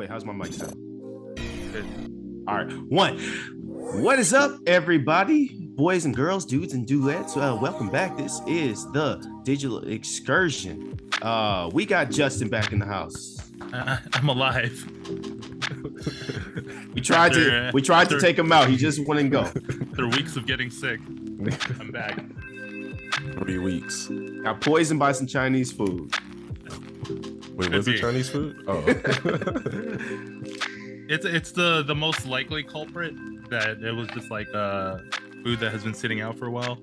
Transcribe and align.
Wait, 0.00 0.08
how's 0.08 0.24
my 0.24 0.32
mic 0.32 0.54
sound? 0.54 0.72
All 2.48 2.54
right, 2.54 2.72
one. 2.88 3.18
What 4.02 4.18
is 4.18 4.32
up, 4.32 4.58
everybody? 4.66 5.48
Boys 5.60 6.06
and 6.06 6.16
girls, 6.16 6.46
dudes 6.46 6.72
and 6.72 6.86
duets. 6.86 7.36
Uh, 7.36 7.58
welcome 7.60 7.90
back. 7.90 8.16
This 8.16 8.40
is 8.46 8.90
the 8.92 9.22
Digital 9.44 9.86
Excursion. 9.86 10.98
Uh, 11.20 11.68
we 11.74 11.84
got 11.84 12.10
Justin 12.10 12.48
back 12.48 12.72
in 12.72 12.78
the 12.78 12.86
house. 12.86 13.52
Uh, 13.74 13.98
I'm 14.14 14.30
alive. 14.30 14.90
We 16.94 17.02
tried 17.02 17.34
to 17.34 17.40
After, 17.40 17.68
uh, 17.68 17.70
we 17.74 17.82
tried 17.82 18.08
to 18.08 18.18
take 18.18 18.38
him 18.38 18.50
out. 18.52 18.68
He 18.68 18.76
just 18.76 19.06
wouldn't 19.06 19.30
go. 19.30 19.40
After 19.90 20.08
weeks 20.08 20.34
of 20.34 20.46
getting 20.46 20.70
sick, 20.70 20.98
I'm 21.78 21.90
back. 21.92 22.18
Three 23.34 23.58
weeks. 23.58 24.08
Got 24.42 24.62
poisoned 24.62 24.98
by 24.98 25.12
some 25.12 25.26
Chinese 25.26 25.70
food. 25.70 26.12
Wait, 27.60 27.72
Could 27.72 27.76
was 27.76 27.88
it. 27.88 27.98
Chinese 27.98 28.30
food? 28.30 28.64
Oh. 28.66 28.80
It's 31.12 31.26
it's 31.26 31.50
the 31.50 31.82
the 31.82 31.94
most 31.94 32.24
likely 32.24 32.62
culprit 32.62 33.14
that 33.50 33.82
it 33.82 33.90
was 33.92 34.06
just 34.10 34.30
like 34.30 34.46
uh 34.54 34.98
food 35.42 35.58
that 35.58 35.72
has 35.72 35.82
been 35.82 35.92
sitting 35.92 36.20
out 36.20 36.38
for 36.38 36.46
a 36.46 36.50
while. 36.52 36.78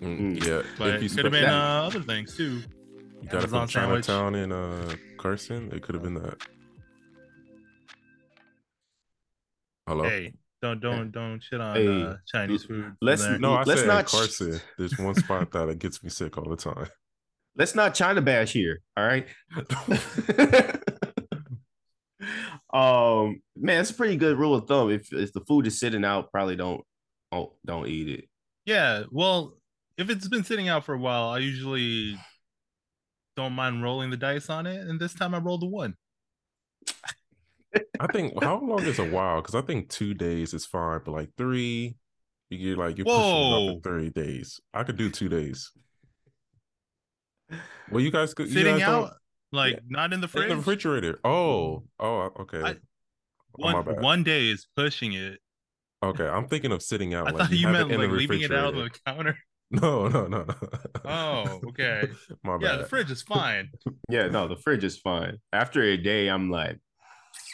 Mm, 0.00 0.44
yeah. 0.44 0.62
But 0.76 1.00
it 1.02 1.10
could 1.14 1.24
have 1.24 1.32
been 1.32 1.44
uh, 1.44 1.84
other 1.86 2.00
things 2.02 2.36
too. 2.36 2.62
you 3.22 3.28
got 3.28 3.44
it 3.44 3.52
Amazon 3.52 3.60
from 3.60 3.68
sandwich. 3.68 4.06
Chinatown 4.06 4.34
in 4.34 4.50
uh, 4.52 4.92
Carson, 5.18 5.70
it 5.72 5.82
could 5.82 5.94
have 5.94 6.02
been 6.02 6.14
that. 6.14 6.42
Hello? 9.86 10.02
Hey, 10.04 10.32
don't 10.60 10.80
don't 10.80 11.12
don't 11.12 11.40
shit 11.40 11.60
on 11.60 11.76
Hey, 11.76 12.02
uh, 12.02 12.14
Chinese 12.26 12.64
food. 12.64 12.92
let's- 13.00 13.22
there. 13.22 13.38
No, 13.38 13.54
I 13.54 13.62
Let's 13.62 13.80
said 13.82 13.86
not- 13.86 14.06
Carson. 14.06 14.60
There's 14.76 14.98
one 14.98 15.14
spot 15.24 15.52
that 15.52 15.68
it 15.68 15.78
gets 15.78 16.02
me 16.02 16.10
sick 16.10 16.36
all 16.38 16.48
the 16.50 16.56
time. 16.56 16.88
Let's 17.56 17.74
not 17.76 17.94
China 17.94 18.20
bash 18.20 18.52
here. 18.52 18.80
All 18.96 19.06
right. 19.06 19.26
um, 22.72 23.40
man, 23.56 23.80
it's 23.80 23.90
a 23.90 23.94
pretty 23.94 24.16
good 24.16 24.38
rule 24.38 24.54
of 24.54 24.66
thumb. 24.66 24.90
If 24.90 25.12
if 25.12 25.32
the 25.32 25.40
food 25.40 25.66
is 25.66 25.78
sitting 25.78 26.04
out, 26.04 26.30
probably 26.32 26.56
don't 26.56 26.82
don't 27.32 27.50
don't 27.64 27.86
eat 27.88 28.08
it. 28.08 28.24
Yeah, 28.64 29.04
well, 29.10 29.54
if 29.96 30.10
it's 30.10 30.28
been 30.28 30.44
sitting 30.44 30.68
out 30.68 30.84
for 30.84 30.94
a 30.94 30.98
while, 30.98 31.28
I 31.30 31.38
usually 31.38 32.18
don't 33.36 33.52
mind 33.52 33.82
rolling 33.82 34.10
the 34.10 34.16
dice 34.16 34.50
on 34.50 34.66
it, 34.66 34.86
and 34.86 34.98
this 35.00 35.14
time 35.14 35.34
I 35.34 35.38
rolled 35.38 35.62
a 35.62 35.66
one. 35.66 35.94
I 38.00 38.06
think 38.12 38.42
how 38.42 38.60
long 38.60 38.82
is 38.84 38.98
a 38.98 39.04
while? 39.04 39.40
Because 39.42 39.54
I 39.54 39.60
think 39.60 39.88
two 39.88 40.14
days 40.14 40.54
is 40.54 40.64
fine, 40.66 41.00
but 41.04 41.12
like 41.12 41.30
three, 41.36 41.96
you 42.50 42.58
get 42.58 42.78
like 42.78 42.96
you're 42.96 43.04
pushing 43.04 43.20
up 43.78 43.82
to 43.82 43.88
three 43.88 44.10
days. 44.10 44.60
I 44.72 44.84
could 44.84 44.96
do 44.96 45.10
two 45.10 45.28
days. 45.28 45.70
Well, 47.90 48.00
you 48.02 48.10
guys 48.10 48.34
could 48.34 48.48
you 48.48 48.52
Sitting 48.54 48.78
guys 48.78 48.86
don't- 48.86 49.04
out, 49.04 49.12
like 49.52 49.74
Yeah. 49.74 49.80
not 49.88 50.12
in 50.12 50.20
the 50.20 50.28
fridge. 50.28 50.50
in 50.50 50.62
fridge. 50.62 50.82
the 50.82 50.90
refrigerator. 50.90 51.20
Oh, 51.24 51.84
oh, 52.00 52.30
okay. 52.40 52.62
I- 52.62 52.76
Oh, 53.60 53.64
my 53.64 53.74
one 53.74 53.84
bad. 53.84 54.02
one 54.02 54.22
day 54.24 54.48
is 54.50 54.68
pushing 54.76 55.14
it. 55.14 55.40
Okay, 56.02 56.26
I'm 56.28 56.46
thinking 56.46 56.70
of 56.70 56.80
sitting 56.80 57.12
out. 57.14 57.26
I 57.26 57.30
like 57.32 57.38
thought 57.48 57.52
you 57.56 57.66
have 57.66 57.72
meant 57.88 57.90
it 57.90 57.98
like 57.98 58.10
leaving 58.10 58.40
it 58.42 58.52
out 58.52 58.74
on 58.76 58.84
the 58.84 58.90
counter. 59.06 59.36
No, 59.70 60.08
no, 60.08 60.26
no, 60.26 60.44
no. 60.44 60.54
Oh, 61.04 61.60
okay. 61.68 62.08
my 62.44 62.52
Yeah, 62.60 62.68
bad. 62.68 62.80
the 62.80 62.84
fridge 62.86 63.10
is 63.10 63.22
fine. 63.22 63.68
Yeah, 64.08 64.28
no, 64.28 64.48
the 64.48 64.56
fridge 64.56 64.82
is 64.84 64.96
fine. 64.98 65.38
After 65.52 65.82
a 65.82 65.96
day, 65.98 66.28
I'm 66.28 66.50
like, 66.50 66.78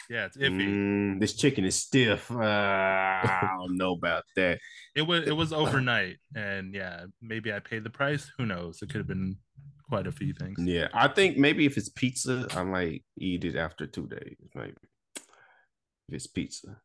Yeah, 0.09 0.25
it's 0.27 0.37
iffy. 0.37 0.65
"Mm, 0.67 1.19
this 1.19 1.33
chicken 1.35 1.65
is 1.65 1.75
stiff. 1.75 2.29
Uh, 2.31 2.37
I 2.39 3.49
don't 3.57 3.75
know 3.77 3.93
about 3.93 4.23
that. 4.37 4.59
It 4.95 5.01
was 5.01 5.27
it 5.27 5.35
was 5.35 5.51
overnight, 5.51 6.17
and 6.35 6.73
yeah, 6.73 7.05
maybe 7.21 7.51
I 7.51 7.59
paid 7.59 7.83
the 7.83 7.89
price. 7.89 8.31
Who 8.37 8.45
knows? 8.45 8.81
It 8.81 8.89
could 8.89 8.99
have 8.99 9.07
been 9.07 9.37
quite 9.87 10.07
a 10.07 10.11
few 10.11 10.33
things. 10.33 10.57
Yeah, 10.59 10.87
I 10.93 11.07
think 11.07 11.37
maybe 11.37 11.65
if 11.65 11.77
it's 11.77 11.89
pizza, 11.89 12.47
I 12.55 12.63
might 12.63 13.03
eat 13.17 13.45
it 13.45 13.55
after 13.55 13.87
two 13.87 14.07
days. 14.07 14.35
Maybe 14.53 14.73
if 16.07 16.15
it's 16.15 16.27
pizza. 16.27 16.77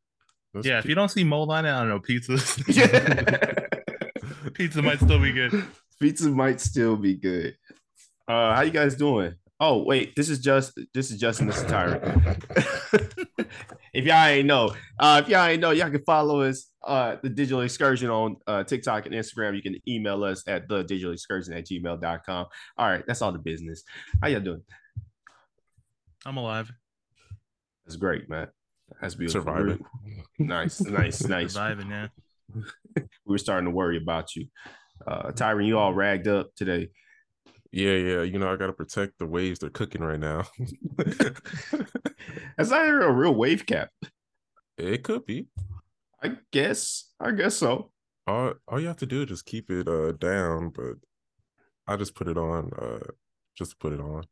Let's 0.54 0.66
Yeah, 0.66 0.78
if 0.78 0.86
you 0.86 0.94
don't 0.94 1.10
see 1.10 1.24
mold 1.24 1.50
on 1.50 1.66
it, 1.66 1.70
I 1.70 1.80
don't 1.80 1.88
know. 1.88 2.00
Pizza, 2.00 2.32
pizza 4.54 4.82
might 4.82 5.00
still 5.00 5.20
be 5.20 5.32
good. 5.32 5.64
Pizza 6.00 6.28
might 6.28 6.60
still 6.60 6.97
be 6.97 7.14
good. 7.14 7.56
Uh, 8.26 8.54
how 8.54 8.62
you 8.62 8.70
guys 8.70 8.94
doing? 8.94 9.34
Oh 9.58 9.82
wait, 9.82 10.16
this 10.16 10.30
is 10.30 10.38
just 10.38 10.78
this 10.94 11.10
is 11.10 11.19
Justin. 11.19 11.46
This 11.46 11.58
is 11.58 11.64
Tyron. 11.64 13.20
if 13.92 14.04
y'all 14.04 14.24
ain't 14.26 14.46
know, 14.46 14.74
uh, 14.98 15.20
if 15.22 15.28
y'all 15.28 15.44
ain't 15.46 15.60
know, 15.60 15.70
y'all 15.70 15.90
can 15.90 16.02
follow 16.04 16.42
us 16.42 16.66
uh 16.86 17.16
the 17.22 17.28
digital 17.28 17.60
excursion 17.60 18.08
on 18.08 18.36
uh 18.46 18.64
TikTok 18.64 19.04
and 19.06 19.14
Instagram. 19.14 19.54
You 19.54 19.62
can 19.62 19.76
email 19.86 20.24
us 20.24 20.42
at 20.46 20.68
the 20.68 20.82
digital 20.82 21.12
excursion 21.12 21.52
at 21.52 21.66
gmail.com. 21.66 22.46
All 22.78 22.88
right, 22.88 23.04
that's 23.06 23.20
all 23.22 23.32
the 23.32 23.38
business. 23.38 23.84
How 24.22 24.28
y'all 24.28 24.40
doing? 24.40 24.62
I'm 26.24 26.36
alive, 26.36 26.70
That's 27.84 27.96
great, 27.96 28.28
man. 28.28 28.48
That's 29.00 29.14
beautiful. 29.14 29.42
Surviving. 29.42 29.84
Nice, 30.38 30.80
nice, 30.80 31.24
nice. 31.26 31.52
surviving. 31.52 31.90
Yeah, 31.90 32.08
we 32.96 33.02
were 33.26 33.38
starting 33.38 33.66
to 33.66 33.74
worry 33.74 33.96
about 33.96 34.34
you. 34.36 34.46
Uh 35.06 35.30
Tyron, 35.32 35.66
you 35.66 35.78
all 35.78 35.94
ragged 35.94 36.28
up 36.28 36.54
today. 36.56 36.90
Yeah, 37.72 37.92
yeah. 37.92 38.22
You 38.22 38.38
know, 38.38 38.53
I 38.53 38.56
gotta 38.56 38.72
protect 38.72 39.19
the 39.19 39.26
waves 39.26 39.58
they're 39.60 39.70
cooking 39.70 40.03
right 40.03 40.19
now. 40.19 40.44
That's 42.56 42.70
not 42.70 42.86
even 42.86 43.03
a 43.03 43.12
real 43.12 43.34
wave 43.34 43.64
cap. 43.66 43.91
it 44.76 45.03
could 45.04 45.25
be. 45.25 45.47
I 46.22 46.36
guess. 46.53 47.12
I 47.20 47.31
guess 47.32 47.56
so. 47.56 47.92
All 48.26 48.54
all 48.69 48.81
you 48.81 48.86
have 48.88 48.97
to 48.98 49.06
do 49.06 49.22
is 49.22 49.28
just 49.28 49.47
keep 49.47 49.70
it 49.70 49.88
uh 49.88 50.12
down, 50.12 50.70
but 50.70 50.94
I 51.86 51.97
just 51.97 52.14
put 52.14 52.28
it 52.28 52.36
on 52.36 52.70
uh 52.78 53.06
just 53.56 53.78
put 53.78 53.92
it 53.92 54.00
on. 54.00 54.25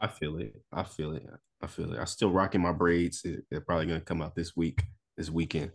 I 0.00 0.06
feel 0.06 0.38
it. 0.38 0.54
I 0.72 0.84
feel 0.84 1.12
it. 1.14 1.26
I 1.60 1.66
feel 1.66 1.92
it. 1.92 1.98
I'm 1.98 2.06
still 2.06 2.30
rocking 2.30 2.60
my 2.62 2.72
braids. 2.72 3.22
It- 3.24 3.44
They're 3.50 3.60
probably 3.60 3.86
gonna 3.86 4.00
come 4.00 4.22
out 4.22 4.34
this 4.34 4.56
week, 4.56 4.82
this 5.16 5.28
weekend. 5.30 5.72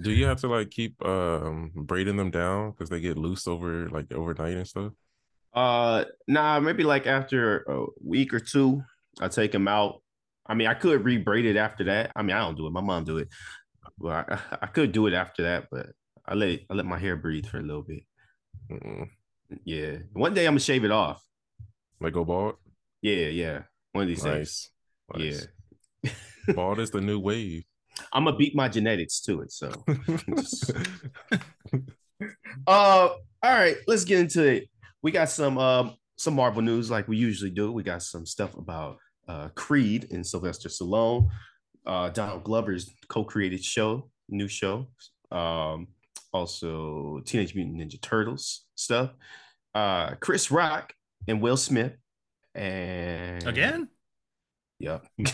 Do 0.00 0.10
you 0.10 0.24
have 0.26 0.40
to 0.40 0.48
like 0.48 0.70
keep 0.70 1.04
um 1.04 1.70
braiding 1.74 2.16
them 2.16 2.30
down 2.30 2.70
because 2.70 2.88
they 2.88 3.00
get 3.00 3.18
loose 3.18 3.46
over 3.46 3.88
like 3.90 4.12
overnight 4.12 4.56
and 4.56 4.66
stuff? 4.68 4.92
Uh, 5.54 6.04
nah, 6.26 6.60
maybe 6.60 6.82
like 6.82 7.06
after 7.06 7.58
a 7.68 7.86
week 8.02 8.32
or 8.32 8.40
two, 8.40 8.82
I 9.20 9.28
take 9.28 9.52
them 9.52 9.68
out. 9.68 10.02
I 10.46 10.54
mean, 10.54 10.66
I 10.66 10.74
could 10.74 11.04
re-braid 11.04 11.44
it 11.44 11.56
after 11.56 11.84
that. 11.84 12.12
I 12.16 12.22
mean, 12.22 12.34
I 12.34 12.40
don't 12.40 12.56
do 12.56 12.66
it. 12.66 12.72
My 12.72 12.80
mom 12.80 13.04
do 13.04 13.18
it. 13.18 13.28
Well, 13.98 14.24
I, 14.28 14.38
I 14.62 14.66
could 14.66 14.92
do 14.92 15.06
it 15.06 15.14
after 15.14 15.42
that, 15.42 15.68
but 15.70 15.86
I 16.26 16.34
let 16.34 16.60
I 16.70 16.74
let 16.74 16.86
my 16.86 16.98
hair 16.98 17.16
breathe 17.16 17.46
for 17.46 17.58
a 17.58 17.62
little 17.62 17.82
bit. 17.82 18.04
Mm-mm. 18.70 19.08
Yeah. 19.64 19.98
One 20.12 20.34
day 20.34 20.46
I'm 20.46 20.52
gonna 20.52 20.60
shave 20.60 20.84
it 20.84 20.90
off. 20.90 21.22
Like 22.00 22.14
go 22.14 22.24
bald? 22.24 22.54
Yeah, 23.02 23.26
yeah. 23.26 23.62
One 23.92 24.02
of 24.02 24.08
these 24.08 24.22
days. 24.22 24.70
Nice. 25.14 25.20
Yeah. 25.22 25.40
nice. 26.04 26.16
Bald 26.54 26.78
is 26.80 26.90
the 26.90 27.00
new 27.00 27.20
wave. 27.20 27.64
I'm 28.12 28.24
gonna 28.24 28.36
beat 28.36 28.54
my 28.54 28.68
genetics 28.68 29.20
to 29.22 29.42
it. 29.42 29.52
So 29.52 29.70
Uh, 32.66 33.08
all 33.42 33.52
right, 33.52 33.76
let's 33.86 34.04
get 34.04 34.20
into 34.20 34.44
it. 34.44 34.68
We 35.02 35.10
got 35.10 35.28
some 35.28 35.58
um 35.58 35.96
some 36.16 36.34
Marvel 36.34 36.62
news 36.62 36.90
like 36.90 37.08
we 37.08 37.16
usually 37.16 37.50
do. 37.50 37.72
We 37.72 37.82
got 37.82 38.02
some 38.02 38.26
stuff 38.26 38.56
about 38.56 38.98
uh 39.28 39.48
Creed 39.54 40.08
and 40.10 40.26
Sylvester 40.26 40.68
Stallone, 40.68 41.28
uh 41.86 42.08
Donald 42.10 42.44
Glover's 42.44 42.90
co-created 43.08 43.64
show, 43.64 44.10
new 44.28 44.48
show. 44.48 44.88
Um, 45.30 45.88
also 46.32 47.20
Teenage 47.24 47.54
Mutant 47.54 47.78
Ninja 47.78 48.00
Turtles 48.00 48.64
stuff. 48.74 49.10
Uh, 49.74 50.14
Chris 50.20 50.50
Rock 50.50 50.92
and 51.26 51.40
Will 51.40 51.56
Smith, 51.56 51.92
and 52.54 53.46
again. 53.46 53.88
Yep. 54.78 55.06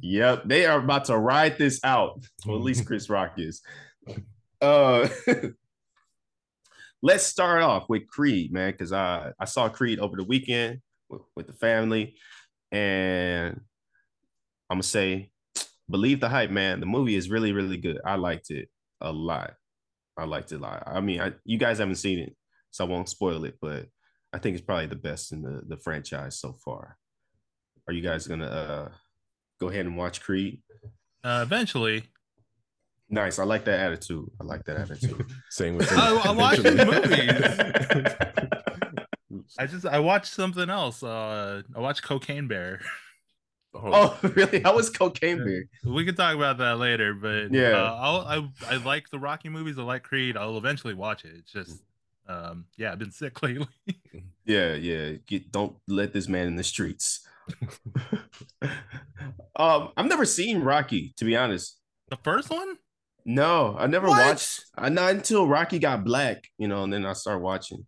yep. 0.00 0.42
They 0.46 0.64
are 0.64 0.78
about 0.78 1.06
to 1.06 1.18
ride 1.18 1.58
this 1.58 1.80
out. 1.82 2.24
Well, 2.46 2.56
at 2.56 2.62
least 2.62 2.86
Chris 2.88 3.10
Rock 3.10 3.34
is. 3.38 3.62
Uh 4.60 5.08
let's 7.02 7.24
start 7.24 7.62
off 7.62 7.88
with 7.88 8.06
Creed, 8.06 8.52
man, 8.52 8.70
because 8.72 8.92
I, 8.92 9.32
I 9.38 9.44
saw 9.44 9.68
Creed 9.68 9.98
over 9.98 10.16
the 10.16 10.24
weekend 10.24 10.80
with, 11.08 11.22
with 11.36 11.46
the 11.48 11.52
family. 11.52 12.16
And 12.70 13.60
I'm 14.70 14.76
gonna 14.76 14.82
say, 14.84 15.30
believe 15.90 16.20
the 16.20 16.28
hype, 16.28 16.50
man. 16.50 16.80
The 16.80 16.86
movie 16.86 17.16
is 17.16 17.28
really, 17.28 17.52
really 17.52 17.76
good. 17.76 18.00
I 18.04 18.14
liked 18.14 18.50
it 18.50 18.68
a 19.00 19.12
lot. 19.12 19.54
I 20.16 20.24
liked 20.24 20.52
it 20.52 20.56
a 20.56 20.58
lot. 20.58 20.84
I 20.86 21.00
mean, 21.00 21.20
I, 21.20 21.32
you 21.44 21.58
guys 21.58 21.78
haven't 21.78 21.96
seen 21.96 22.18
it, 22.18 22.36
so 22.70 22.84
I 22.84 22.88
won't 22.88 23.08
spoil 23.08 23.44
it, 23.44 23.58
but 23.60 23.86
I 24.32 24.38
think 24.38 24.56
it's 24.56 24.64
probably 24.64 24.86
the 24.86 24.96
best 24.96 25.32
in 25.32 25.42
the, 25.42 25.62
the 25.66 25.76
franchise 25.76 26.38
so 26.38 26.56
far. 26.64 26.96
Are 27.86 27.92
you 27.92 28.02
guys 28.02 28.26
gonna 28.26 28.46
uh, 28.46 28.88
go 29.60 29.68
ahead 29.68 29.86
and 29.86 29.96
watch 29.96 30.22
Creed? 30.22 30.62
Uh, 31.24 31.40
eventually, 31.42 32.04
Nice. 33.12 33.38
I 33.38 33.44
like 33.44 33.64
that 33.66 33.78
attitude. 33.78 34.28
I 34.40 34.44
like 34.44 34.64
that 34.64 34.78
attitude. 34.78 35.24
Same 35.50 35.76
with 35.76 35.92
I- 35.96 36.16
I 36.16 36.30
watch 36.32 36.58
eventually. 36.58 37.28
I 39.58 39.66
just 39.66 39.84
I 39.86 39.98
watched 39.98 40.32
something 40.32 40.68
else. 40.70 41.02
Uh, 41.02 41.62
I 41.76 41.80
watched 41.80 42.02
Cocaine 42.02 42.48
Bear. 42.48 42.80
oh, 43.74 44.18
really? 44.22 44.60
How 44.60 44.74
was 44.74 44.88
Cocaine 44.90 45.44
Bear? 45.44 45.64
We 45.84 46.04
can 46.06 46.14
talk 46.14 46.34
about 46.34 46.56
that 46.58 46.78
later, 46.78 47.12
but 47.14 47.52
Yeah. 47.52 47.72
uh, 47.82 47.98
I'll, 48.00 48.20
I 48.66 48.74
I 48.74 48.76
like 48.78 49.10
the 49.10 49.18
Rocky 49.18 49.50
movies. 49.50 49.78
I 49.78 49.82
like 49.82 50.02
Creed. 50.04 50.36
I'll 50.38 50.56
eventually 50.56 50.94
watch 50.94 51.24
it. 51.26 51.32
It's 51.38 51.52
just, 51.52 51.82
um, 52.26 52.64
yeah, 52.78 52.92
I've 52.92 52.98
been 52.98 53.10
sick 53.12 53.42
lately. 53.42 53.66
Yeah, 54.46 54.72
yeah. 54.74 55.12
Get, 55.26 55.52
don't 55.52 55.76
let 55.86 56.12
this 56.14 56.28
man 56.28 56.46
in 56.46 56.56
the 56.56 56.64
streets. 56.64 57.26
um, 59.56 59.90
I've 59.96 60.06
never 60.06 60.24
seen 60.24 60.60
Rocky, 60.62 61.12
to 61.16 61.24
be 61.26 61.36
honest. 61.36 61.78
The 62.08 62.16
first 62.16 62.50
one? 62.50 62.76
No, 63.24 63.76
I 63.78 63.86
never 63.86 64.08
What? 64.08 64.18
watched. 64.18 64.64
I 64.76 64.88
not 64.88 65.12
until 65.12 65.46
Rocky 65.46 65.78
got 65.78 66.04
black, 66.04 66.48
you 66.58 66.68
know, 66.68 66.82
and 66.84 66.92
then 66.92 67.06
I 67.06 67.12
started 67.12 67.40
watching. 67.40 67.86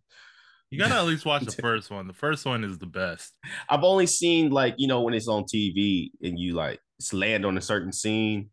You 0.71 0.79
gotta 0.79 0.95
at 0.95 1.05
least 1.05 1.25
watch 1.25 1.43
the 1.43 1.61
first 1.61 1.91
one. 1.91 2.07
The 2.07 2.13
first 2.13 2.45
one 2.45 2.63
is 2.63 2.77
the 2.77 2.85
best. 2.85 3.33
I've 3.69 3.83
only 3.83 4.07
seen 4.07 4.49
like 4.49 4.75
you 4.77 4.87
know 4.87 5.01
when 5.01 5.13
it's 5.13 5.27
on 5.27 5.43
TV 5.43 6.11
and 6.21 6.39
you 6.39 6.53
like 6.53 6.79
it's 6.99 7.13
land 7.13 7.45
on 7.45 7.57
a 7.57 7.61
certain 7.61 7.91
scene, 7.91 8.49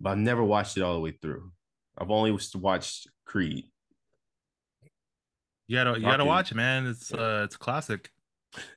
but 0.00 0.10
I've 0.10 0.18
never 0.18 0.42
watched 0.42 0.76
it 0.76 0.82
all 0.82 0.94
the 0.94 1.00
way 1.00 1.12
through. 1.12 1.52
I've 1.96 2.10
only 2.10 2.36
watched 2.54 3.08
Creed. 3.24 3.66
You 5.66 5.76
gotta 5.76 5.98
you 5.98 6.04
gotta 6.06 6.18
Rocky. 6.18 6.28
watch 6.28 6.52
it, 6.52 6.54
man. 6.54 6.86
It's 6.86 7.12
uh 7.12 7.42
it's 7.44 7.56
a 7.56 7.58
classic. 7.58 8.10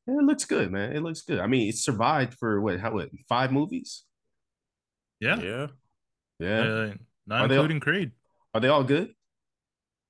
Yeah, 0.06 0.16
it 0.20 0.24
looks 0.26 0.44
good, 0.46 0.72
man. 0.72 0.94
It 0.94 1.02
looks 1.02 1.22
good. 1.22 1.40
I 1.40 1.48
mean, 1.48 1.70
it 1.70 1.76
survived 1.78 2.36
for 2.38 2.60
what? 2.60 2.80
How 2.80 2.92
what? 2.94 3.10
Five 3.30 3.52
movies? 3.54 4.04
Yeah. 5.20 5.40
Yeah. 5.40 5.68
Yeah. 6.40 6.62
Uh, 6.62 6.94
not 7.28 7.42
Are 7.42 7.48
they- 7.48 7.56
including 7.56 7.80
Creed. 7.80 8.12
Are 8.54 8.60
they 8.62 8.68
all 8.68 8.84
good? 8.84 9.14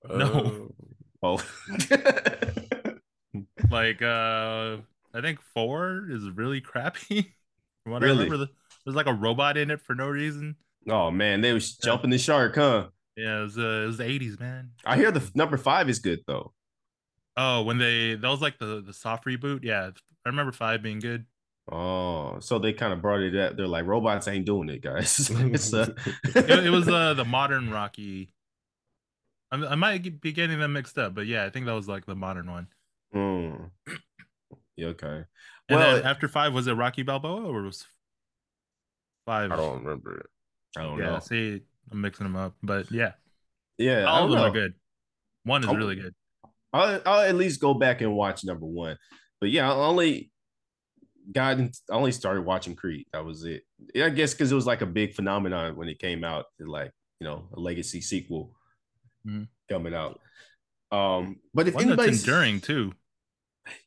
No. 0.09 0.67
Uh, 0.73 0.83
Oh, 1.23 1.37
Like 3.69 4.01
uh 4.01 4.77
I 5.13 5.21
think 5.21 5.39
four 5.53 6.07
is 6.09 6.29
really 6.29 6.61
crappy. 6.61 7.33
From 7.83 7.93
what 7.93 8.01
Really? 8.01 8.21
I 8.21 8.29
remember, 8.29 8.51
there's 8.85 8.95
like 8.95 9.05
a 9.07 9.13
robot 9.13 9.57
in 9.57 9.71
it 9.71 9.81
for 9.81 9.93
no 9.95 10.07
reason. 10.07 10.55
oh 10.89 11.11
man, 11.11 11.41
they 11.41 11.53
was 11.53 11.75
jumping 11.77 12.09
the 12.09 12.17
shark, 12.17 12.55
huh? 12.55 12.87
Yeah, 13.15 13.39
it 13.39 13.43
was, 13.43 13.57
uh, 13.57 13.61
it 13.83 13.85
was 13.87 13.97
the 13.97 14.03
80s, 14.05 14.39
man. 14.39 14.71
I 14.85 14.95
hear 14.95 15.11
the 15.11 15.29
number 15.35 15.57
five 15.57 15.89
is 15.89 15.99
good 15.99 16.19
though. 16.27 16.53
Oh, 17.37 17.61
when 17.63 17.77
they 17.77 18.15
that 18.15 18.27
was 18.27 18.41
like 18.41 18.57
the 18.57 18.81
the 18.85 18.93
soft 18.93 19.25
reboot. 19.25 19.63
Yeah, 19.63 19.91
I 20.25 20.29
remember 20.29 20.51
five 20.51 20.81
being 20.83 20.99
good. 20.99 21.25
Oh, 21.71 22.39
so 22.39 22.59
they 22.59 22.73
kind 22.73 22.93
of 22.93 23.01
brought 23.01 23.21
it 23.21 23.35
up. 23.35 23.55
They're 23.57 23.67
like, 23.67 23.85
robots 23.85 24.27
ain't 24.27 24.45
doing 24.45 24.69
it, 24.69 24.81
guys. 24.81 25.29
uh, 25.73 25.87
It, 26.35 26.49
it 26.65 26.69
was 26.69 26.87
uh 26.87 27.13
the 27.13 27.25
modern 27.37 27.69
Rocky. 27.69 28.33
I, 29.51 29.57
I 29.65 29.75
might 29.75 30.21
be 30.21 30.31
getting 30.31 30.59
them 30.59 30.73
mixed 30.73 30.97
up, 30.97 31.13
but 31.13 31.27
yeah, 31.27 31.45
I 31.45 31.49
think 31.49 31.65
that 31.67 31.73
was 31.73 31.87
like 31.87 32.05
the 32.05 32.15
modern 32.15 32.49
one. 32.49 32.67
Mm. 33.13 33.69
Yeah, 34.77 34.87
okay. 34.87 35.25
And 35.69 35.79
Well, 35.79 36.01
after 36.05 36.27
five, 36.27 36.53
was 36.53 36.67
it 36.67 36.73
Rocky 36.73 37.03
Balboa 37.03 37.43
or 37.43 37.61
was 37.63 37.85
five? 39.25 39.51
I 39.51 39.55
don't 39.57 39.83
remember 39.83 40.17
it. 40.19 40.25
I 40.77 40.83
don't 40.83 40.97
yeah, 40.97 41.05
know. 41.11 41.19
see, 41.19 41.61
I'm 41.91 42.01
mixing 42.01 42.23
them 42.25 42.35
up, 42.37 42.55
but 42.63 42.89
yeah, 42.91 43.11
Yeah, 43.77 44.05
all 44.05 44.23
of 44.25 44.31
them 44.31 44.39
know. 44.39 44.45
are 44.47 44.51
good. 44.51 44.73
One 45.43 45.61
is 45.63 45.67
I'm- 45.69 45.77
really 45.77 45.95
good. 45.95 46.15
I'll, 46.73 47.01
I'll 47.05 47.21
at 47.21 47.35
least 47.35 47.59
go 47.59 47.73
back 47.73 47.99
and 47.99 48.13
watch 48.15 48.45
number 48.45 48.65
one. 48.65 48.97
But 49.41 49.49
yeah, 49.51 49.71
only 49.73 50.30
got 51.31 51.59
in, 51.59 51.71
I 51.89 51.95
only 51.95 52.11
started 52.11 52.41
watching 52.45 52.75
Creed. 52.75 53.05
That 53.13 53.25
was 53.25 53.43
it. 53.45 53.63
I 53.95 54.09
guess 54.09 54.33
because 54.33 54.51
it 54.51 54.55
was 54.55 54.65
like 54.67 54.81
a 54.81 54.85
big 54.85 55.13
phenomenon 55.13 55.75
when 55.75 55.89
it 55.89 55.99
came 55.99 56.23
out, 56.23 56.45
like 56.59 56.91
you 57.19 57.27
know, 57.27 57.47
a 57.53 57.59
legacy 57.59 58.01
sequel 58.01 58.53
Mhm. 59.25 59.47
coming 59.69 59.93
out. 59.93 60.19
Um, 60.91 61.37
but 61.53 61.67
if 61.67 61.75
One 61.75 61.87
that's 61.87 61.97
anybody's 61.99 62.21
enduring 62.23 62.61
too. 62.61 62.93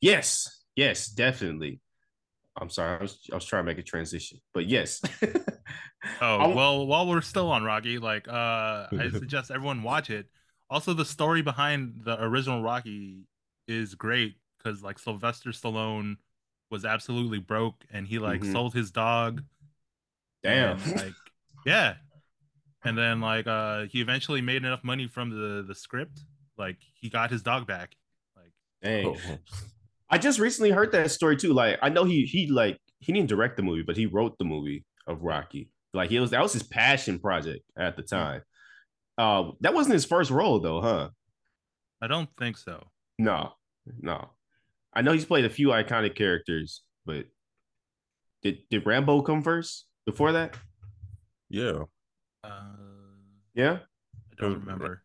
yes, 0.01 0.63
yes, 0.77 1.09
definitely. 1.09 1.81
I'm 2.61 2.71
sorry, 2.71 2.99
I 2.99 3.03
was 3.03 3.19
I 3.33 3.35
was 3.37 3.45
trying 3.47 3.65
to 3.65 3.67
make 3.67 3.79
a 3.79 3.83
transition, 3.83 4.41
but 4.53 4.67
yes. 4.67 5.03
Oh 6.21 6.55
well, 6.55 6.87
while 6.87 7.07
we're 7.09 7.21
still 7.23 7.51
on 7.51 7.65
Rocky, 7.65 7.99
like 7.99 8.29
uh, 8.29 8.89
I 8.99 9.11
suggest 9.19 9.51
everyone 9.51 9.83
watch 9.83 10.11
it. 10.11 10.27
Also, 10.71 10.93
the 10.93 11.05
story 11.05 11.43
behind 11.43 12.03
the 12.05 12.23
original 12.23 12.63
Rocky 12.63 13.27
is 13.67 13.95
great 13.95 14.37
because 14.59 14.83
like 14.83 14.99
Sylvester 14.99 15.51
Stallone 15.51 16.17
was 16.75 16.85
absolutely 16.85 17.39
broke 17.39 17.77
and 17.93 18.07
he 18.07 18.19
like 18.19 18.41
Mhm. 18.43 18.53
sold 18.53 18.75
his 18.75 18.91
dog. 18.91 19.43
Damn. 20.43 20.79
and, 20.83 20.97
like 20.97 21.15
yeah, 21.65 21.95
and 22.85 22.99
then 22.99 23.21
like 23.21 23.47
uh, 23.47 23.85
he 23.85 24.01
eventually 24.01 24.41
made 24.43 24.65
enough 24.65 24.83
money 24.85 25.07
from 25.07 25.31
the 25.31 25.63
the 25.63 25.75
script. 25.75 26.21
Like 26.59 26.79
he 26.95 27.09
got 27.09 27.31
his 27.31 27.43
dog 27.43 27.67
back. 27.67 27.95
Like 28.37 28.53
Dang. 28.83 29.07
Oh, 29.07 29.39
I 30.11 30.19
just 30.19 30.39
recently 30.39 30.71
heard 30.71 30.93
that 30.93 31.11
story 31.11 31.37
too. 31.37 31.53
Like 31.55 31.79
I 31.81 31.89
know 31.89 32.05
he 32.05 32.25
he 32.27 32.49
like 32.49 32.79
he 32.99 33.13
didn't 33.13 33.29
direct 33.31 33.57
the 33.57 33.63
movie, 33.63 33.83
but 33.83 33.97
he 33.97 34.07
wrote 34.07 34.37
the 34.39 34.45
movie 34.45 34.85
of 35.07 35.23
Rocky. 35.23 35.71
Like 35.95 36.11
he 36.11 36.19
was 36.21 36.31
that 36.33 36.43
was 36.43 36.53
his 36.53 36.63
passion 36.65 37.19
project 37.21 37.65
at 37.79 37.97
the 37.97 38.03
time. 38.03 38.43
Uh 39.17 39.53
that 39.61 39.73
wasn't 39.75 39.95
his 39.95 40.05
first 40.05 40.31
role 40.31 40.59
though, 40.61 40.81
huh? 40.81 41.09
I 42.03 42.07
don't 42.09 42.29
think 42.39 42.59
so. 42.59 42.87
No, 43.19 43.53
no. 44.01 44.31
I 44.95 45.03
know 45.03 45.13
he's 45.13 45.25
played 45.25 45.45
a 45.45 45.51
few 45.51 45.69
iconic 45.69 46.15
characters, 46.15 46.83
but 47.05 47.27
did 48.43 48.59
did 48.71 48.87
Rambo 48.87 49.23
come 49.23 49.43
first 49.43 49.87
before 50.07 50.33
that? 50.33 50.57
yeah. 51.49 51.85
Uh, 52.43 52.77
Yeah. 53.55 53.79
I 54.33 54.43
don't 54.43 54.61
remember. 54.61 55.03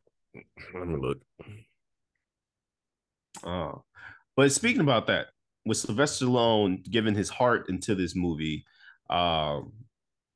Let 0.74 0.88
me 0.88 0.96
look. 1.00 1.20
Oh, 3.44 3.84
but 4.36 4.52
speaking 4.52 4.82
about 4.82 5.08
that, 5.08 5.28
with 5.66 5.78
Sylvester 5.78 6.26
Stallone 6.26 6.84
giving 6.90 7.16
his 7.16 7.30
heart 7.30 7.70
into 7.70 7.96
this 7.96 8.16
movie, 8.16 8.66
um, 9.10 9.72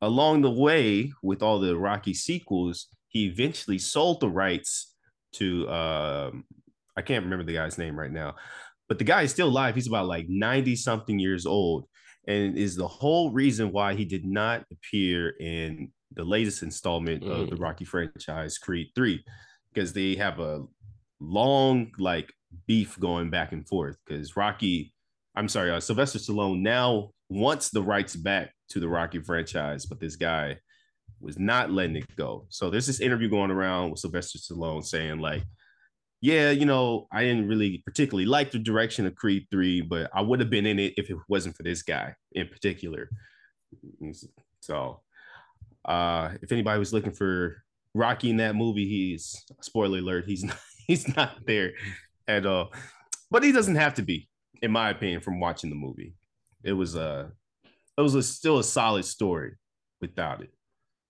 along 0.01 0.41
the 0.41 0.51
way 0.51 1.11
with 1.21 1.41
all 1.41 1.59
the 1.59 1.75
Rocky 1.77 2.13
sequels, 2.13 2.88
he 3.07 3.25
eventually 3.25 3.77
sold 3.77 4.19
the 4.19 4.29
rights 4.29 4.94
to 5.33 5.67
um, 5.69 6.45
I 6.95 7.01
can't 7.01 7.23
remember 7.23 7.44
the 7.44 7.53
guy's 7.55 7.77
name 7.77 8.00
right 8.00 8.11
now, 8.11 8.35
but 8.94 9.00
the 9.00 9.04
guy 9.04 9.24
is 9.24 9.31
still 9.31 9.48
alive. 9.48 9.74
He's 9.74 9.88
about 9.88 10.06
like 10.06 10.30
ninety 10.30 10.75
something 10.75 11.18
years 11.18 11.48
old, 11.48 11.86
and 12.28 12.56
is 12.56 12.75
the 12.75 12.88
whole 12.88 13.31
reason 13.31 13.72
why 13.72 13.95
he 13.95 14.06
did 14.06 14.24
not 14.24 14.66
appear 14.72 15.30
in 15.40 15.92
the 16.12 16.24
latest 16.24 16.62
installment 16.62 17.24
of 17.24 17.50
the 17.50 17.56
Mm. 17.56 17.60
Rocky 17.60 17.86
franchise, 17.86 18.60
Creed 18.60 18.90
Three, 18.94 19.25
because 19.74 19.94
they 19.94 20.13
have 20.13 20.40
a 20.40 20.63
long 21.19 21.92
like 21.98 22.31
beef 22.68 23.00
going 23.00 23.31
back 23.31 23.51
and 23.51 23.68
forth 23.68 23.98
because 24.06 24.38
Rocky, 24.38 24.94
I'm 25.36 25.50
sorry, 25.50 25.72
uh, 25.72 25.80
Sylvester 25.80 26.19
Stallone 26.19 26.62
now 26.62 27.13
wants 27.30 27.72
the 27.72 27.81
rights 27.81 28.16
back 28.16 28.54
to 28.69 28.80
the 28.80 28.88
Rocky 28.88 29.22
franchise, 29.22 29.88
but 29.88 30.00
this 30.00 30.16
guy 30.16 30.60
was 31.19 31.39
not 31.39 31.72
letting 31.72 31.96
it 31.96 32.16
go. 32.16 32.46
So 32.50 32.69
there's 32.69 32.86
this 32.86 33.01
interview 33.01 33.28
going 33.28 33.50
around 33.50 33.89
with 33.89 34.01
Sylvester 34.01 34.38
Stallone 34.38 34.86
saying 34.86 35.18
like, 35.18 35.42
yeah, 36.24 36.52
you 36.52 36.66
know, 36.66 37.06
I 37.12 37.24
didn't 37.24 37.50
really 37.50 37.80
particularly 37.80 38.25
like 38.25 38.50
the 38.50 38.58
direction 38.58 39.06
of 39.06 39.14
Creed 39.14 39.46
3, 39.52 39.81
but 39.81 40.10
I 40.14 40.22
would 40.22 40.40
have 40.40 40.50
been 40.50 40.66
in 40.66 40.80
it 40.80 40.94
if 40.96 41.10
it 41.10 41.18
wasn't 41.28 41.58
for 41.58 41.64
this 41.64 41.81
guy 41.84 42.16
in 42.31 42.48
particular. 42.48 43.10
So 44.62 45.01
uh 45.84 46.30
if 46.42 46.53
anybody 46.53 46.80
was 46.80 46.94
looking 46.94 47.12
for 47.12 47.62
Rocky 47.94 48.30
in 48.30 48.38
that 48.38 48.56
movie, 48.56 48.88
he's 48.88 49.44
spoiler 49.60 49.98
alert, 49.98 50.24
he's 50.25 50.44
not 50.46 50.58
he's 50.88 51.13
not 51.13 51.46
there 51.46 51.74
at 52.25 52.46
all. 52.46 52.72
But 53.30 53.44
he 53.44 53.51
doesn't 53.51 53.75
have 53.75 53.96
to 53.96 54.01
be, 54.01 54.30
in 54.62 54.72
my 54.72 54.92
opinion, 54.92 55.20
from 55.20 55.42
watching 55.42 55.70
the 55.70 55.75
movie. 55.75 56.15
It 56.63 56.72
was 56.72 56.96
a 56.96 57.34
it 57.98 58.01
was 58.01 58.15
a, 58.15 58.24
still 58.24 58.60
a 58.60 58.63
solid 58.63 59.03
story 59.03 59.56
without 60.00 60.42
it. 60.42 60.53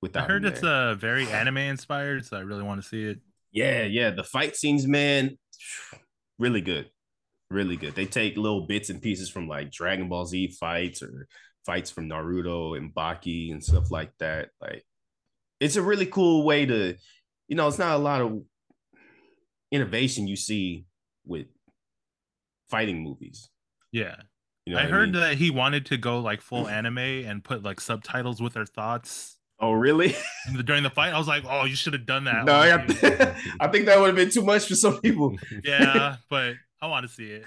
Without 0.01 0.23
I 0.23 0.33
heard 0.33 0.45
it's 0.45 0.63
a 0.63 0.67
uh 0.67 0.95
very 0.95 1.27
anime 1.27 1.57
inspired, 1.57 2.25
so 2.25 2.35
I 2.35 2.39
really 2.39 2.63
want 2.63 2.81
to 2.81 2.87
see 2.87 3.03
it. 3.03 3.19
Yeah, 3.53 3.83
yeah. 3.83 4.09
The 4.09 4.23
fight 4.23 4.55
scenes, 4.55 4.87
man, 4.87 5.37
really 6.39 6.61
good. 6.61 6.89
Really 7.49 7.77
good. 7.77 7.93
They 7.95 8.05
take 8.05 8.35
little 8.35 8.65
bits 8.65 8.89
and 8.89 9.01
pieces 9.01 9.29
from 9.29 9.47
like 9.47 9.71
Dragon 9.71 10.09
Ball 10.09 10.25
Z 10.25 10.47
fights 10.59 11.01
or 11.03 11.27
fights 11.65 11.91
from 11.91 12.09
Naruto 12.09 12.75
and 12.75 12.93
Baki 12.93 13.51
and 13.51 13.63
stuff 13.63 13.91
like 13.91 14.11
that. 14.19 14.49
Like, 14.59 14.83
it's 15.59 15.75
a 15.75 15.81
really 15.81 16.07
cool 16.07 16.43
way 16.45 16.65
to, 16.65 16.95
you 17.47 17.55
know, 17.55 17.67
it's 17.67 17.77
not 17.79 17.95
a 17.95 17.99
lot 17.99 18.21
of 18.21 18.41
innovation 19.71 20.27
you 20.27 20.35
see 20.35 20.85
with 21.25 21.45
fighting 22.69 23.01
movies. 23.03 23.49
Yeah, 23.91 24.15
You 24.65 24.73
know, 24.73 24.79
I 24.79 24.85
heard 24.85 25.13
mean? 25.13 25.21
that 25.21 25.37
he 25.37 25.51
wanted 25.51 25.85
to 25.87 25.97
go 25.97 26.19
like 26.19 26.41
full 26.41 26.67
anime 26.67 26.97
and 26.97 27.43
put 27.43 27.61
like 27.61 27.79
subtitles 27.79 28.41
with 28.41 28.53
their 28.53 28.65
thoughts 28.65 29.37
Oh, 29.63 29.71
really? 29.71 30.13
during 30.65 30.83
the 30.83 30.89
fight. 30.89 31.13
I 31.13 31.17
was 31.17 31.27
like, 31.27 31.45
oh, 31.49 31.63
you 31.63 31.77
should 31.77 31.93
have 31.93 32.05
done 32.05 32.25
that. 32.25 32.43
no, 32.43 32.53
I. 32.53 32.73
I 33.61 33.67
think 33.69 33.85
that 33.85 33.97
would 33.97 34.07
have 34.07 34.15
been 34.17 34.29
too 34.29 34.43
much 34.43 34.67
for 34.67 34.75
some 34.75 34.99
people. 34.99 35.37
yeah, 35.63 36.17
but 36.29 36.55
I 36.81 36.87
want 36.87 37.07
to 37.07 37.13
see 37.13 37.31
it. 37.31 37.45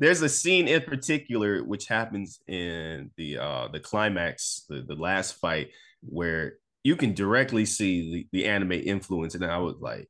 there's 0.00 0.20
a 0.20 0.28
scene 0.28 0.66
in 0.66 0.82
particular 0.82 1.62
which 1.62 1.86
happens 1.86 2.40
in 2.48 3.12
the 3.16 3.38
uh 3.38 3.68
the 3.72 3.78
climax 3.78 4.64
the, 4.68 4.82
the 4.82 4.96
last 4.96 5.36
fight 5.36 5.68
where 6.00 6.54
you 6.82 6.96
can 6.96 7.14
directly 7.14 7.64
see 7.64 8.12
the, 8.12 8.26
the 8.32 8.46
anime 8.46 8.72
influence 8.72 9.36
and 9.36 9.44
i 9.44 9.58
was 9.58 9.76
like 9.80 10.08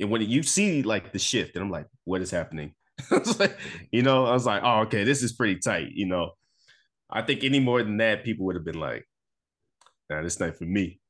and 0.00 0.10
when 0.10 0.22
you 0.22 0.42
see 0.42 0.82
like 0.82 1.12
the 1.12 1.18
shift 1.20 1.54
and 1.54 1.64
i'm 1.64 1.70
like 1.70 1.86
what 2.04 2.20
is 2.20 2.32
happening 2.32 2.74
like, 3.38 3.56
you 3.92 4.02
know 4.02 4.26
i 4.26 4.32
was 4.32 4.44
like 4.44 4.62
oh 4.64 4.80
okay 4.80 5.04
this 5.04 5.22
is 5.22 5.32
pretty 5.32 5.56
tight 5.56 5.90
you 5.92 6.06
know 6.06 6.32
i 7.10 7.22
think 7.22 7.44
any 7.44 7.60
more 7.60 7.82
than 7.82 7.98
that 7.98 8.24
people 8.24 8.44
would 8.44 8.56
have 8.56 8.64
been 8.64 8.80
like 8.80 9.06
nah 10.08 10.22
this 10.22 10.40
not 10.40 10.56
for 10.56 10.64
me 10.64 11.00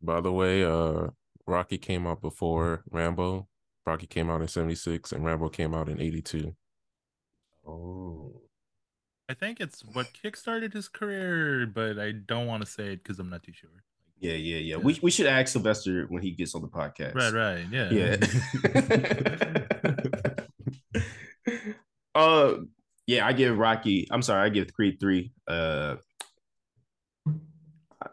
By 0.00 0.20
the 0.20 0.32
way, 0.32 0.64
uh, 0.64 1.08
Rocky 1.46 1.78
came 1.78 2.06
out 2.08 2.20
before 2.20 2.82
Rambo. 2.90 3.48
Rocky 3.86 4.06
came 4.06 4.30
out 4.30 4.40
in 4.40 4.48
'76, 4.48 5.12
and 5.12 5.24
Rambo 5.24 5.48
came 5.48 5.74
out 5.74 5.88
in 5.88 6.00
'82. 6.00 6.54
oh 7.66 8.42
I 9.28 9.32
I 9.32 9.34
think 9.34 9.60
it's 9.60 9.82
what 9.84 10.08
kickstarted 10.12 10.74
his 10.74 10.88
career, 10.88 11.66
but 11.66 11.98
I 11.98 12.12
don't 12.12 12.46
want 12.46 12.62
to 12.64 12.70
say 12.70 12.92
it 12.92 13.02
because 13.02 13.18
I'm 13.18 13.30
not 13.30 13.42
too 13.42 13.52
sure. 13.52 13.70
Yeah, 14.18 14.34
yeah, 14.34 14.58
yeah. 14.58 14.76
We 14.76 14.98
we 15.02 15.10
should 15.10 15.26
ask 15.26 15.48
Sylvester 15.52 16.06
when 16.08 16.22
he 16.22 16.32
gets 16.32 16.54
on 16.54 16.60
the 16.62 16.68
podcast. 16.68 17.14
Right, 17.14 17.32
right. 17.32 17.66
Yeah. 17.70 17.90
Yeah. 17.90 18.16
uh 22.14 22.54
yeah, 23.06 23.26
I 23.26 23.32
give 23.32 23.56
Rocky, 23.58 24.06
I'm 24.10 24.22
sorry, 24.22 24.44
I 24.46 24.48
give 24.48 24.72
Creed 24.72 24.98
3 25.00 25.32
uh 25.48 25.96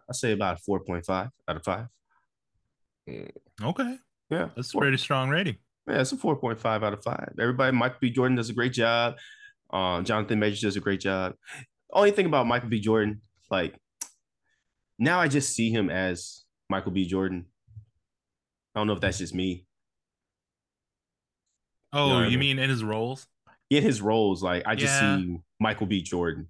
I 0.10 0.14
say 0.14 0.32
about 0.32 0.60
a 0.60 0.62
4.5 0.72 1.30
out 1.48 1.56
of 1.56 1.64
5. 1.64 1.88
Okay. 3.64 3.98
Yeah. 4.30 4.50
That's 4.56 4.70
a 4.70 4.72
four- 4.72 4.82
pretty 4.82 4.98
strong 4.98 5.30
rating. 5.30 5.58
Yeah, 5.88 6.02
it's 6.02 6.12
a 6.12 6.18
4.5 6.18 6.66
out 6.84 6.94
of 6.94 7.04
5. 7.04 7.34
Everybody, 7.40 7.76
Michael 7.76 7.98
B. 8.02 8.10
Jordan 8.12 8.36
does 8.38 8.50
a 8.50 8.54
great 8.54 8.74
job. 8.74 9.18
Um, 9.72 10.04
Jonathan 10.06 10.40
Majors 10.40 10.62
does 10.62 10.76
a 10.78 10.80
great 10.80 11.00
job. 11.00 11.36
Only 11.92 12.12
thing 12.12 12.26
about 12.28 12.48
Michael 12.48 12.70
B. 12.70 12.80
Jordan, 12.80 13.22
like 13.50 13.76
now 15.00 15.20
I 15.20 15.28
just 15.28 15.56
see 15.56 15.72
him 15.72 15.90
as 15.90 16.44
Michael 16.70 16.92
B. 16.92 17.06
Jordan. 17.06 17.46
I 18.76 18.80
don't 18.80 18.88
know 18.88 18.94
if 18.94 19.02
that's 19.02 19.18
just 19.18 19.34
me. 19.34 19.66
Oh, 21.92 22.08
what 22.10 22.16
I 22.24 22.28
you 22.28 22.38
mean? 22.38 22.58
mean 22.58 22.60
in 22.60 22.70
his 22.70 22.84
roles? 22.84 23.26
In 23.72 23.82
his 23.84 24.02
roles, 24.02 24.44
like 24.44 24.64
I 24.66 24.76
just 24.76 24.94
Yeah. 25.02 25.18
see 25.18 25.40
Michael 25.60 25.88
B. 25.88 26.02
Jordan. 26.04 26.48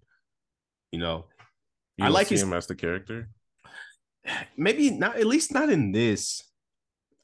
You 0.92 1.00
know, 1.00 1.26
You 1.98 2.06
I 2.06 2.08
like 2.10 2.28
see 2.28 2.36
his- 2.36 2.44
him 2.44 2.54
as 2.54 2.68
the 2.68 2.76
character. 2.76 3.30
Maybe 4.58 4.92
not 4.92 5.18
at 5.18 5.26
least 5.26 5.54
not 5.54 5.70
in 5.70 5.92
this. 5.92 6.44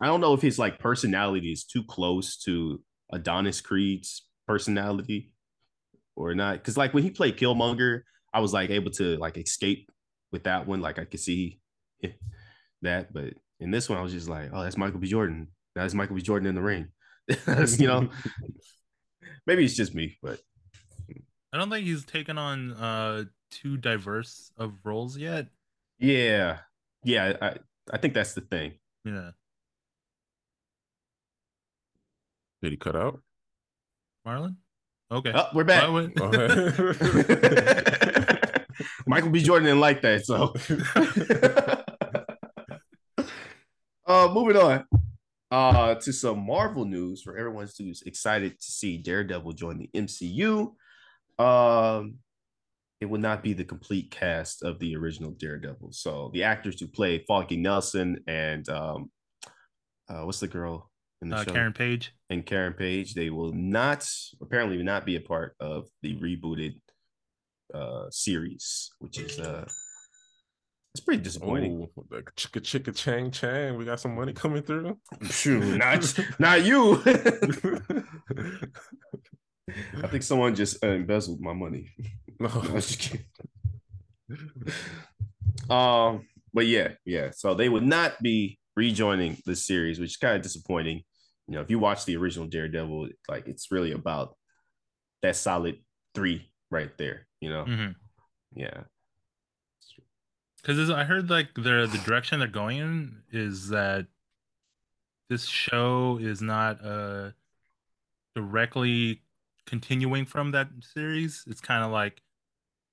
I 0.01 0.07
don't 0.07 0.21
know 0.21 0.33
if 0.33 0.41
his 0.41 0.59
like 0.59 0.79
personality 0.79 1.51
is 1.51 1.63
too 1.63 1.83
close 1.83 2.37
to 2.43 2.81
Adonis 3.11 3.61
Creed's 3.61 4.27
personality 4.47 5.31
or 6.15 6.35
not. 6.35 6.63
Cause 6.63 6.77
like 6.77 6.93
when 6.93 7.03
he 7.03 7.11
played 7.11 7.37
Killmonger, 7.37 8.01
I 8.33 8.39
was 8.39 8.53
like 8.53 8.69
able 8.69 8.91
to 8.91 9.17
like 9.17 9.37
escape 9.37 9.89
with 10.31 10.43
that 10.43 10.67
one. 10.67 10.81
Like 10.81 10.99
I 10.99 11.05
could 11.05 11.19
see 11.19 11.59
that, 12.81 13.13
but 13.13 13.33
in 13.59 13.71
this 13.71 13.89
one, 13.89 13.97
I 13.97 14.01
was 14.01 14.11
just 14.11 14.27
like, 14.27 14.49
oh, 14.53 14.63
that's 14.63 14.77
Michael 14.77 14.99
B. 14.99 15.07
Jordan. 15.07 15.47
That's 15.75 15.93
Michael 15.93 16.15
B. 16.15 16.21
Jordan 16.21 16.47
in 16.47 16.55
the 16.55 16.61
ring. 16.61 16.89
You 17.79 17.87
know, 17.87 18.09
maybe 19.47 19.65
it's 19.65 19.75
just 19.75 19.95
me, 19.95 20.17
but 20.21 20.39
I 21.53 21.57
don't 21.57 21.69
think 21.69 21.85
he's 21.85 22.05
taken 22.05 22.37
on 22.37 22.71
uh 22.73 23.23
too 23.49 23.77
diverse 23.77 24.51
of 24.57 24.73
roles 24.83 25.17
yet. 25.17 25.47
yeah, 25.97 26.59
yeah, 27.05 27.33
I, 27.41 27.55
I 27.93 27.97
think 27.97 28.13
that's 28.13 28.33
the 28.33 28.41
thing. 28.41 28.73
Yeah. 29.05 29.31
Did 32.61 32.71
he 32.71 32.77
cut 32.77 32.95
out? 32.95 33.21
Marlon? 34.27 34.55
Okay. 35.11 35.31
Oh, 35.33 35.47
we're 35.53 35.63
back. 35.63 35.83
Why 35.83 35.89
would- 35.89 36.17
Michael 39.07 39.29
B. 39.29 39.41
Jordan 39.41 39.65
didn't 39.65 39.79
like 39.79 40.01
that, 40.01 40.25
so. 40.25 40.53
uh, 44.07 44.29
moving 44.33 44.57
on. 44.57 44.85
Uh, 45.51 45.95
to 45.95 46.11
some 46.11 46.45
Marvel 46.45 46.85
news 46.85 47.21
for 47.21 47.37
everyone 47.37 47.67
who's 47.77 48.01
excited 48.01 48.59
to 48.59 48.71
see 48.71 48.97
Daredevil 48.97 49.53
join 49.53 49.77
the 49.77 49.89
MCU. 49.93 50.73
Um, 51.37 52.15
it 53.01 53.05
will 53.05 53.19
not 53.19 53.43
be 53.43 53.53
the 53.53 53.63
complete 53.63 54.09
cast 54.11 54.63
of 54.63 54.79
the 54.79 54.95
original 54.95 55.31
Daredevil. 55.31 55.91
So 55.91 56.31
the 56.33 56.43
actors 56.43 56.79
who 56.79 56.87
played 56.87 57.25
Foggy 57.27 57.57
Nelson 57.57 58.23
and 58.27 58.67
um, 58.69 59.11
uh, 60.09 60.21
what's 60.21 60.39
the 60.39 60.47
girl 60.47 60.89
in 61.21 61.29
the 61.29 61.35
uh, 61.37 61.43
show? 61.43 61.51
Karen 61.51 61.73
Page. 61.73 62.13
and 62.29 62.45
Karen 62.45 62.73
Page. 62.73 63.13
They 63.13 63.29
will 63.29 63.51
not 63.53 64.07
apparently 64.41 64.81
not 64.83 65.05
be 65.05 65.15
a 65.15 65.21
part 65.21 65.55
of 65.59 65.87
the 66.01 66.15
rebooted 66.17 66.75
uh 67.73 68.05
series, 68.11 68.91
which 68.99 69.19
is 69.19 69.39
uh 69.39 69.65
it's 70.93 71.03
pretty 71.03 71.23
disappointing. 71.23 71.89
Oh, 71.97 72.05
the 72.09 72.21
chicka 72.37 72.61
chicka 72.61 72.95
chang 72.95 73.31
chang. 73.31 73.75
We 73.75 73.83
got 73.83 73.99
some 73.99 74.15
money 74.15 74.31
coming 74.31 74.63
through. 74.63 74.97
Shoot, 75.29 75.77
not 75.77 76.19
not 76.39 76.63
you. 76.63 77.01
I 80.01 80.07
think 80.07 80.23
someone 80.23 80.55
just 80.55 80.83
uh, 80.85 80.89
embezzled 80.89 81.41
my 81.41 81.53
money. 81.53 81.91
No. 82.39 82.47
I 82.47 82.71
was 82.71 82.87
just 82.87 82.99
kidding. 82.99 83.25
um, 85.69 86.27
but 86.53 86.67
yeah, 86.67 86.89
yeah. 87.05 87.31
So 87.31 87.53
they 87.53 87.69
would 87.69 87.83
not 87.83 88.21
be 88.21 88.59
rejoining 88.75 89.37
the 89.45 89.55
series, 89.55 89.99
which 89.99 90.11
is 90.11 90.17
kind 90.17 90.35
of 90.35 90.41
disappointing. 90.41 91.01
You 91.47 91.55
know, 91.55 91.61
if 91.61 91.69
you 91.69 91.79
watch 91.79 92.05
the 92.05 92.17
original 92.17 92.47
Daredevil, 92.47 93.09
like 93.29 93.47
it's 93.47 93.71
really 93.71 93.91
about 93.91 94.35
that 95.21 95.35
solid 95.35 95.77
three 96.13 96.51
right 96.71 96.95
there. 96.97 97.27
You 97.41 97.49
know, 97.49 97.63
hmm 97.65 97.91
yeah, 98.55 98.83
Because 100.61 100.89
I 100.89 101.03
heard 101.03 101.29
like 101.29 101.53
the 101.55 101.87
the 101.91 102.01
direction 102.05 102.39
they're 102.39 102.47
going 102.47 102.77
in 102.77 103.21
is 103.31 103.69
that 103.69 104.07
this 105.29 105.45
show 105.45 106.17
is 106.21 106.41
not 106.41 106.83
uh 106.83 107.31
directly 108.35 109.21
continuing 109.65 110.25
from 110.25 110.51
that 110.51 110.69
series. 110.81 111.43
It's 111.47 111.61
kind 111.61 111.83
of 111.83 111.91
like 111.91 112.21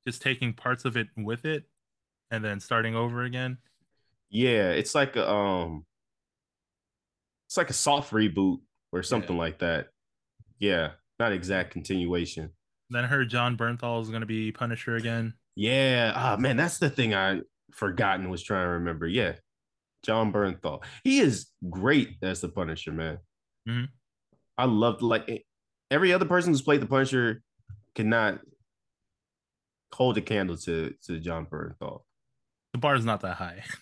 just 0.07 0.23
taking 0.23 0.53
parts 0.53 0.85
of 0.85 0.97
it 0.97 1.09
with 1.17 1.45
it 1.45 1.65
and 2.31 2.45
then 2.45 2.61
starting 2.61 2.95
over 2.95 3.23
again. 3.25 3.59
yeah. 4.31 4.71
It's 4.71 4.95
like 4.95 5.17
a 5.17 5.29
um, 5.31 5.85
it's 7.49 7.57
like 7.57 7.71
a 7.71 7.75
soft 7.75 8.13
reboot 8.13 8.59
or 8.93 9.03
something 9.03 9.37
like 9.37 9.59
that. 9.61 9.89
Yeah, 10.59 10.93
not 11.19 11.33
exact 11.33 11.71
continuation. 11.73 12.51
Then 12.91 13.05
I 13.05 13.07
heard 13.07 13.29
Jon 13.31 13.57
Bernthal 13.57 14.01
is 14.03 14.09
going 14.09 14.21
to 14.21 14.27
be 14.27 14.53
Punisher 14.53 14.97
again. 14.97 15.35
Yeah. 15.57 16.13
Ah, 16.15 16.37
man, 16.39 16.57
that's 16.57 16.79
the 16.79 16.91
thing 16.91 17.15
I 17.15 17.41
forgotten 17.73 18.31
was 18.31 18.43
trying 18.43 18.65
to 18.67 18.71
remember. 18.71 19.07
Yeah. 19.07 19.35
Jon 20.03 20.33
Bernthal. 20.33 20.83
He 21.05 21.21
is 21.21 21.47
great 21.71 22.17
as 22.23 22.41
the 22.41 22.49
Punisher, 22.49 22.93
man. 22.93 23.19
Mhm. 23.69 23.89
I 24.59 24.65
loved 24.67 25.01
like 25.03 25.47
every 25.91 26.13
other 26.13 26.25
person 26.27 26.53
who's 26.53 26.63
played 26.63 26.81
the 26.81 26.87
Punisher 26.87 27.43
cannot 27.95 28.41
hold 29.93 30.17
a 30.19 30.23
candle 30.23 30.57
to 30.59 30.95
to 31.07 31.19
Jon 31.21 31.47
Bernthal. 31.47 32.03
The 32.73 32.79
bar 32.79 32.95
is 32.95 33.05
not 33.05 33.21
that 33.21 33.37
high. 33.37 33.65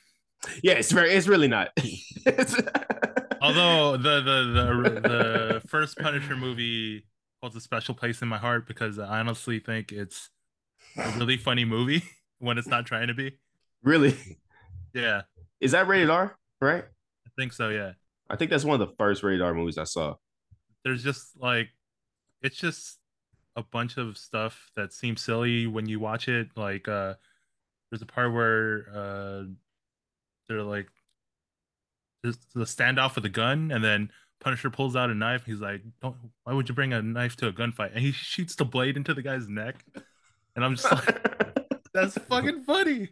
Yeah, 0.62 0.72
it's 0.72 0.90
very 0.90 1.10
it's 1.10 1.28
really 1.28 1.48
not. 1.48 1.68
Although 3.42 3.98
the 3.98 4.20
the 4.22 4.44
the 4.54 5.00
the 5.00 5.62
first 5.68 5.98
Punisher 5.98 6.34
movie 6.34 7.04
holds 7.42 7.56
a 7.56 7.60
special 7.60 7.94
place 7.94 8.22
in 8.22 8.28
my 8.28 8.38
heart 8.38 8.66
because 8.66 8.98
I 8.98 9.20
honestly 9.20 9.58
think 9.58 9.92
it's 9.92 10.30
a 10.96 11.10
really 11.18 11.36
funny 11.36 11.66
movie 11.66 12.02
when 12.38 12.56
it's 12.56 12.68
not 12.68 12.86
trying 12.86 13.08
to 13.08 13.14
be. 13.14 13.38
really 13.82 14.16
Yeah, 14.94 15.22
is 15.60 15.72
that 15.72 15.86
rated 15.88 16.08
R, 16.08 16.36
right? 16.62 16.84
I 16.84 17.30
think 17.38 17.52
so. 17.52 17.68
Yeah, 17.68 17.92
I 18.30 18.36
think 18.36 18.50
that's 18.50 18.64
one 18.64 18.80
of 18.80 18.88
the 18.88 18.94
first 18.96 19.22
rated 19.22 19.42
R 19.42 19.52
movies 19.52 19.76
I 19.76 19.84
saw. 19.84 20.14
there's 20.84 21.04
just 21.04 21.38
like 21.38 21.68
it's 22.40 22.56
just 22.56 22.98
a 23.60 23.64
bunch 23.64 23.96
of 23.96 24.18
stuff 24.18 24.70
that 24.76 24.92
seems 24.92 25.22
silly 25.22 25.66
when 25.66 25.88
you 25.88 26.00
watch 26.00 26.28
it. 26.28 26.48
Like 26.56 26.88
uh 26.88 27.14
there's 27.90 28.02
a 28.02 28.06
part 28.06 28.32
where 28.32 28.86
uh 28.94 29.42
they're 30.48 30.62
like 30.62 30.88
there's 32.22 32.38
the 32.54 32.64
standoff 32.64 33.14
with 33.14 33.24
a 33.24 33.30
gun 33.30 33.70
and 33.70 33.82
then 33.84 34.10
Punisher 34.40 34.70
pulls 34.70 34.96
out 34.96 35.10
a 35.10 35.14
knife. 35.14 35.44
He's 35.44 35.60
like, 35.60 35.82
"Don't. 36.00 36.16
Why 36.44 36.54
would 36.54 36.68
you 36.68 36.74
bring 36.74 36.92
a 36.92 37.02
knife 37.02 37.36
to 37.36 37.48
a 37.48 37.52
gunfight?" 37.52 37.90
And 37.94 38.00
he 38.00 38.10
shoots 38.12 38.56
the 38.56 38.64
blade 38.64 38.96
into 38.96 39.14
the 39.14 39.22
guy's 39.22 39.46
neck. 39.48 39.84
And 40.56 40.64
I'm 40.64 40.76
just 40.76 40.90
like, 40.90 41.84
"That's 41.94 42.16
fucking 42.18 42.62
funny." 42.64 43.08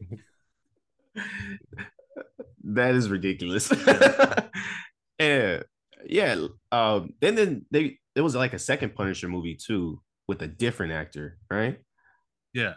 that 2.65 2.95
is 2.95 3.11
ridiculous. 3.11 3.71
and 5.19 5.65
yeah, 6.07 6.47
um, 6.73 7.13
then 7.21 7.35
then 7.35 7.67
they 7.71 7.99
there 8.15 8.25
was 8.25 8.35
like 8.35 8.55
a 8.55 8.59
second 8.59 8.95
Punisher 8.95 9.29
movie 9.29 9.55
too 9.55 10.01
with 10.29 10.43
a 10.43 10.47
different 10.49 10.93
actor, 10.93 11.39
right? 11.51 11.81
Yeah, 12.53 12.75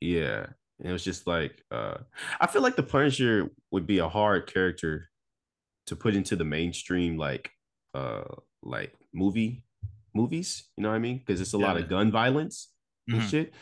Yeah. 0.00 0.46
And 0.78 0.88
it 0.88 0.92
was 0.92 1.04
just 1.04 1.26
like 1.26 1.62
uh 1.72 1.98
I 2.40 2.46
feel 2.46 2.62
like 2.62 2.76
the 2.76 2.82
Punisher 2.84 3.50
would 3.72 3.86
be 3.86 3.98
a 3.98 4.08
hard 4.08 4.46
character 4.46 5.08
to 5.86 5.96
put 5.96 6.14
into 6.14 6.36
the 6.36 6.44
mainstream 6.44 7.16
like 7.18 7.50
uh 7.94 8.24
like 8.62 8.94
movie 9.12 9.64
movies, 10.14 10.68
you 10.76 10.82
know 10.82 10.90
what 10.90 10.94
I 10.96 11.00
mean? 11.00 11.18
Because 11.18 11.40
it's 11.40 11.52
a 11.54 11.58
lot 11.58 11.76
of 11.76 11.88
gun 11.88 12.10
violence 12.12 12.72
and 13.08 13.20
Mhm. 13.20 13.28
shit. 13.30 13.54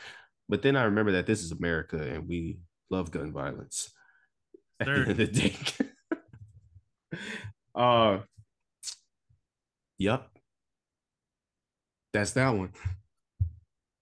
But 0.49 0.63
then 0.63 0.77
I 0.77 0.85
remember 0.85 1.13
that 1.13 1.27
this 1.27 1.43
is 1.43 1.53
America 1.53 1.97
and 2.01 2.29
we 2.29 2.59
love 2.91 3.11
gun 3.11 3.33
violence 3.33 3.93
at 4.81 4.87
the 4.95 5.01
end 5.01 5.11
of 5.11 5.17
the 5.17 5.27
day. 5.27 5.57
uh 7.75 8.19
Yep. 9.99 10.29
That's 12.13 12.33
that 12.33 12.51
one. 12.51 12.73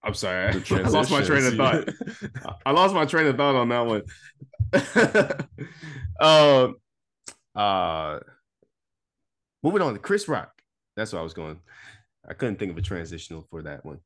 I'm 0.05 0.13
sorry. 0.13 0.61
I 0.71 0.87
lost 0.89 1.09
my 1.09 1.21
train 1.21 1.45
of 1.45 1.55
thought. 1.55 1.89
I 2.65 2.71
lost 2.71 2.93
my 2.93 3.05
train 3.05 3.25
of 3.25 3.37
thought 3.37 3.55
on 3.55 3.69
that 3.69 3.85
one. 3.85 4.03
um, 6.19 6.75
uh, 7.55 8.19
moving 9.63 9.81
on 9.81 9.93
to 9.93 9.99
Chris 9.99 10.27
Rock. 10.27 10.51
That's 10.95 11.11
what 11.11 11.19
I 11.19 11.23
was 11.23 11.33
going. 11.33 11.59
I 12.27 12.33
couldn't 12.35 12.57
think 12.57 12.71
of 12.71 12.77
a 12.77 12.81
transitional 12.81 13.47
for 13.49 13.63
that 13.63 13.83
one. 13.83 13.99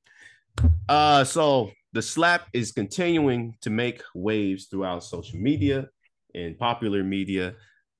Uh, 0.88 1.25
so 1.25 1.72
the 1.91 2.01
slap 2.01 2.48
is 2.53 2.72
continuing 2.72 3.56
to 3.62 3.70
make 3.70 4.01
waves 4.15 4.65
throughout 4.65 5.03
social 5.03 5.38
media 5.38 5.89
and 6.34 6.58
popular 6.58 7.03
media. 7.03 7.56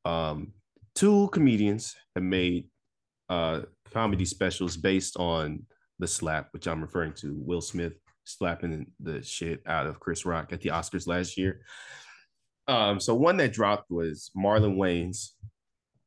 Um, 0.06 0.53
two 0.96 1.29
comedians 1.34 1.96
have 2.15 2.24
made 2.24 2.70
uh, 3.27 3.62
comedy 3.91 4.25
specials 4.25 4.77
based 4.77 5.18
on 5.18 5.65
the 6.00 6.08
slap, 6.08 6.48
which 6.51 6.68
I'm 6.68 6.82
referring 6.82 7.13
to 7.13 7.36
Will 7.38 7.62
Smith 7.62 7.94
slapping 8.24 8.88
the 9.00 9.22
shit 9.24 9.62
out 9.65 9.88
of 9.88 10.00
Chris 10.00 10.25
Rock 10.25 10.53
at 10.53 10.62
the 10.62 10.70
Oscars 10.70 11.08
last 11.08 11.38
year. 11.38 11.62
Um, 12.68 13.00
so 13.00 13.15
one 13.15 13.38
that 13.38 13.53
dropped 13.53 13.89
was 13.89 14.32
Marlon 14.38 14.77
Wayans, 14.77 15.29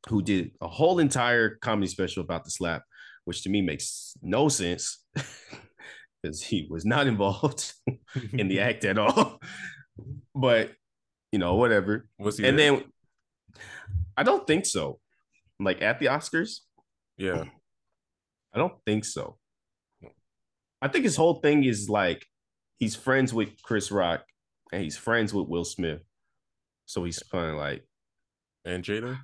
who 0.07 0.21
did 0.21 0.51
a 0.61 0.67
whole 0.67 0.99
entire 0.99 1.57
comedy 1.61 1.87
special 1.87 2.23
about 2.23 2.45
the 2.45 2.51
slap, 2.51 2.83
which 3.25 3.43
to 3.43 3.49
me 3.49 3.61
makes 3.61 4.13
no 4.21 4.47
sense 4.47 5.03
because 6.23 6.41
he 6.41 6.67
was 6.69 6.85
not 6.85 7.07
involved 7.07 7.73
in 8.33 8.47
the 8.47 8.61
act 8.61 8.85
at 8.85 8.97
all. 8.97 9.39
but 10.35 10.71
you 11.31 11.39
know, 11.39 11.55
whatever. 11.55 12.07
Was 12.19 12.37
he? 12.37 12.47
and 12.47 12.57
there? 12.57 12.71
then 12.71 12.83
I 14.15 14.23
don't 14.23 14.45
think 14.47 14.65
so. 14.65 14.99
Like 15.59 15.81
at 15.81 15.99
the 15.99 16.07
Oscars, 16.07 16.59
yeah, 17.17 17.45
I 18.53 18.57
don't 18.57 18.73
think 18.85 19.03
so. 19.05 19.37
I 20.83 20.89
think 20.89 21.05
his 21.05 21.15
whole 21.15 21.35
thing 21.35 21.63
is 21.63 21.89
like 21.89 22.25
he's 22.77 22.93
friends 22.93 23.33
with 23.33 23.61
Chris 23.63 23.89
Rock 23.89 24.25
and 24.73 24.83
he's 24.83 24.97
friends 24.97 25.33
with 25.33 25.47
Will 25.47 25.63
Smith. 25.63 26.01
So 26.87 27.05
he's 27.05 27.19
kind 27.19 27.51
of 27.51 27.55
like 27.55 27.87
and 28.65 28.83
Jada. 28.83 29.17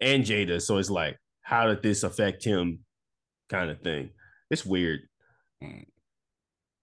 and 0.00 0.24
Jada. 0.24 0.62
So 0.62 0.78
it's 0.78 0.88
like, 0.88 1.18
how 1.42 1.66
did 1.66 1.82
this 1.82 2.04
affect 2.04 2.44
him? 2.44 2.78
Kind 3.48 3.72
of 3.72 3.80
thing. 3.80 4.10
It's 4.52 4.64
weird. 4.64 5.00
Mm. 5.64 5.86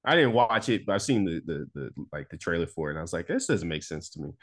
I 0.03 0.15
didn't 0.15 0.33
watch 0.33 0.67
it, 0.67 0.85
but 0.85 0.93
I've 0.93 1.01
seen 1.01 1.23
the, 1.23 1.41
the 1.45 1.67
the 1.73 1.89
like 2.11 2.27
the 2.27 2.37
trailer 2.37 2.67
for 2.67 2.89
it, 2.89 2.91
and 2.91 2.99
I 2.99 3.01
was 3.01 3.13
like, 3.13 3.27
this 3.27 3.47
doesn't 3.47 3.67
make 3.67 3.83
sense 3.83 4.09
to 4.09 4.21
me. 4.21 4.33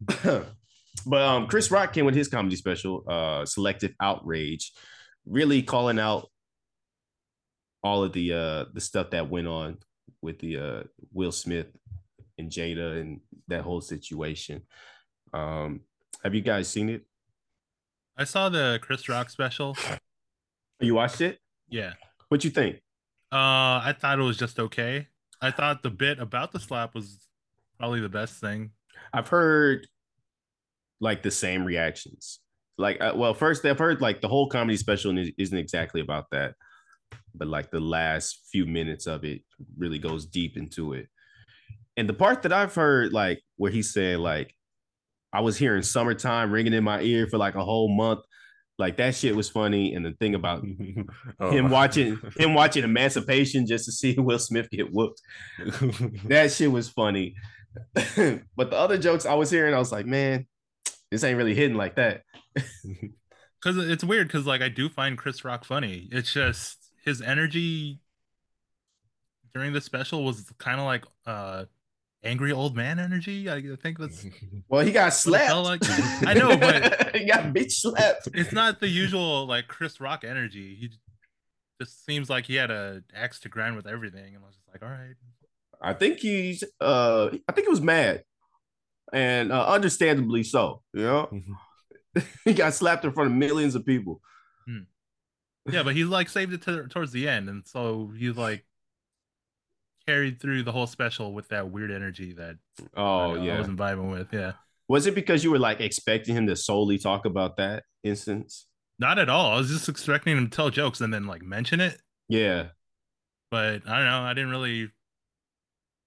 but 1.06 1.22
um, 1.22 1.46
Chris 1.46 1.70
Rock 1.70 1.92
came 1.92 2.06
with 2.06 2.16
his 2.16 2.28
comedy 2.28 2.56
special, 2.56 3.04
uh, 3.06 3.46
Selective 3.46 3.94
Outrage, 4.00 4.72
really 5.26 5.62
calling 5.62 6.00
out 6.00 6.28
all 7.84 8.02
of 8.02 8.12
the 8.12 8.32
uh 8.32 8.64
the 8.72 8.80
stuff 8.80 9.10
that 9.10 9.30
went 9.30 9.46
on 9.46 9.78
with 10.22 10.40
the 10.40 10.56
uh 10.56 10.82
Will 11.12 11.30
Smith 11.30 11.68
and 12.38 12.50
Jada 12.50 13.00
and 13.00 13.20
that 13.46 13.62
whole 13.62 13.80
situation. 13.80 14.62
Um, 15.32 15.82
have 16.24 16.34
you 16.34 16.40
guys 16.40 16.68
seen 16.68 16.88
it? 16.88 17.02
I 18.16 18.24
saw 18.24 18.48
the 18.48 18.80
Chris 18.82 19.08
Rock 19.08 19.30
special. 19.30 19.76
You 20.80 20.94
watched 20.94 21.20
it? 21.20 21.38
Yeah. 21.68 21.92
What 22.28 22.44
you 22.44 22.50
think? 22.50 22.76
Uh, 23.32 23.82
I 23.82 23.94
thought 23.98 24.18
it 24.18 24.22
was 24.22 24.36
just 24.36 24.58
okay. 24.58 25.08
I 25.40 25.50
thought 25.50 25.82
the 25.82 25.90
bit 25.90 26.18
about 26.18 26.52
the 26.52 26.60
slap 26.60 26.94
was 26.94 27.28
probably 27.78 28.00
the 28.00 28.08
best 28.08 28.40
thing. 28.40 28.70
I've 29.12 29.28
heard 29.28 29.86
like 31.00 31.22
the 31.22 31.30
same 31.30 31.64
reactions. 31.64 32.40
Like, 32.78 33.00
uh, 33.00 33.12
well, 33.14 33.34
first 33.34 33.64
I've 33.64 33.78
heard 33.78 34.00
like 34.00 34.20
the 34.20 34.28
whole 34.28 34.48
comedy 34.48 34.76
special 34.76 35.16
isn't 35.36 35.58
exactly 35.58 36.00
about 36.00 36.30
that, 36.30 36.54
but 37.34 37.48
like 37.48 37.70
the 37.70 37.80
last 37.80 38.40
few 38.52 38.66
minutes 38.66 39.06
of 39.06 39.24
it 39.24 39.42
really 39.76 39.98
goes 39.98 40.26
deep 40.26 40.56
into 40.56 40.92
it. 40.92 41.08
And 41.96 42.08
the 42.08 42.14
part 42.14 42.42
that 42.42 42.52
I've 42.52 42.74
heard, 42.74 43.12
like 43.12 43.40
where 43.56 43.70
he 43.70 43.82
said, 43.82 44.18
like, 44.18 44.54
I 45.32 45.40
was 45.40 45.56
hearing 45.56 45.82
"Summertime" 45.82 46.50
ringing 46.52 46.72
in 46.74 46.84
my 46.84 47.00
ear 47.00 47.26
for 47.26 47.38
like 47.38 47.54
a 47.56 47.64
whole 47.64 47.88
month, 47.88 48.20
like 48.78 48.96
that 48.98 49.14
shit 49.14 49.34
was 49.36 49.48
funny. 49.48 49.94
And 49.94 50.04
the 50.04 50.12
thing 50.12 50.34
about 50.34 50.64
Oh. 51.40 51.50
him 51.50 51.70
watching 51.70 52.20
him 52.36 52.54
watching 52.54 52.84
Emancipation 52.84 53.66
just 53.66 53.84
to 53.86 53.92
see 53.92 54.14
Will 54.18 54.38
Smith 54.38 54.68
get 54.70 54.92
whooped, 54.92 55.20
that 56.26 56.52
shit 56.52 56.70
was 56.70 56.88
funny. 56.88 57.34
but 57.94 58.70
the 58.70 58.76
other 58.76 58.98
jokes 58.98 59.26
I 59.26 59.34
was 59.34 59.50
hearing, 59.50 59.74
I 59.74 59.78
was 59.78 59.90
like, 59.92 60.06
man, 60.06 60.46
this 61.10 61.24
ain't 61.24 61.36
really 61.38 61.54
hitting 61.54 61.76
like 61.76 61.96
that. 61.96 62.22
Cause 63.62 63.76
it's 63.78 64.04
weird, 64.04 64.30
cause 64.30 64.46
like 64.46 64.60
I 64.62 64.68
do 64.68 64.88
find 64.88 65.16
Chris 65.16 65.44
Rock 65.44 65.64
funny. 65.64 66.08
It's 66.12 66.32
just 66.32 66.83
his 67.04 67.20
energy 67.22 68.00
during 69.52 69.72
the 69.72 69.80
special 69.80 70.24
was 70.24 70.50
kind 70.58 70.80
of 70.80 70.86
like 70.86 71.04
uh 71.26 71.64
angry 72.22 72.52
old 72.52 72.74
man 72.74 72.98
energy. 72.98 73.50
I 73.50 73.62
think 73.82 73.98
that's 73.98 74.24
Well, 74.68 74.84
he 74.84 74.92
got 74.92 75.12
slapped. 75.12 75.64
like- 75.64 75.80
I 76.26 76.34
know, 76.34 76.56
but- 76.56 77.14
he 77.16 77.26
got 77.26 77.52
bitch 77.54 77.72
slapped. 77.72 78.28
it's 78.34 78.52
not 78.52 78.80
the 78.80 78.88
usual 78.88 79.46
like 79.46 79.68
Chris 79.68 80.00
Rock 80.00 80.24
energy. 80.24 80.74
He 80.80 80.90
just 81.80 82.04
seems 82.06 82.30
like 82.30 82.46
he 82.46 82.54
had 82.54 82.70
a 82.70 83.02
axe 83.14 83.40
to 83.40 83.48
grind 83.48 83.76
with 83.76 83.86
everything, 83.86 84.34
and 84.34 84.42
I 84.44 84.46
was 84.46 84.54
just 84.56 84.68
like, 84.72 84.82
all 84.82 84.88
right. 84.96 85.14
I 85.82 85.92
think 85.92 86.18
he's 86.20 86.64
uh 86.80 87.28
I 87.48 87.52
think 87.52 87.66
he 87.66 87.70
was 87.70 87.80
mad. 87.82 88.24
And 89.12 89.52
uh, 89.52 89.66
understandably 89.66 90.42
so, 90.42 90.82
you 90.92 91.02
know. 91.02 91.30
he 92.44 92.54
got 92.54 92.74
slapped 92.74 93.04
in 93.04 93.12
front 93.12 93.30
of 93.30 93.36
millions 93.36 93.74
of 93.76 93.84
people. 93.86 94.20
Yeah, 95.70 95.82
but 95.82 95.94
he 95.94 96.04
like 96.04 96.28
saved 96.28 96.52
it 96.52 96.62
to, 96.62 96.86
towards 96.88 97.12
the 97.12 97.28
end, 97.28 97.48
and 97.48 97.66
so 97.66 98.12
he 98.16 98.30
like 98.30 98.64
carried 100.06 100.40
through 100.40 100.62
the 100.62 100.72
whole 100.72 100.86
special 100.86 101.32
with 101.32 101.48
that 101.48 101.70
weird 101.70 101.90
energy 101.90 102.34
that 102.34 102.56
Oh 102.94 103.34
I 103.36 103.42
yeah. 103.42 103.58
wasn't 103.58 103.78
vibing 103.78 104.10
with. 104.12 104.28
Yeah, 104.32 104.52
Was 104.88 105.06
it 105.06 105.14
because 105.14 105.42
you 105.42 105.50
were 105.50 105.58
like 105.58 105.80
expecting 105.80 106.36
him 106.36 106.46
to 106.48 106.56
solely 106.56 106.98
talk 106.98 107.24
about 107.24 107.56
that 107.56 107.84
instance? 108.02 108.66
not 108.98 109.18
at 109.18 109.28
all. 109.28 109.52
I 109.52 109.56
was 109.56 109.68
just 109.70 109.88
expecting 109.88 110.36
him 110.36 110.48
to 110.48 110.54
tell 110.54 110.70
jokes 110.70 111.00
and 111.00 111.12
then 111.12 111.26
like 111.26 111.42
mention 111.42 111.80
it, 111.80 112.00
Yeah. 112.28 112.68
but 113.50 113.88
I 113.88 113.96
don't 113.98 114.04
know. 114.06 114.20
I 114.20 114.34
didn't 114.34 114.50
really 114.50 114.90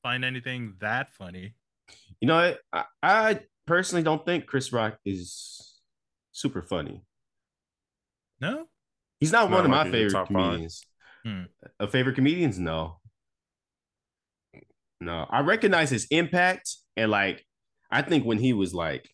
find 0.04 0.24
anything 0.24 0.76
that 0.80 1.12
funny. 1.14 1.56
You 2.22 2.28
know, 2.30 2.36
I, 2.38 2.56
I, 2.72 2.84
I 3.04 3.40
personally 3.66 4.04
don't 4.04 4.24
think 4.26 4.46
Chris 4.46 4.72
Rock 4.72 5.00
is 5.06 5.80
super 6.32 6.62
funny. 6.62 7.04
No, 8.40 8.68
He's 9.20 9.32
not, 9.32 9.50
Not 9.50 9.58
one 9.58 9.66
of 9.66 9.72
my 9.72 9.78
like 9.84 9.88
in 9.88 9.94
your 10.00 10.10
favorite 10.10 10.28
comedians. 10.28 10.86
Hmm. 11.26 11.44
A 11.80 11.88
favorite 11.88 12.16
comedians? 12.16 12.60
No. 12.60 13.00
No. 15.02 15.26
I 15.30 15.42
recognize 15.42 15.90
his 15.90 16.08
impact 16.12 16.76
and 16.96 17.12
like 17.12 17.46
I 17.92 18.02
think 18.02 18.26
when 18.26 18.38
he 18.38 18.54
was 18.54 18.74
like 18.74 19.10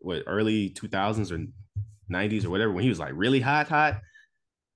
what 0.00 0.22
early 0.26 0.70
2000s 0.70 1.30
or 1.32 1.44
90s 2.10 2.44
or 2.44 2.50
whatever, 2.50 2.72
when 2.72 2.82
he 2.84 2.88
was 2.88 2.98
like 2.98 3.12
really 3.14 3.40
hot, 3.40 3.68
hot, 3.68 3.98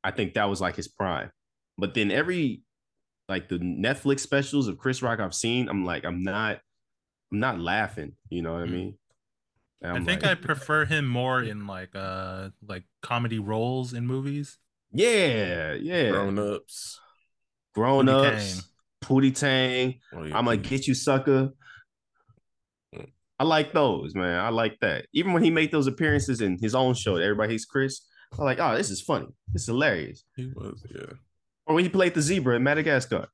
I 0.04 0.10
think 0.10 0.34
that 0.34 0.48
was 0.48 0.60
like 0.60 0.76
his 0.76 0.88
prime. 0.88 1.30
But 1.78 1.94
then 1.94 2.10
every 2.10 2.62
like 3.28 3.48
the 3.48 3.58
Netflix 3.58 4.20
specials 4.20 4.68
of 4.68 4.78
Chris 4.78 5.00
Rock 5.02 5.20
I've 5.20 5.34
seen, 5.34 5.68
I'm 5.68 5.84
like, 5.84 6.04
I'm 6.04 6.22
not, 6.22 6.58
I'm 7.32 7.40
not 7.40 7.58
laughing. 7.58 8.16
You 8.28 8.42
know 8.42 8.52
what 8.52 8.62
I 8.62 8.66
Hmm. 8.66 8.72
mean? 8.72 8.98
And 9.82 9.92
I 9.92 9.96
I'm 9.96 10.04
think 10.04 10.22
like, 10.22 10.30
I 10.30 10.34
prefer 10.36 10.84
him 10.84 11.06
more 11.08 11.42
in 11.42 11.66
like 11.66 11.90
uh 11.94 12.50
like 12.66 12.84
comedy 13.02 13.38
roles 13.38 13.92
in 13.92 14.06
movies. 14.06 14.58
yeah, 14.92 15.72
yeah. 15.74 16.10
Grown 16.10 16.38
ups. 16.38 17.00
Grown 17.74 18.06
Pootie 18.06 18.34
ups, 18.34 18.68
Pootie 19.02 19.34
Tang. 19.34 19.98
Oh, 20.14 20.22
yeah. 20.24 20.36
I'm 20.36 20.44
gonna 20.44 20.56
get 20.58 20.86
you, 20.86 20.94
sucker. 20.94 21.50
I 23.38 23.44
like 23.44 23.72
those, 23.72 24.14
man. 24.14 24.38
I 24.38 24.50
like 24.50 24.78
that. 24.82 25.06
Even 25.12 25.32
when 25.32 25.42
he 25.42 25.50
made 25.50 25.72
those 25.72 25.88
appearances 25.88 26.40
in 26.40 26.58
his 26.60 26.74
own 26.76 26.94
show, 26.94 27.16
Everybody 27.16 27.54
Hates 27.54 27.64
Chris. 27.64 28.02
I'm 28.38 28.44
like, 28.44 28.60
oh, 28.60 28.76
this 28.76 28.88
is 28.90 29.00
funny. 29.00 29.26
This 29.52 29.62
is 29.62 29.68
hilarious. 29.68 30.22
He 30.36 30.52
was, 30.54 30.84
yeah. 30.94 31.14
Or 31.66 31.74
when 31.74 31.82
he 31.84 31.90
played 31.90 32.14
the 32.14 32.22
zebra 32.22 32.54
in 32.56 32.62
Madagascar, 32.62 33.26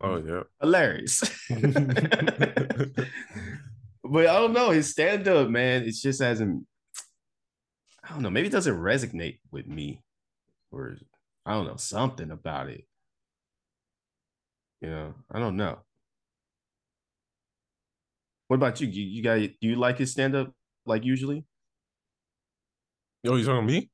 Oh 0.00 0.16
yeah. 0.18 0.42
hilarious. 0.60 1.22
but 4.10 4.26
I 4.26 4.34
don't 4.34 4.52
know. 4.52 4.70
His 4.70 4.90
stand 4.90 5.28
up, 5.28 5.48
man, 5.48 5.84
it 5.84 5.92
just 5.92 6.20
hasn't. 6.20 6.66
I 8.02 8.12
don't 8.12 8.22
know. 8.22 8.30
Maybe 8.30 8.48
it 8.48 8.52
doesn't 8.52 8.76
resonate 8.76 9.38
with 9.52 9.68
me, 9.68 10.02
or 10.72 10.96
I 11.46 11.52
don't 11.52 11.68
know 11.68 11.76
something 11.76 12.32
about 12.32 12.68
it. 12.68 12.84
You 14.80 14.90
know, 14.90 15.14
I 15.30 15.38
don't 15.38 15.56
know. 15.56 15.78
What 18.48 18.56
about 18.56 18.80
you? 18.80 18.88
You, 18.88 19.04
you 19.04 19.22
got? 19.22 19.36
Do 19.36 19.54
you 19.60 19.76
like 19.76 19.98
his 19.98 20.10
stand 20.10 20.34
up 20.34 20.52
like 20.86 21.04
usually? 21.04 21.44
Yo, 23.22 23.36
you 23.36 23.44
talking 23.44 23.64
to 23.64 23.72
me? 23.72 23.90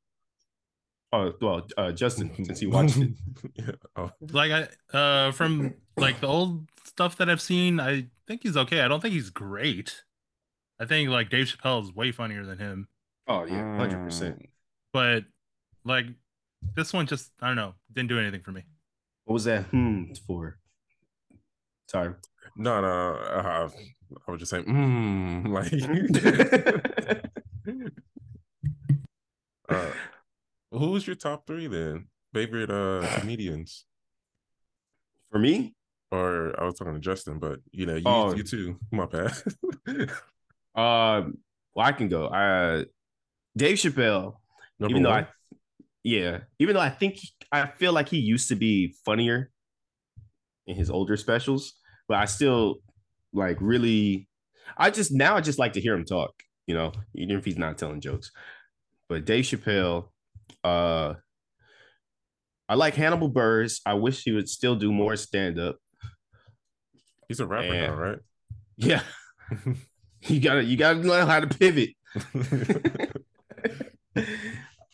Oh 1.12 1.33
well, 1.42 1.66
uh, 1.76 1.92
Justin, 1.92 2.33
since 2.42 2.61
he 2.61 2.66
watched 2.66 2.96
it. 2.96 3.11
yeah. 3.55 3.72
Oh. 3.96 4.11
Like 4.33 4.50
I 4.50 4.96
uh 4.96 5.33
from 5.33 5.74
like 5.98 6.20
the 6.20 6.26
old 6.26 6.68
stuff 6.85 7.16
that 7.18 7.29
I've 7.29 7.42
seen, 7.42 7.81
I 7.81 8.07
think 8.26 8.44
he's 8.44 8.57
okay. 8.57 8.81
I 8.81 8.88
don't 8.88 9.02
think 9.02 9.12
he's 9.12 9.29
great. 9.29 10.05
I 10.79 10.85
think 10.85 11.09
like 11.11 11.31
Dave 11.31 11.47
Chappelle 11.47 11.83
is 11.83 11.95
way 11.95 12.12
funnier 12.12 12.45
than 12.45 12.59
him. 12.59 12.89
Oh 13.27 13.45
yeah, 13.45 13.77
hundred 13.77 14.05
percent. 14.05 14.49
But 14.93 15.25
like 15.85 16.07
this 16.75 16.93
one 16.93 17.07
just 17.07 17.31
I 17.41 17.47
don't 17.49 17.57
know, 17.57 17.75
didn't 17.93 18.09
do 18.09 18.19
anything 18.19 18.43
for 18.43 18.53
me. 18.53 18.62
What 19.25 19.35
was 19.35 19.45
that? 19.45 19.65
Hmm, 19.67 20.12
for. 20.27 20.59
Sorry. 21.89 22.15
No, 22.57 22.81
no, 22.81 22.89
uh, 22.89 23.69
I 24.27 24.31
was 24.31 24.39
just 24.41 24.51
saying, 24.51 24.65
mm, 24.65 25.49
like. 25.49 25.73
uh, 29.69 29.91
who's 30.71 31.07
your 31.07 31.17
top 31.17 31.47
three 31.47 31.67
then? 31.67 32.07
Favorite 32.35 32.71
uh 32.71 33.07
comedians? 33.19 33.85
For 35.31 35.39
me, 35.39 35.75
or 36.12 36.55
I 36.61 36.65
was 36.65 36.75
talking 36.79 36.95
to 36.95 37.01
Justin, 37.01 37.39
but 37.39 37.61
you 37.73 37.87
know, 37.87 37.97
you, 37.97 38.03
Oh. 38.07 38.35
you 38.35 38.43
too. 38.45 38.79
My 38.93 39.07
bad. 39.07 39.33
Um, 40.77 41.39
well, 41.75 41.87
I 41.87 41.93
can 41.93 42.09
go. 42.09 42.27
Uh, 42.27 42.85
Dave 43.57 43.79
Chappelle. 43.79 44.37
Number 44.79 44.91
even 44.91 45.03
though. 45.03 45.11
I, 45.11 45.27
yeah, 46.05 46.41
even 46.59 46.75
though 46.75 46.81
I 46.81 46.91
think 46.91 47.19
I 47.51 47.67
feel 47.67 47.93
like 47.93 48.09
he 48.09 48.19
used 48.19 48.49
to 48.49 48.55
be 48.55 48.95
funnier 49.05 49.51
in 50.67 50.77
his 50.77 50.91
older 50.91 51.17
specials, 51.17 51.75
but 52.09 52.19
I 52.19 52.27
still 52.27 52.77
like 53.33 53.59
really. 53.61 54.29
I 54.77 54.91
just 54.91 55.12
now 55.12 55.37
I 55.37 55.41
just 55.41 55.59
like 55.59 55.73
to 55.75 55.81
hear 55.81 55.95
him 55.95 56.05
talk. 56.05 56.33
You 56.67 56.75
know, 56.75 56.93
even 57.15 57.37
if 57.37 57.45
he's 57.45 57.59
not 57.59 57.79
telling 57.79 58.01
jokes. 58.01 58.31
But 59.09 59.25
Dave 59.25 59.45
Chappelle, 59.45 60.09
uh, 60.65 61.15
I 62.69 62.75
like 62.75 62.95
Hannibal 62.95 63.31
Buress. 63.31 63.81
I 63.87 63.95
wish 63.95 64.23
he 64.23 64.33
would 64.33 64.49
still 64.49 64.75
do 64.75 64.93
more 64.93 65.17
stand 65.17 65.59
up. 65.59 65.77
He's 67.29 67.41
a 67.41 67.47
rapper 67.47 67.71
Man. 67.71 67.91
now, 67.91 67.97
right? 67.97 68.19
Yeah, 68.77 69.03
you 70.29 70.40
gotta 70.40 70.64
you 70.64 70.76
gotta 70.76 70.98
learn 71.00 71.26
how 71.26 71.40
to 71.40 71.46
pivot. 71.46 71.90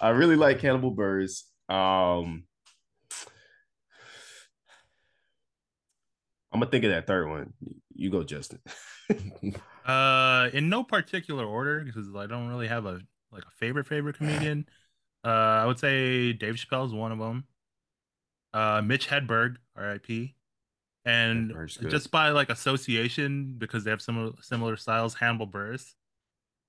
I 0.00 0.08
really 0.10 0.36
like 0.36 0.60
Hannibal 0.60 0.94
Buress. 0.94 1.42
Um, 1.68 2.44
I'm 6.52 6.60
gonna 6.60 6.70
think 6.70 6.84
of 6.84 6.90
that 6.90 7.06
third 7.06 7.28
one. 7.28 7.52
You 7.94 8.10
go, 8.10 8.22
Justin. 8.22 8.60
Uh, 9.84 10.48
in 10.52 10.68
no 10.68 10.84
particular 10.84 11.44
order 11.44 11.80
because 11.80 12.06
I 12.14 12.26
don't 12.26 12.48
really 12.48 12.68
have 12.68 12.86
a 12.86 13.00
like 13.32 13.42
a 13.42 13.50
favorite 13.56 13.88
favorite 13.88 14.16
comedian. 14.16 14.68
Uh, 15.24 15.28
I 15.28 15.66
would 15.66 15.80
say 15.80 16.32
Dave 16.32 16.54
Chappelle 16.54 16.86
is 16.86 16.92
one 16.94 17.10
of 17.10 17.18
them. 17.18 17.44
Uh, 18.52 18.80
Mitch 18.84 19.08
Hedberg, 19.08 19.56
R.I.P. 19.74 20.36
And 21.04 21.52
just 21.88 22.10
by 22.10 22.30
like 22.30 22.48
association, 22.50 23.54
because 23.58 23.84
they 23.84 23.90
have 23.90 24.02
similar 24.02 24.32
similar 24.40 24.76
styles, 24.76 25.14
Hannibal 25.14 25.48
Buress. 25.48 25.94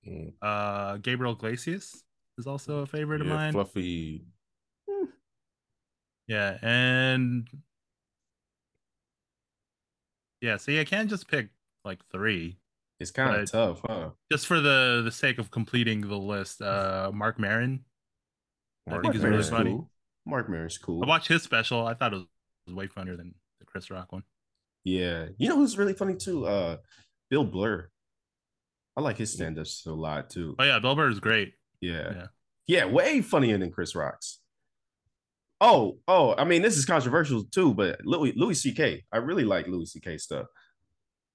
Mm. 0.06 0.32
Uh, 0.42 0.96
Gabriel 0.98 1.34
Iglesias 1.34 2.04
is 2.38 2.46
also 2.46 2.78
a 2.80 2.86
favorite 2.86 3.20
of 3.20 3.26
mine. 3.28 3.52
Fluffy. 3.52 4.26
Yeah, 6.26 6.58
and 6.62 7.48
yeah, 10.40 10.56
see, 10.56 10.80
I 10.80 10.84
can't 10.84 11.08
just 11.08 11.28
pick 11.28 11.48
like 11.84 12.00
three 12.10 12.58
It's 13.00 13.10
kind 13.10 13.34
of 13.34 13.50
tough, 13.50 13.80
huh? 13.86 14.10
just 14.30 14.46
for 14.46 14.60
the 14.60 15.02
the 15.04 15.10
sake 15.12 15.38
of 15.38 15.50
completing 15.50 16.00
the 16.02 16.18
list. 16.18 16.62
Uh, 16.62 17.10
Marc 17.14 17.38
Maron. 17.38 17.84
I 18.88 18.92
Mark 18.92 19.02
think 19.02 19.14
he's 19.14 19.24
really 19.24 19.44
funny. 19.44 19.70
cool. 19.70 19.90
Marc 20.26 20.48
Maron's 20.48 20.78
cool. 20.78 21.04
I 21.04 21.06
watched 21.06 21.28
his 21.28 21.42
special. 21.42 21.86
I 21.86 21.94
thought 21.94 22.12
it 22.12 22.16
was, 22.16 22.26
was 22.66 22.74
way 22.74 22.86
funnier 22.86 23.16
than 23.16 23.34
Chris 23.74 23.90
Rock 23.90 24.12
one. 24.12 24.22
Yeah, 24.84 25.26
you 25.36 25.48
know 25.48 25.56
who's 25.56 25.76
really 25.76 25.94
funny 25.94 26.14
too? 26.14 26.46
Uh, 26.46 26.76
Bill 27.28 27.44
Burr. 27.44 27.88
I 28.96 29.00
like 29.00 29.16
his 29.16 29.32
stand-ups 29.32 29.84
a 29.86 29.92
lot 29.92 30.30
too. 30.30 30.54
Oh 30.60 30.64
yeah, 30.64 30.78
Bill 30.78 30.94
Burr 30.94 31.10
is 31.10 31.18
great. 31.18 31.54
Yeah. 31.80 32.12
Yeah. 32.14 32.26
Yeah, 32.66 32.84
way 32.86 33.20
funnier 33.20 33.58
than 33.58 33.72
Chris 33.72 33.96
Rock's. 33.96 34.38
Oh, 35.60 35.98
oh, 36.06 36.36
I 36.36 36.44
mean, 36.44 36.62
this 36.62 36.76
is 36.76 36.84
controversial 36.84 37.44
too, 37.44 37.74
but 37.74 38.04
Louis 38.04 38.32
Louis 38.36 38.54
C.K. 38.54 39.02
I 39.10 39.16
really 39.16 39.44
like 39.44 39.66
Louis 39.66 39.86
C.K. 39.86 40.18
stuff. 40.18 40.46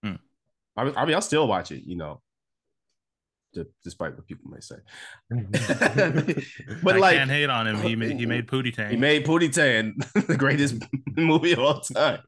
Hmm. 0.02 0.16
I, 0.78 0.86
mean, 0.86 0.94
I 0.96 1.06
mean, 1.06 1.16
I'll 1.16 1.22
still 1.22 1.48
watch 1.48 1.72
it, 1.72 1.84
you 1.84 1.98
know, 1.98 2.22
despite 3.84 4.16
what 4.16 4.28
people 4.28 4.50
may 4.50 4.60
say. 4.60 4.76
but 6.84 6.96
I 6.96 7.00
like, 7.00 7.18
can't 7.18 7.30
hate 7.30 7.50
on 7.50 7.68
him. 7.68 7.82
He 7.82 7.96
made 7.96 8.12
he 8.20 8.26
made 8.26 8.48
Pootie 8.48 8.74
Tang. 8.74 8.92
he 8.92 8.98
made 8.98 9.26
Pootie 9.26 9.52
Tang 9.52 9.96
the 10.28 10.38
greatest 10.38 10.84
movie 11.18 11.54
of 11.54 11.60
all 11.60 11.80
time. 11.82 12.22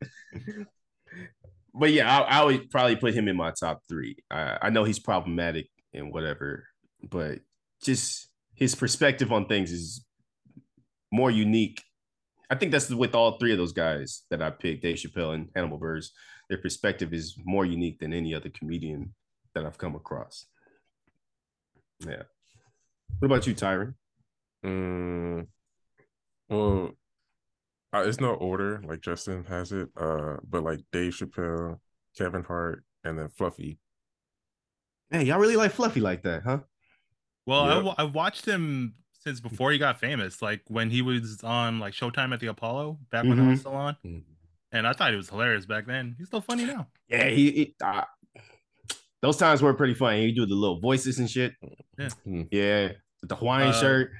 But 1.73 1.91
yeah, 1.91 2.19
I, 2.19 2.39
I 2.39 2.43
would 2.43 2.69
probably 2.69 2.95
put 2.95 3.13
him 3.13 3.27
in 3.27 3.35
my 3.35 3.51
top 3.51 3.81
three. 3.87 4.17
I, 4.29 4.57
I 4.63 4.69
know 4.69 4.83
he's 4.83 4.99
problematic 4.99 5.67
and 5.93 6.11
whatever, 6.11 6.65
but 7.09 7.39
just 7.83 8.27
his 8.55 8.75
perspective 8.75 9.31
on 9.31 9.45
things 9.45 9.71
is 9.71 10.05
more 11.11 11.31
unique. 11.31 11.81
I 12.49 12.55
think 12.55 12.71
that's 12.71 12.89
with 12.89 13.15
all 13.15 13.37
three 13.37 13.53
of 13.53 13.57
those 13.57 13.71
guys 13.71 14.23
that 14.29 14.41
I 14.41 14.49
picked, 14.49 14.83
Dave 14.83 14.97
Chappelle 14.97 15.33
and 15.33 15.49
Hannibal 15.55 15.79
Buress. 15.79 16.09
Their 16.49 16.57
perspective 16.57 17.13
is 17.13 17.37
more 17.45 17.65
unique 17.65 17.99
than 17.99 18.13
any 18.13 18.35
other 18.35 18.49
comedian 18.49 19.15
that 19.55 19.65
I've 19.65 19.77
come 19.77 19.95
across. 19.95 20.45
Yeah. 22.05 22.23
What 23.19 23.27
about 23.27 23.47
you, 23.47 23.53
Tyron? 23.53 23.93
Mm, 24.65 25.47
well, 26.49 26.91
uh, 27.93 28.03
it's 28.05 28.19
no 28.19 28.33
order 28.33 28.81
like 28.85 29.01
Justin 29.01 29.43
has 29.45 29.71
it. 29.71 29.89
Uh, 29.97 30.37
but 30.47 30.63
like 30.63 30.79
Dave 30.91 31.13
Chappelle, 31.13 31.79
Kevin 32.17 32.43
Hart, 32.43 32.83
and 33.03 33.17
then 33.17 33.29
Fluffy. 33.29 33.79
Man, 35.09 35.25
y'all 35.25 35.39
really 35.39 35.55
like 35.57 35.71
Fluffy 35.71 35.99
like 35.99 36.23
that, 36.23 36.43
huh? 36.43 36.59
Well, 37.45 37.61
I 37.61 37.75
Yep. 37.75 37.83
wa- 37.83 37.95
I've 37.97 38.13
watched 38.15 38.45
him 38.45 38.95
since 39.11 39.39
before 39.39 39.71
he 39.71 39.77
got 39.77 39.99
famous, 39.99 40.41
like 40.41 40.61
when 40.67 40.89
he 40.89 41.01
was 41.01 41.43
on 41.43 41.79
like 41.79 41.93
Showtime 41.93 42.33
at 42.33 42.39
the 42.39 42.47
Apollo 42.47 42.99
back 43.11 43.23
when 43.25 43.39
I 43.39 43.47
was 43.49 43.57
Mhm. 43.57 43.59
still 43.61 43.75
on, 43.75 43.97
Mhm. 44.05 44.23
and 44.71 44.87
I 44.87 44.93
thought 44.93 45.11
he 45.11 45.17
was 45.17 45.29
hilarious 45.29 45.65
back 45.65 45.85
then. 45.85 46.15
He's 46.17 46.27
still 46.27 46.41
funny 46.41 46.65
now. 46.65 46.87
Yeah, 47.07 47.27
he, 47.27 47.51
he 47.51 47.75
uh, 47.83 48.05
those 49.21 49.37
times 49.37 49.61
were 49.61 49.73
pretty 49.73 49.93
funny. 49.93 50.25
You 50.25 50.33
do 50.35 50.45
the 50.45 50.55
little 50.55 50.79
voices 50.79 51.19
and 51.19 51.29
shit. 51.29 51.53
Yeah. 51.97 52.09
Mhm. 52.27 52.47
Yeah, 52.51 52.87
with 53.21 53.29
the 53.29 53.35
Hawaiian 53.35 53.69
Uh, 53.69 53.79
shirt. 53.79 54.11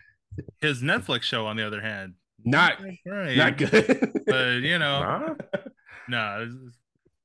His 0.59 0.81
Netflix 0.81 1.23
show, 1.23 1.45
on 1.45 1.57
the 1.57 1.65
other 1.67 1.81
hand, 1.81 2.13
Not 2.43 2.79
right, 3.05 3.35
not 3.37 3.57
good. 3.57 4.21
but 4.25 4.61
you 4.61 4.79
know, 4.79 4.99
Nah? 5.01 5.33
no, 6.07 6.43
it's, 6.47 6.55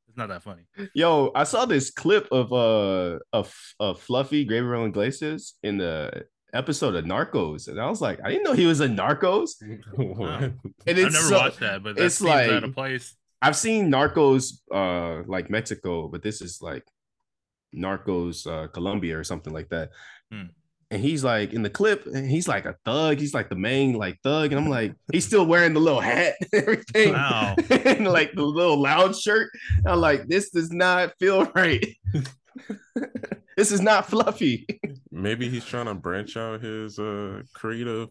it's 0.08 0.16
not 0.16 0.28
that 0.28 0.42
funny. 0.42 0.62
Yo, 0.94 1.30
I 1.34 1.44
saw 1.44 1.66
this 1.66 1.90
clip 1.90 2.26
of 2.32 2.52
uh 2.52 3.18
of 3.32 3.54
of 3.78 4.00
Fluffy 4.00 4.44
Gabriel 4.44 4.86
Iglesias 4.86 5.54
in 5.62 5.78
the 5.78 6.24
episode 6.52 6.94
of 6.94 7.04
Narcos, 7.04 7.68
and 7.68 7.78
I 7.80 7.88
was 7.90 8.00
like, 8.00 8.18
I 8.24 8.30
didn't 8.30 8.44
know 8.44 8.54
he 8.54 8.66
was 8.66 8.80
in 8.80 8.96
Narcos. 8.96 9.50
What? 9.96 10.42
And 10.42 10.54
I've 10.86 10.98
it's 10.98 11.14
never 11.14 11.26
so- 11.28 11.36
watched 11.38 11.60
that, 11.60 11.82
but 11.82 11.96
that 11.96 12.04
it's 12.06 12.16
seems 12.16 12.30
out 12.30 12.48
like- 12.50 12.62
of 12.64 12.74
place. 12.74 13.14
I've 13.42 13.56
seen 13.56 13.90
Narcos 13.92 14.54
uh 14.74 15.22
like 15.26 15.50
Mexico, 15.50 16.08
but 16.08 16.22
this 16.22 16.40
is 16.40 16.60
like 16.62 16.84
Narcos 17.74 18.46
uh 18.46 18.68
Colombia 18.68 19.18
or 19.18 19.24
something 19.24 19.52
like 19.52 19.68
that. 19.70 19.90
Hmm. 20.31 20.44
And 20.90 21.02
he's 21.02 21.24
like 21.24 21.52
in 21.52 21.62
the 21.62 21.70
clip, 21.70 22.07
and 22.07 22.31
he's 22.31 22.46
like 22.46 22.64
a 22.64 22.76
thug. 22.85 23.18
He's 23.18 23.35
like 23.35 23.48
the 23.48 23.57
main 23.57 23.94
like 23.94 24.20
thug, 24.22 24.52
and 24.52 24.61
I'm 24.61 24.70
like, 24.70 24.94
he's 25.12 25.26
still 25.26 25.44
wearing 25.44 25.74
the 25.74 25.81
little 25.81 26.00
hat 26.00 26.35
and 26.52 26.62
everything, 26.62 27.12
Wow. 27.12 27.57
and 27.70 28.07
like 28.07 28.33
the 28.35 28.44
little 28.44 28.81
loud 28.81 29.16
shirt. 29.16 29.50
I'm 29.85 29.98
like, 30.00 30.29
this 30.29 30.50
does 30.50 30.70
not 30.70 31.12
feel 31.18 31.46
right. 31.57 31.85
this 33.57 33.72
is 33.72 33.81
not 33.81 34.07
fluffy. 34.09 34.66
Maybe 35.11 35.48
he's 35.48 35.64
trying 35.64 35.87
to 35.87 35.94
branch 35.94 36.37
out 36.37 36.62
his 36.62 36.98
uh 36.98 37.42
creative 37.55 38.11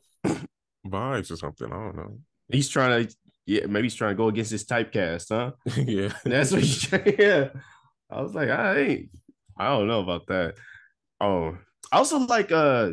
vibes 0.86 1.32
or 1.32 1.38
something. 1.38 1.68
I 1.72 1.76
don't 1.76 1.96
know. 1.96 2.20
He's 2.50 2.68
trying 2.70 3.08
to, 3.08 3.15
yeah, 3.46 3.65
maybe 3.68 3.86
he's 3.86 3.96
trying 3.96 4.12
to 4.12 4.18
go 4.18 4.28
against 4.28 4.52
his 4.52 4.65
typecast, 4.65 5.30
huh? 5.30 5.52
yeah. 5.78 6.13
That's 6.26 6.52
what 6.52 6.62
he's 6.62 6.82
trying 6.82 7.04
to. 7.06 7.15
yeah. 7.18 7.50
I 8.10 8.22
was 8.22 8.34
like, 8.36 8.50
I 8.50 8.78
ain't, 8.80 9.10
I 9.58 9.68
don't 9.70 9.88
know 9.88 10.02
about 10.02 10.28
that. 10.28 10.56
Oh, 11.22 11.58
I 11.91 11.98
also 11.98 12.20
like 12.20 12.52
uh 12.52 12.91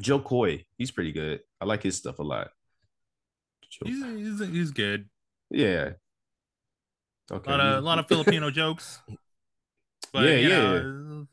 Jo 0.00 0.18
Koy. 0.18 0.64
He's 0.76 0.90
pretty 0.90 1.12
good. 1.12 1.40
I 1.60 1.64
like 1.64 1.82
his 1.82 1.96
stuff 1.96 2.18
a 2.18 2.22
lot. 2.22 2.48
Joe- 3.70 3.86
He's, 3.86 4.04
he's 4.04 4.48
he's 4.48 4.70
good. 4.70 5.08
yeah. 5.50 5.92
Okay. 7.30 7.50
A 7.52 7.56
lot 7.56 7.60
of 7.60 7.78
a 7.78 7.80
lot 7.86 7.98
of 7.98 8.06
Filipino 8.06 8.50
jokes. 8.62 9.00
But, 10.12 10.24
Yeah, 10.24 10.36
yeah. 10.36 10.48
know, 10.78 11.26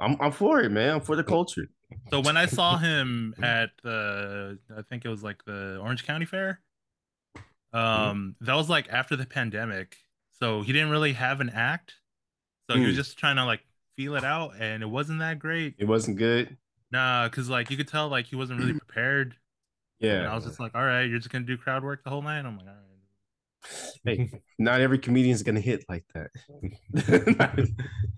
I'm 0.00 0.16
I'm 0.20 0.32
for 0.32 0.60
it, 0.60 0.70
man. 0.70 0.94
I'm 0.96 1.00
for 1.00 1.16
the 1.16 1.24
culture. 1.24 1.68
So 2.10 2.20
when 2.20 2.36
I 2.36 2.46
saw 2.46 2.76
him 2.88 3.34
at 3.42 3.70
the, 3.82 4.58
I 4.76 4.82
think 4.82 5.04
it 5.04 5.08
was 5.08 5.22
like 5.22 5.44
the 5.44 5.78
Orange 5.82 6.04
County 6.06 6.26
Fair. 6.26 6.60
Um, 7.72 8.36
that 8.42 8.54
was 8.54 8.68
like 8.68 8.88
after 8.90 9.16
the 9.16 9.24
pandemic, 9.26 9.96
so 10.38 10.60
he 10.62 10.72
didn't 10.72 10.90
really 10.90 11.14
have 11.14 11.40
an 11.40 11.48
act. 11.50 11.94
So 12.72 12.78
he 12.78 12.86
was 12.86 12.94
Hmm. 12.94 12.96
just 12.96 13.18
trying 13.18 13.36
to 13.36 13.44
like 13.44 13.60
feel 13.96 14.16
it 14.16 14.24
out, 14.24 14.54
and 14.58 14.82
it 14.82 14.86
wasn't 14.86 15.18
that 15.20 15.38
great. 15.38 15.74
It 15.78 15.86
wasn't 15.86 16.18
good. 16.18 16.56
Nah, 16.90 17.28
because 17.28 17.48
like 17.48 17.70
you 17.70 17.76
could 17.76 17.88
tell 17.88 18.08
like 18.08 18.26
he 18.26 18.36
wasn't 18.36 18.60
really 18.60 18.74
prepared. 18.78 19.36
And 20.00 20.26
I 20.26 20.34
was 20.34 20.44
just 20.44 20.58
like, 20.58 20.74
all 20.74 20.82
right, 20.84 21.02
you're 21.04 21.18
just 21.20 21.30
gonna 21.30 21.44
do 21.44 21.56
crowd 21.56 21.84
work 21.84 22.02
the 22.02 22.10
whole 22.10 22.22
night. 22.22 22.40
I'm 22.44 22.56
like, 22.58 22.66
all 22.66 22.72
right. 22.72 22.78
Hey, 24.04 24.32
not 24.58 24.80
every 24.80 24.98
comedian's 24.98 25.44
gonna 25.44 25.60
hit 25.60 25.84
like 25.88 26.04
that. 26.14 26.30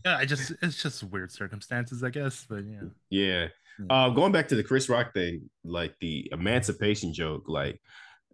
Yeah, 0.05 0.17
I 0.19 0.25
just 0.25 0.53
it's 0.62 0.83
just 0.83 1.03
weird 1.05 1.31
circumstances, 1.33 2.03
I 2.03 2.11
guess. 2.11 2.47
But 2.49 2.64
yeah. 2.64 2.81
Yeah. 3.11 3.47
Yeah. 3.79 3.87
Uh, 3.90 4.09
going 4.11 4.33
back 4.33 4.49
to 4.49 4.55
the 4.55 4.62
Chris 4.62 4.88
Rock 4.88 5.12
thing, 5.14 5.51
like 5.64 5.95
the 6.01 6.29
emancipation 6.33 7.12
joke, 7.12 7.45
like, 7.49 7.81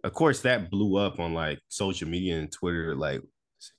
of 0.03 0.13
course, 0.13 0.41
that 0.41 0.69
blew 0.69 0.97
up 0.97 1.19
on 1.19 1.33
like 1.33 1.59
social 1.67 2.07
media 2.07 2.37
and 2.39 2.51
Twitter, 2.51 2.95
like, 2.95 3.21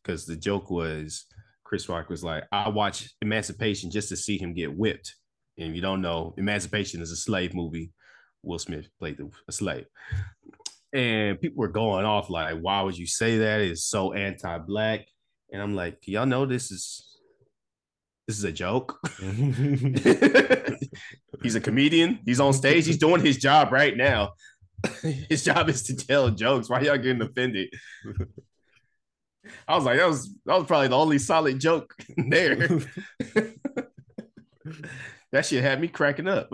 because 0.02 0.26
the 0.26 0.36
joke 0.36 0.70
was 0.70 1.26
Chris 1.72 1.88
Rock 1.88 2.10
was 2.10 2.22
like, 2.22 2.44
I 2.52 2.68
watch 2.68 3.08
Emancipation 3.22 3.90
just 3.90 4.10
to 4.10 4.16
see 4.18 4.36
him 4.36 4.52
get 4.52 4.76
whipped. 4.76 5.16
And 5.56 5.70
if 5.70 5.74
you 5.74 5.80
don't 5.80 6.02
know, 6.02 6.34
Emancipation 6.36 7.00
is 7.00 7.10
a 7.10 7.16
slave 7.16 7.54
movie. 7.54 7.92
Will 8.42 8.58
Smith 8.58 8.88
played 8.98 9.16
the, 9.16 9.30
a 9.48 9.52
slave. 9.52 9.86
and 10.92 11.40
people 11.40 11.62
were 11.62 11.68
going 11.68 12.04
off 12.04 12.28
like, 12.28 12.58
"Why 12.58 12.82
would 12.82 12.98
you 12.98 13.06
say 13.06 13.38
that? 13.38 13.62
It's 13.62 13.84
so 13.84 14.12
anti-black." 14.12 15.06
And 15.50 15.62
I'm 15.62 15.74
like, 15.74 15.96
"Y'all 16.06 16.26
know 16.26 16.44
this 16.44 16.70
is 16.70 17.18
this 18.28 18.36
is 18.36 18.44
a 18.44 18.52
joke." 18.52 18.98
he's 21.42 21.54
a 21.54 21.60
comedian. 21.62 22.18
He's 22.26 22.40
on 22.40 22.52
stage. 22.52 22.84
He's 22.84 22.98
doing 22.98 23.24
his 23.24 23.38
job 23.38 23.72
right 23.72 23.96
now. 23.96 24.34
his 25.30 25.42
job 25.42 25.70
is 25.70 25.84
to 25.84 25.96
tell 25.96 26.28
jokes. 26.28 26.68
Why 26.68 26.82
y'all 26.82 26.98
getting 26.98 27.22
offended? 27.22 27.72
I 29.66 29.74
was 29.74 29.84
like, 29.84 29.98
that 29.98 30.08
was 30.08 30.32
that 30.46 30.58
was 30.58 30.66
probably 30.66 30.88
the 30.88 30.96
only 30.98 31.18
solid 31.18 31.60
joke 31.60 31.94
there. 32.16 32.56
that 35.32 35.46
shit 35.46 35.62
had 35.62 35.80
me 35.80 35.88
cracking 35.88 36.28
up. 36.28 36.52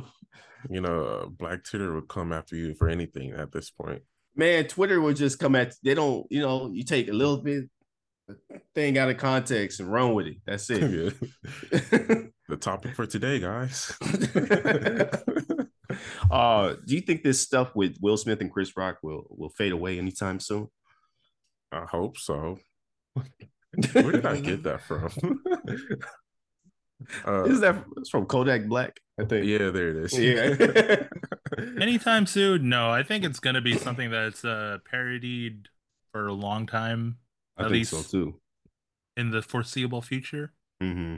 You 0.70 0.80
know, 0.80 1.04
uh, 1.04 1.26
Black 1.26 1.64
Twitter 1.64 1.94
would 1.94 2.08
come 2.08 2.32
after 2.32 2.56
you 2.56 2.74
for 2.74 2.88
anything 2.88 3.32
at 3.32 3.52
this 3.52 3.70
point. 3.70 4.02
Man, 4.34 4.66
Twitter 4.66 5.00
would 5.00 5.16
just 5.16 5.38
come 5.38 5.56
at 5.56 5.74
they 5.82 5.94
don't, 5.94 6.26
you 6.30 6.40
know, 6.40 6.70
you 6.72 6.84
take 6.84 7.08
a 7.08 7.12
little 7.12 7.38
bit 7.38 7.64
thing 8.74 8.98
out 8.98 9.08
of 9.08 9.16
context 9.16 9.80
and 9.80 9.90
run 9.90 10.14
with 10.14 10.26
it. 10.26 10.36
That's 10.46 10.68
it. 10.70 11.14
the 11.70 12.56
topic 12.58 12.94
for 12.94 13.06
today, 13.06 13.38
guys. 13.40 13.92
uh, 16.30 16.74
do 16.86 16.94
you 16.94 17.00
think 17.00 17.22
this 17.22 17.40
stuff 17.40 17.74
with 17.74 17.96
Will 18.00 18.16
Smith 18.16 18.40
and 18.40 18.52
Chris 18.52 18.76
Rock 18.76 18.98
will 19.02 19.26
will 19.30 19.50
fade 19.50 19.72
away 19.72 19.98
anytime 19.98 20.40
soon? 20.40 20.68
I 21.72 21.84
hope 21.84 22.16
so. 22.16 22.58
Where 23.92 24.12
did 24.12 24.26
I 24.26 24.40
get 24.40 24.62
that 24.64 24.80
from? 24.82 25.42
uh, 27.26 27.44
is 27.44 27.60
that 27.60 27.84
it's 27.96 28.10
from 28.10 28.26
Kodak 28.26 28.66
Black? 28.66 29.00
I 29.20 29.24
think. 29.24 29.46
Yeah, 29.46 29.70
there 29.70 29.90
it 29.90 29.96
is. 29.96 30.18
Yeah. 30.18 31.04
Anytime 31.80 32.26
soon? 32.26 32.68
No, 32.68 32.90
I 32.90 33.02
think 33.02 33.24
it's 33.24 33.40
gonna 33.40 33.60
be 33.60 33.76
something 33.76 34.10
that's 34.10 34.44
uh, 34.44 34.78
parodied 34.90 35.68
for 36.12 36.26
a 36.26 36.32
long 36.32 36.66
time. 36.66 37.18
I 37.56 37.68
think 37.68 37.86
so 37.86 38.02
too. 38.02 38.40
In 39.16 39.30
the 39.30 39.42
foreseeable 39.42 40.02
future. 40.02 40.52
Mm-hmm. 40.82 41.16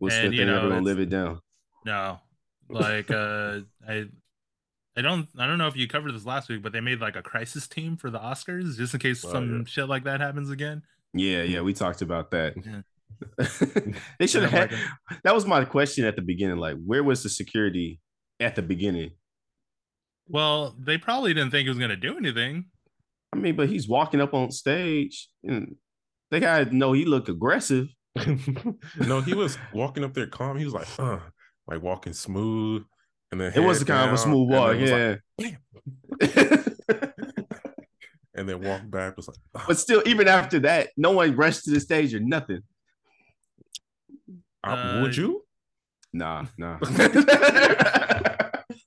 Will 0.00 0.10
Smith 0.10 0.32
ain't 0.32 0.50
ever 0.50 0.68
gonna 0.68 0.80
live 0.80 0.98
it 0.98 1.10
down. 1.10 1.40
No, 1.84 2.20
like 2.68 3.10
uh, 3.10 3.60
I 3.86 4.06
I 4.96 5.02
don't 5.02 5.28
I 5.38 5.46
don't 5.46 5.58
know 5.58 5.68
if 5.68 5.76
you 5.76 5.88
covered 5.88 6.12
this 6.12 6.24
last 6.24 6.48
week, 6.48 6.62
but 6.62 6.72
they 6.72 6.80
made 6.80 7.00
like 7.00 7.16
a 7.16 7.22
crisis 7.22 7.68
team 7.68 7.96
for 7.96 8.10
the 8.10 8.18
Oscars 8.18 8.76
just 8.76 8.94
in 8.94 9.00
case 9.00 9.24
oh, 9.24 9.32
some 9.32 9.58
yeah. 9.58 9.64
shit 9.66 9.88
like 9.88 10.04
that 10.04 10.20
happens 10.20 10.50
again. 10.50 10.82
Yeah, 11.14 11.42
yeah, 11.42 11.60
we 11.60 11.72
talked 11.72 12.02
about 12.02 12.30
that. 12.32 12.54
They 14.18 14.26
should 14.26 14.42
have 14.42 14.50
had 14.50 14.74
that 15.22 15.34
was 15.34 15.46
my 15.46 15.64
question 15.64 16.04
at 16.04 16.16
the 16.16 16.20
beginning. 16.20 16.58
Like, 16.58 16.76
where 16.84 17.02
was 17.02 17.22
the 17.22 17.28
security 17.28 18.00
at 18.40 18.54
the 18.54 18.60
beginning? 18.60 19.12
Well, 20.28 20.74
they 20.78 20.98
probably 20.98 21.32
didn't 21.32 21.50
think 21.50 21.64
he 21.64 21.68
was 21.70 21.78
gonna 21.78 21.96
do 21.96 22.18
anything. 22.18 22.66
I 23.32 23.36
mean, 23.36 23.56
but 23.56 23.68
he's 23.68 23.88
walking 23.88 24.20
up 24.20 24.34
on 24.34 24.50
stage 24.50 25.28
and 25.42 25.76
they 26.30 26.40
gotta 26.40 26.74
know 26.74 26.92
he 26.92 27.04
looked 27.04 27.28
aggressive. 27.28 27.88
no, 28.98 29.20
he 29.20 29.34
was 29.34 29.58
walking 29.72 30.04
up 30.04 30.12
there 30.12 30.26
calm. 30.26 30.58
He 30.58 30.64
was 30.64 30.74
like, 30.74 30.88
uh, 30.98 31.18
like 31.66 31.82
walking 31.82 32.12
smooth. 32.12 32.84
And 33.32 33.40
then 33.40 33.52
it 33.54 33.60
was 33.60 33.82
kind 33.84 34.08
of 34.08 34.14
a 34.14 34.18
smooth 34.18 34.50
walk, 34.50 34.76
yeah. 34.78 35.16
Like, 35.38 35.58
and 38.34 38.48
then 38.48 38.62
walk 38.62 38.82
back 38.90 39.16
was 39.16 39.28
like, 39.28 39.36
oh. 39.54 39.64
but 39.68 39.78
still, 39.78 40.02
even 40.06 40.28
after 40.28 40.58
that, 40.60 40.90
no 40.96 41.12
one 41.12 41.36
rushed 41.36 41.64
to 41.64 41.70
the 41.70 41.80
stage 41.80 42.14
or 42.14 42.20
nothing. 42.20 42.60
Uh, 44.66 44.70
uh, 44.70 45.00
would 45.02 45.16
you? 45.16 45.44
Nah, 46.12 46.46
nah. 46.56 46.78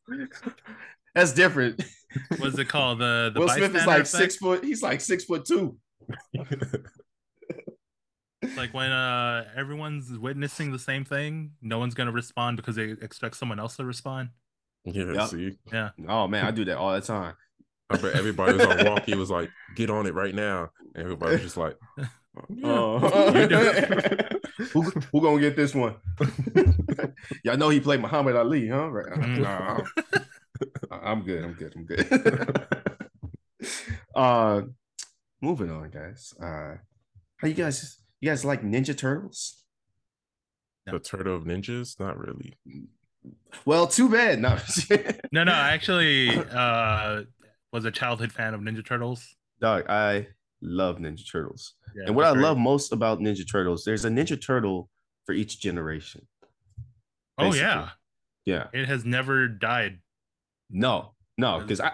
That's 1.15 1.33
different. 1.33 1.83
What's 2.37 2.57
it 2.57 2.69
called? 2.69 2.99
The, 2.99 3.31
the 3.33 3.39
Will 3.39 3.49
Smith 3.49 3.75
is 3.75 3.85
like 3.85 4.01
effect? 4.01 4.07
six 4.07 4.37
foot. 4.37 4.63
He's 4.63 4.81
like 4.83 5.01
six 5.01 5.25
foot 5.25 5.45
two. 5.45 5.77
like 8.55 8.73
when 8.73 8.91
uh 8.91 9.45
everyone's 9.55 10.17
witnessing 10.17 10.71
the 10.71 10.79
same 10.79 11.03
thing, 11.05 11.51
no 11.61 11.79
one's 11.79 11.95
gonna 11.95 12.11
respond 12.11 12.57
because 12.57 12.75
they 12.75 12.91
expect 13.01 13.35
someone 13.35 13.59
else 13.59 13.77
to 13.77 13.85
respond. 13.85 14.29
Yeah, 14.85 15.11
yep. 15.13 15.29
see. 15.29 15.57
Yeah. 15.71 15.89
Oh 16.07 16.27
man, 16.27 16.45
I 16.45 16.51
do 16.51 16.65
that 16.65 16.77
all 16.77 16.93
the 16.93 17.01
time. 17.01 17.33
I 17.89 17.97
bet 17.97 18.15
everybody 18.15 18.53
was 18.53 18.65
on 18.65 18.85
walkie 18.85 19.15
was 19.15 19.31
like, 19.31 19.49
get 19.75 19.89
on 19.89 20.07
it 20.07 20.13
right 20.13 20.35
now. 20.35 20.69
And 20.93 21.03
everybody 21.03 21.33
was 21.33 21.41
just 21.41 21.57
like, 21.57 21.77
oh, 22.63 22.99
who, 24.73 24.81
who 24.81 25.21
gonna 25.21 25.39
get 25.39 25.55
this 25.55 25.73
one? 25.73 25.95
Y'all 27.43 27.57
know 27.57 27.69
he 27.69 27.79
played 27.79 28.01
Muhammad 28.01 28.35
Ali, 28.35 28.67
huh? 28.67 28.89
Right. 28.89 29.13
Mm. 29.13 29.39
Nah, 29.39 29.79
I'm 30.91 31.23
good. 31.23 31.43
I'm 31.43 31.53
good. 31.53 31.73
I'm 31.75 31.85
good. 31.85 32.67
uh 34.15 34.61
moving 35.41 35.71
on, 35.71 35.89
guys. 35.89 36.33
Uh 36.41 36.75
how 37.37 37.47
you 37.47 37.53
guys 37.53 37.99
you 38.19 38.29
guys 38.29 38.43
like 38.43 38.63
Ninja 38.63 38.97
Turtles? 38.97 39.63
The 40.85 40.99
Turtle 40.99 41.35
of 41.35 41.43
Ninjas? 41.43 41.99
Not 41.99 42.17
really. 42.17 42.53
Well, 43.65 43.87
too 43.87 44.09
bad. 44.09 44.39
No, 44.39 44.57
no, 45.31 45.43
no. 45.43 45.51
Actually 45.51 46.29
uh, 46.29 47.23
was 47.71 47.85
a 47.85 47.91
childhood 47.91 48.31
fan 48.31 48.53
of 48.53 48.61
Ninja 48.61 48.85
Turtles. 48.85 49.35
Dog, 49.59 49.85
I 49.89 50.27
love 50.61 50.97
Ninja 50.97 51.29
Turtles. 51.29 51.73
Yeah, 51.95 52.07
and 52.07 52.15
what 52.15 52.25
I 52.25 52.33
great. 52.33 52.43
love 52.43 52.57
most 52.57 52.91
about 52.91 53.19
Ninja 53.19 53.49
Turtles, 53.49 53.83
there's 53.83 54.05
a 54.05 54.09
Ninja 54.09 54.41
Turtle 54.41 54.89
for 55.25 55.33
each 55.33 55.59
generation. 55.59 56.27
Basically. 57.37 57.59
Oh 57.59 57.63
yeah, 57.63 57.89
yeah. 58.45 58.67
It 58.73 58.87
has 58.87 59.05
never 59.05 59.47
died. 59.47 59.99
No, 60.69 61.13
no, 61.37 61.59
because 61.59 61.79
I 61.79 61.91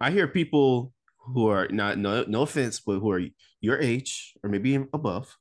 I 0.00 0.10
hear 0.10 0.28
people 0.28 0.92
who 1.18 1.48
are 1.48 1.68
not 1.68 1.98
no 1.98 2.24
no 2.26 2.42
offense, 2.42 2.80
but 2.80 3.00
who 3.00 3.10
are 3.10 3.22
your 3.60 3.78
age 3.80 4.34
or 4.42 4.48
maybe 4.48 4.74
above 4.92 5.36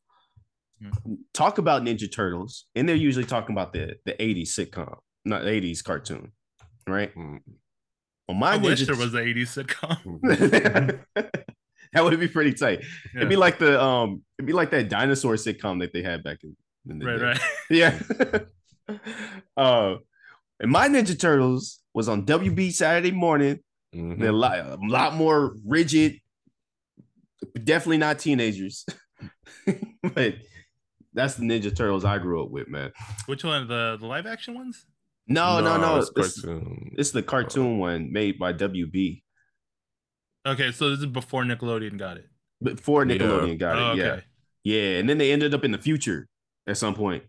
mm-hmm. 0.82 1.14
talk 1.34 1.58
about 1.58 1.84
Ninja 1.84 2.12
Turtles, 2.12 2.66
and 2.76 2.88
they're 2.88 2.96
usually 2.96 3.26
talking 3.26 3.54
about 3.54 3.74
the 3.74 3.96
the 4.06 4.14
80s 4.14 4.50
sitcom, 4.50 4.98
not 5.26 5.44
80s 5.44 5.84
cartoon, 5.84 6.32
right? 6.88 7.14
Mm. 7.16 7.40
Well, 8.28 8.38
my 8.38 8.54
I 8.54 8.58
wish 8.58 8.86
there 8.86 8.96
was 8.96 9.14
an 9.14 9.22
80s 9.22 9.66
sitcom. 9.66 11.00
that 11.94 12.04
would 12.04 12.20
be 12.20 12.28
pretty 12.28 12.54
tight. 12.54 12.80
Yeah. 13.14 13.22
It'd 13.22 13.30
be 13.30 13.38
like 13.38 13.58
the 13.58 13.82
um, 13.82 14.22
it'd 14.38 14.48
be 14.48 14.54
like 14.54 14.72
that 14.72 14.90
dinosaur 14.90 15.36
sitcom 15.36 15.80
that 15.80 15.94
they 15.94 16.02
had 16.02 16.24
back 16.24 16.40
in, 16.44 16.56
in 16.90 17.00
the 17.00 17.06
right, 17.06 17.20
day. 17.20 17.26
right. 17.26 18.48
Yeah. 18.90 18.96
uh, 19.58 19.96
and 20.60 20.72
my 20.72 20.90
Ninja 20.90 21.18
Turtles 21.18 21.80
was 21.94 22.10
on 22.10 22.26
WB 22.26 22.74
Saturday 22.74 23.12
morning. 23.12 23.60
Mm-hmm. 23.96 24.22
They're 24.22 24.32
a 24.32 24.34
lot, 24.34 24.60
a 24.60 24.78
lot 24.82 25.14
more 25.14 25.56
rigid. 25.66 26.20
Definitely 27.64 27.98
not 27.98 28.20
teenagers, 28.20 28.86
but 30.02 30.36
that's 31.14 31.36
the 31.36 31.44
Ninja 31.44 31.76
Turtles 31.76 32.04
I 32.04 32.18
grew 32.18 32.44
up 32.44 32.50
with, 32.52 32.68
man. 32.68 32.92
Which 33.28 33.44
one? 33.44 33.68
The 33.68 33.98
the 34.00 34.06
live 34.06 34.26
action 34.26 34.54
ones? 34.54 34.86
No, 35.28 35.60
no, 35.60 35.78
no. 35.78 35.96
no. 35.96 35.98
It's, 35.98 36.44
it's, 36.98 37.12
the 37.12 37.22
cartoon 37.22 37.80
one 37.80 38.12
made 38.12 38.40
by 38.40 38.54
WB. 38.54 39.22
Okay, 40.46 40.72
so 40.72 40.90
this 40.90 41.00
is 41.00 41.06
before 41.06 41.44
Nickelodeon 41.44 41.98
got 41.98 42.18
it. 42.18 42.30
Before 42.64 43.04
Nickelodeon 43.04 43.50
yeah. 43.50 43.56
got 43.56 43.78
it, 43.78 43.82
oh, 43.82 43.92
okay. 43.92 44.02
yeah. 44.02 44.20
Yeah, 44.64 45.00
and 45.00 45.10
then 45.10 45.18
they 45.18 45.32
ended 45.32 45.54
up 45.54 45.64
in 45.64 45.72
the 45.72 45.78
future 45.78 46.28
at 46.68 46.78
some 46.78 46.94
point. 46.94 47.24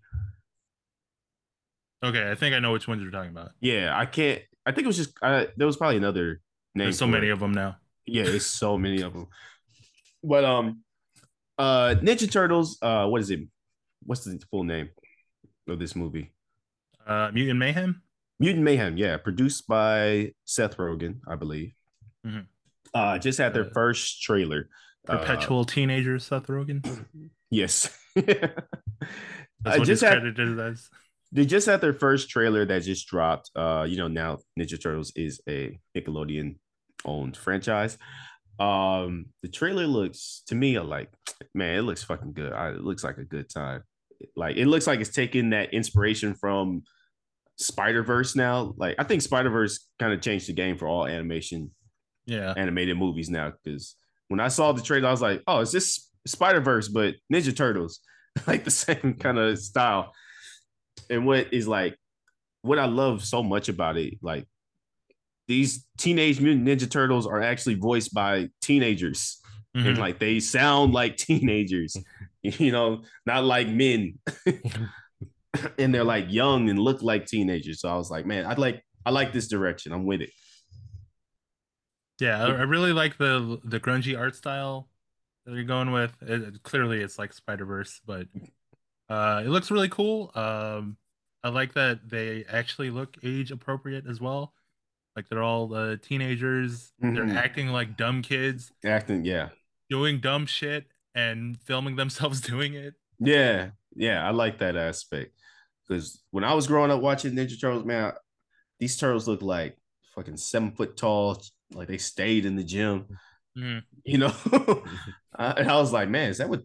Okay, 2.04 2.30
I 2.30 2.34
think 2.34 2.54
I 2.54 2.58
know 2.58 2.72
which 2.72 2.86
ones 2.86 3.02
you're 3.02 3.10
talking 3.10 3.30
about. 3.30 3.50
Yeah, 3.60 3.92
I 3.96 4.06
can't. 4.06 4.42
I 4.64 4.72
think 4.72 4.84
it 4.84 4.88
was 4.88 4.96
just 4.96 5.16
I, 5.22 5.48
there 5.56 5.66
was 5.66 5.76
probably 5.76 5.96
another 5.96 6.40
name. 6.74 6.86
There's 6.86 6.98
so 6.98 7.06
many 7.06 7.28
it. 7.28 7.32
of 7.32 7.40
them 7.40 7.52
now. 7.52 7.76
Yeah, 8.06 8.24
there's 8.24 8.46
so 8.46 8.78
many 8.78 9.02
of 9.02 9.12
them. 9.12 9.26
But 10.22 10.44
um, 10.44 10.82
uh, 11.58 11.94
Ninja 12.00 12.30
Turtles. 12.30 12.78
Uh, 12.80 13.06
what 13.06 13.20
is 13.20 13.30
it? 13.30 13.40
What's 14.04 14.24
the 14.24 14.40
full 14.50 14.64
name 14.64 14.90
of 15.68 15.78
this 15.78 15.96
movie? 15.96 16.32
Uh, 17.08 17.30
Mutant 17.32 17.58
Mayhem. 17.58 18.02
Mutant 18.38 18.64
Mayhem. 18.64 18.96
Yeah, 18.96 19.16
produced 19.16 19.66
by 19.66 20.32
Seth 20.44 20.76
Rogen, 20.76 21.20
I 21.26 21.36
believe. 21.36 21.72
Mm-hmm. 22.26 22.40
Uh, 22.94 23.18
just 23.18 23.38
had 23.38 23.54
their 23.54 23.66
uh, 23.66 23.70
first 23.72 24.22
trailer. 24.22 24.68
Perpetual 25.06 25.60
uh, 25.60 25.64
teenager 25.64 26.18
Seth 26.18 26.46
Rogen. 26.46 27.04
Yes. 27.50 27.88
That's 28.14 28.58
what 29.64 29.86
just 29.86 30.02
he's 30.02 30.10
credited 30.10 30.60
as. 30.60 30.90
They 31.32 31.46
just 31.46 31.66
had 31.66 31.80
their 31.80 31.94
first 31.94 32.28
trailer 32.28 32.66
that 32.66 32.82
just 32.82 33.08
dropped. 33.08 33.50
Uh, 33.56 33.86
you 33.88 33.96
know, 33.96 34.06
now 34.06 34.40
Ninja 34.60 34.78
Turtles 34.78 35.12
is 35.16 35.40
a 35.48 35.78
Nickelodeon 35.96 36.56
owned 37.06 37.38
franchise. 37.38 37.96
Um, 38.58 39.26
the 39.42 39.48
trailer 39.48 39.86
looks 39.86 40.42
to 40.48 40.54
me 40.54 40.78
like, 40.78 41.10
man, 41.54 41.78
it 41.78 41.82
looks 41.82 42.04
fucking 42.04 42.34
good. 42.34 42.52
I, 42.52 42.70
it 42.70 42.82
looks 42.82 43.02
like 43.02 43.16
a 43.16 43.24
good 43.24 43.48
time. 43.48 43.82
Like 44.36 44.56
it 44.56 44.66
looks 44.66 44.86
like 44.86 45.00
it's 45.00 45.08
taking 45.08 45.50
that 45.50 45.72
inspiration 45.72 46.34
from 46.34 46.82
Spider 47.58 48.02
Verse 48.02 48.36
now. 48.36 48.74
Like 48.76 48.96
I 48.98 49.04
think 49.04 49.22
Spider 49.22 49.50
Verse 49.50 49.86
kind 49.98 50.12
of 50.12 50.20
changed 50.20 50.48
the 50.48 50.52
game 50.52 50.76
for 50.76 50.86
all 50.86 51.06
animation, 51.06 51.70
yeah, 52.26 52.54
animated 52.56 52.96
movies 52.96 53.30
now. 53.30 53.52
Because 53.62 53.96
when 54.28 54.40
I 54.40 54.48
saw 54.48 54.72
the 54.72 54.82
trailer, 54.82 55.08
I 55.08 55.12
was 55.12 55.22
like, 55.22 55.42
oh, 55.46 55.60
it's 55.60 55.72
this 55.72 56.10
Spider 56.26 56.60
Verse, 56.60 56.88
but 56.88 57.14
Ninja 57.32 57.54
Turtles, 57.54 58.00
like 58.46 58.64
the 58.64 58.70
same 58.70 59.16
kind 59.18 59.38
of 59.38 59.58
style. 59.58 60.12
And 61.10 61.26
what 61.26 61.52
is 61.52 61.66
like, 61.66 61.96
what 62.62 62.78
I 62.78 62.86
love 62.86 63.24
so 63.24 63.42
much 63.42 63.68
about 63.68 63.96
it, 63.96 64.18
like 64.20 64.46
these 65.48 65.86
teenage 65.96 66.40
mutant 66.40 66.68
ninja 66.68 66.88
turtles 66.88 67.26
are 67.26 67.42
actually 67.42 67.74
voiced 67.74 68.14
by 68.14 68.48
teenagers 68.60 69.40
mm-hmm. 69.76 69.88
and 69.88 69.98
like 69.98 70.18
they 70.18 70.38
sound 70.38 70.92
like 70.92 71.16
teenagers 71.16 71.96
you 72.42 72.70
know 72.70 73.02
not 73.26 73.42
like 73.44 73.66
men 73.68 74.18
and 75.78 75.94
they're 75.94 76.04
like 76.04 76.26
young 76.28 76.68
and 76.68 76.78
look 76.78 77.02
like 77.02 77.26
teenagers 77.26 77.80
so 77.80 77.88
i 77.88 77.96
was 77.96 78.10
like 78.10 78.26
man 78.26 78.46
i 78.46 78.54
like 78.54 78.82
i 79.06 79.10
like 79.10 79.32
this 79.32 79.48
direction 79.48 79.92
i'm 79.92 80.04
with 80.04 80.20
it 80.20 80.30
yeah 82.20 82.44
i, 82.44 82.62
really 82.62 82.92
like 82.92 83.16
the 83.18 83.60
the 83.64 83.80
grungy 83.80 84.18
art 84.18 84.34
style 84.34 84.88
that 85.46 85.54
you're 85.54 85.64
going 85.64 85.92
with 85.92 86.12
it, 86.22 86.62
clearly 86.62 87.00
it's 87.00 87.18
like 87.18 87.32
spider 87.32 87.64
verse 87.64 88.00
but 88.06 88.26
uh 89.08 89.42
it 89.44 89.48
looks 89.48 89.70
really 89.70 89.88
cool 89.88 90.30
um 90.34 90.96
i 91.42 91.48
like 91.48 91.74
that 91.74 92.08
they 92.08 92.44
actually 92.50 92.90
look 92.90 93.16
age 93.22 93.50
appropriate 93.50 94.04
as 94.08 94.20
well 94.20 94.52
like 95.18 95.28
they're 95.28 95.42
all 95.42 95.74
uh, 95.74 95.96
teenagers. 96.00 96.92
Mm-hmm. 97.02 97.14
They're 97.16 97.36
acting 97.36 97.68
like 97.70 97.96
dumb 97.96 98.22
kids. 98.22 98.70
Acting, 98.84 99.24
yeah. 99.24 99.48
Doing 99.90 100.20
dumb 100.20 100.46
shit 100.46 100.86
and 101.12 101.60
filming 101.60 101.96
themselves 101.96 102.40
doing 102.52 102.74
it. 102.74 102.94
Yeah, 103.18 103.70
yeah, 103.98 104.26
I 104.26 104.30
like 104.30 104.58
that 104.58 104.76
aspect. 104.76 105.32
Because 105.86 106.22
when 106.30 106.44
I 106.44 106.54
was 106.54 106.66
growing 106.66 106.90
up 106.90 107.00
watching 107.00 107.34
Ninja 107.34 107.60
Turtles, 107.60 107.84
man, 107.84 108.12
these 108.78 108.96
turtles 108.96 109.26
look 109.26 109.42
like 109.42 109.76
fucking 110.14 110.36
seven 110.36 110.72
foot 110.72 110.96
tall. 110.96 111.42
Like 111.72 111.88
they 111.88 111.98
stayed 111.98 112.46
in 112.46 112.56
the 112.56 112.64
gym. 112.64 113.06
Mm-hmm. 113.58 113.78
You 114.04 114.16
know, 114.16 114.32
I, 115.36 115.50
and 115.50 115.70
I 115.70 115.76
was 115.76 115.92
like, 115.92 116.08
man, 116.08 116.30
is 116.30 116.38
that 116.38 116.48
what 116.48 116.62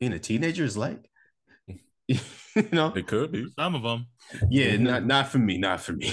being 0.00 0.12
a 0.12 0.18
teenager 0.18 0.64
is 0.64 0.76
like? 0.76 1.08
you 2.08 2.18
know, 2.72 2.92
it 2.96 3.06
could 3.06 3.30
be 3.30 3.46
some 3.56 3.76
of 3.76 3.82
them. 3.82 4.06
Yeah, 4.50 4.76
not 4.78 5.06
not 5.06 5.28
for 5.28 5.38
me, 5.38 5.58
not 5.58 5.80
for 5.80 5.92
me. 5.92 6.10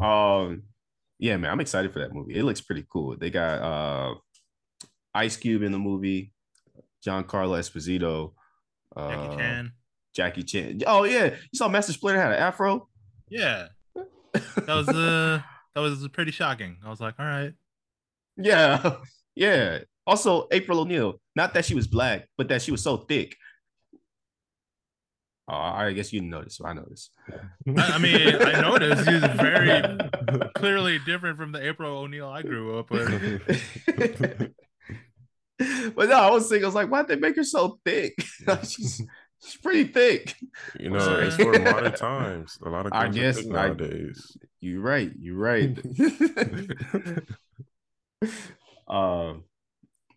um, 0.00 0.62
yeah, 1.20 1.36
man, 1.36 1.52
I'm 1.52 1.60
excited 1.60 1.92
for 1.92 2.00
that 2.00 2.12
movie. 2.12 2.34
It 2.34 2.42
looks 2.42 2.60
pretty 2.60 2.84
cool. 2.90 3.16
They 3.16 3.30
got 3.30 3.62
uh 3.62 4.14
Ice 5.14 5.36
Cube 5.36 5.62
in 5.62 5.72
the 5.72 5.78
movie, 5.78 6.32
Giancarlo 7.06 7.58
Esposito, 7.58 8.32
uh, 8.96 9.10
Jackie 9.10 9.36
Chan. 9.36 9.72
Jackie 10.14 10.42
Chan. 10.42 10.82
Oh 10.86 11.04
yeah, 11.04 11.26
you 11.26 11.56
saw 11.56 11.68
Master 11.68 11.92
Splinter 11.92 12.20
had 12.20 12.32
an 12.32 12.38
afro. 12.38 12.88
Yeah, 13.28 13.68
that 13.94 14.68
was 14.68 14.88
uh 14.88 15.40
that 15.74 15.80
was 15.80 16.06
pretty 16.08 16.32
shocking. 16.32 16.76
I 16.84 16.90
was 16.90 17.00
like, 17.00 17.14
all 17.18 17.26
right. 17.26 17.54
Yeah, 18.36 18.96
yeah. 19.34 19.78
Also, 20.06 20.48
April 20.50 20.80
O'Neil. 20.80 21.20
Not 21.36 21.54
that 21.54 21.64
she 21.64 21.74
was 21.74 21.86
black, 21.86 22.28
but 22.36 22.48
that 22.48 22.62
she 22.62 22.72
was 22.72 22.82
so 22.82 22.96
thick. 22.96 23.36
Oh, 25.48 25.54
I 25.54 25.92
guess 25.92 26.12
you 26.12 26.20
didn't 26.20 26.30
notice. 26.30 26.56
So 26.56 26.66
I 26.66 26.72
noticed. 26.72 27.10
I 27.76 27.98
mean, 27.98 28.34
I 28.36 28.60
noticed 28.60 29.08
he's 29.08 29.20
very 29.20 29.98
clearly 30.54 30.98
different 31.00 31.36
from 31.36 31.52
the 31.52 31.66
April 31.66 31.98
O'Neil 31.98 32.28
I 32.28 32.42
grew 32.42 32.78
up 32.78 32.90
with. 32.90 33.42
but 35.96 36.08
no, 36.08 36.14
I 36.14 36.30
was 36.30 36.48
thinking, 36.48 36.64
I 36.64 36.68
was 36.68 36.74
like, 36.74 36.88
why'd 36.88 37.08
they 37.08 37.16
make 37.16 37.36
her 37.36 37.44
so 37.44 37.78
thick? 37.84 38.14
she's 38.64 39.02
she's 39.42 39.56
pretty 39.56 39.84
thick. 39.84 40.34
You 40.78 40.90
know, 40.90 41.18
it's 41.20 41.36
for 41.36 41.58
modern 41.58 41.92
times. 41.94 42.58
A 42.64 42.68
lot 42.68 42.86
of 42.86 42.92
I 42.94 43.08
guess 43.08 43.44
nowadays. 43.44 44.36
I, 44.42 44.46
you're 44.60 44.80
right. 44.80 45.12
You're 45.18 45.36
right. 45.36 45.78
uh, 48.88 49.34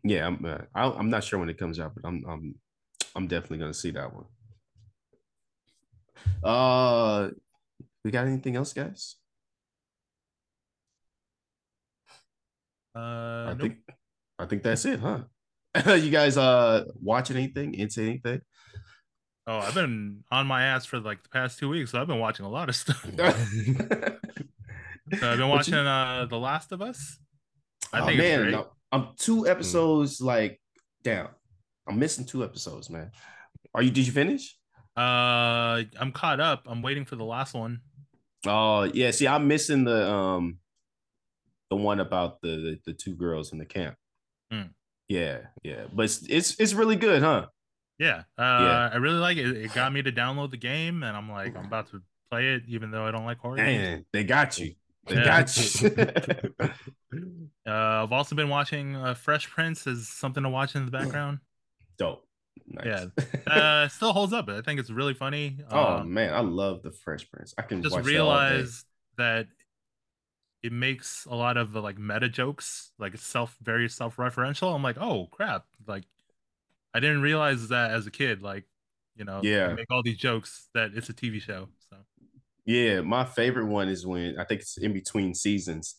yeah, 0.04 0.28
I'm. 0.28 0.46
Uh, 0.46 0.58
I, 0.74 1.00
am 1.00 1.10
not 1.10 1.24
sure 1.24 1.40
when 1.40 1.50
it 1.50 1.58
comes 1.58 1.80
out, 1.80 1.94
but 1.96 2.08
I'm. 2.08 2.24
I'm. 2.28 2.56
I'm 3.16 3.28
definitely 3.28 3.60
gonna 3.60 3.74
see 3.74 3.92
that 3.92 4.14
one. 4.14 4.26
Uh, 6.44 7.30
we 8.04 8.12
got 8.12 8.28
anything 8.28 8.56
else, 8.56 8.74
guys? 8.74 9.16
Uh, 12.96 13.00
I 13.00 13.48
nope. 13.50 13.62
think 13.62 13.78
I 14.40 14.46
think 14.46 14.64
that's 14.64 14.86
it, 14.86 15.00
huh? 15.00 15.24
you 15.86 16.10
guys 16.10 16.38
uh 16.38 16.86
watching 17.02 17.38
anything, 17.38 17.74
into 17.74 18.02
anything? 18.02 18.42
Oh, 19.48 19.60
I've 19.60 19.76
been 19.76 20.24
on 20.32 20.48
my 20.48 20.64
ass 20.64 20.86
for 20.86 21.00
like 21.00 21.22
the 21.24 21.30
past 21.30 21.60
two 21.60 21.70
weeks, 21.70 21.92
so 21.92 22.02
I've 22.02 22.08
been 22.08 22.20
watching 22.20 22.46
a 22.46 22.50
lot 22.50 22.70
of 22.70 22.76
stuff. 22.76 23.04
so 23.18 24.20
I've 25.12 25.38
been 25.38 25.50
watching 25.50 25.76
you... 25.76 25.80
uh 25.80 26.26
The 26.26 26.38
Last 26.38 26.72
of 26.72 26.82
Us. 26.82 27.20
I 27.94 28.02
oh, 28.02 28.06
think 28.06 28.18
man, 28.18 28.52
no, 28.52 28.68
I'm 28.92 29.10
two 29.18 29.48
episodes 29.48 30.20
mm. 30.20 30.26
like 30.26 30.62
down. 31.04 31.30
I'm 31.88 32.00
missing 32.00 32.26
two 32.26 32.44
episodes, 32.44 32.90
man. 32.90 33.12
Are 33.74 33.84
you? 33.84 33.92
Did 33.92 34.08
you 34.08 34.14
finish? 34.14 34.58
Uh, 34.98 35.84
I'm 36.00 36.12
caught 36.14 36.40
up. 36.40 36.64
I'm 36.66 36.82
waiting 36.82 37.06
for 37.06 37.16
the 37.16 37.26
last 37.26 37.54
one. 37.54 37.82
Oh 38.48 38.84
yeah, 38.84 39.12
see, 39.12 39.28
I'm 39.28 39.48
missing 39.48 39.84
the 39.84 40.12
um, 40.12 40.58
the 41.70 41.76
one 41.76 42.00
about 42.00 42.42
the 42.42 42.48
the, 42.48 42.80
the 42.86 42.94
two 42.94 43.16
girls 43.16 43.52
in 43.52 43.60
the 43.60 43.66
camp. 43.66 43.96
Mm. 44.52 44.70
Yeah, 45.08 45.40
yeah, 45.64 45.86
but 45.94 46.04
it's, 46.06 46.26
it's 46.28 46.60
it's 46.60 46.74
really 46.74 46.96
good, 46.96 47.22
huh? 47.22 47.48
Yeah, 48.00 48.24
uh, 48.38 48.42
yeah. 48.42 48.90
I 48.92 48.96
really 48.98 49.20
like 49.20 49.38
it. 49.38 49.46
It 49.46 49.74
got 49.74 49.94
me 49.94 50.02
to 50.02 50.12
download 50.12 50.52
the 50.52 50.58
game, 50.58 51.04
and 51.04 51.16
I'm 51.16 51.30
like, 51.32 51.56
I'm 51.56 51.66
about 51.66 51.90
to 51.92 52.02
play 52.30 52.54
it, 52.54 52.64
even 52.68 52.92
though 52.92 53.06
I 53.06 53.12
don't 53.12 53.26
like 53.26 53.38
horror. 53.38 53.58
Man, 53.58 54.06
they 54.12 54.24
got 54.24 54.58
you. 54.60 54.74
They 55.08 55.16
yeah. 55.16 55.26
got 55.26 55.82
you. 55.82 56.54
uh, 57.68 58.04
I've 58.04 58.12
also 58.12 58.36
been 58.36 58.50
watching 58.50 58.96
uh, 58.96 59.14
Fresh 59.14 59.50
Prince 59.50 59.86
as 59.88 60.08
something 60.08 60.44
to 60.44 60.50
watch 60.50 60.76
in 60.76 60.86
the 60.86 60.92
background. 60.92 61.40
Dope. 61.98 62.26
Nice. 62.68 62.86
Yeah, 62.86 63.06
uh, 63.54 63.88
still 63.88 64.12
holds 64.12 64.34
up. 64.34 64.50
I 64.50 64.62
think 64.62 64.80
it's 64.80 64.90
really 64.90 65.14
funny. 65.14 65.60
Oh 65.70 65.98
um, 65.98 66.14
man, 66.14 66.34
I 66.34 66.40
love 66.40 66.82
the 66.82 66.92
Fresh 66.92 67.30
Prince. 67.30 67.54
I 67.58 67.62
can 67.62 67.84
just 67.84 67.98
realize 68.00 68.86
that, 69.18 69.48
that, 69.48 69.48
it 70.66 70.72
makes 70.72 71.26
a 71.30 71.36
lot 71.36 71.58
of 71.58 71.72
the 71.72 71.82
like 71.82 71.98
meta 71.98 72.28
jokes, 72.30 72.92
like 72.98 73.18
self 73.18 73.56
very 73.62 73.88
self 73.90 74.18
referential. 74.18 74.74
I'm 74.74 74.84
like, 74.84 74.98
oh 75.00 75.28
crap! 75.32 75.66
Like, 75.88 76.04
I 76.94 77.00
didn't 77.00 77.22
realize 77.22 77.68
that 77.70 77.92
as 77.92 78.08
a 78.08 78.12
kid. 78.12 78.42
Like, 78.42 78.66
you 79.16 79.26
know, 79.26 79.42
yeah, 79.44 79.74
make 79.74 79.92
all 79.92 80.02
these 80.04 80.18
jokes 80.18 80.70
that 80.74 80.92
it's 80.96 81.10
a 81.10 81.14
TV 81.14 81.42
show. 81.42 81.68
So 81.90 81.98
yeah, 82.66 83.02
my 83.02 83.26
favorite 83.26 83.68
one 83.68 83.90
is 83.90 84.08
when 84.08 84.40
I 84.40 84.46
think 84.46 84.62
it's 84.62 84.78
in 84.78 84.94
between 84.94 85.34
seasons. 85.34 85.96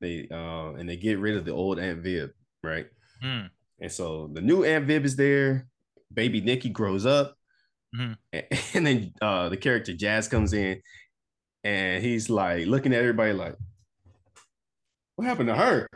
They 0.00 0.28
uh 0.30 0.74
and 0.74 0.88
they 0.88 0.96
get 0.96 1.18
rid 1.18 1.36
of 1.36 1.44
the 1.44 1.52
old 1.52 1.78
Aunt 1.78 2.00
Viv, 2.00 2.30
right? 2.62 2.86
Mm. 3.24 3.50
And 3.80 3.92
so 3.92 4.30
the 4.32 4.40
new 4.42 4.64
Aunt 4.64 4.86
Viv 4.86 5.04
is 5.04 5.16
there 5.16 5.66
baby 6.12 6.40
Nikki 6.40 6.68
grows 6.68 7.06
up, 7.06 7.36
mm-hmm. 7.96 8.12
and, 8.32 8.44
and, 8.74 8.86
then 8.86 9.12
uh, 9.22 9.48
the 9.48 9.56
character 9.56 9.94
Jazz 9.94 10.28
comes 10.28 10.52
in, 10.52 10.80
and 11.64 12.02
he's 12.02 12.28
like 12.30 12.66
looking 12.66 12.92
at 12.92 13.00
everybody 13.00 13.32
like, 13.32 13.54
"What 15.20 15.28
happened 15.28 15.48
to 15.48 15.54
her?" 15.54 15.86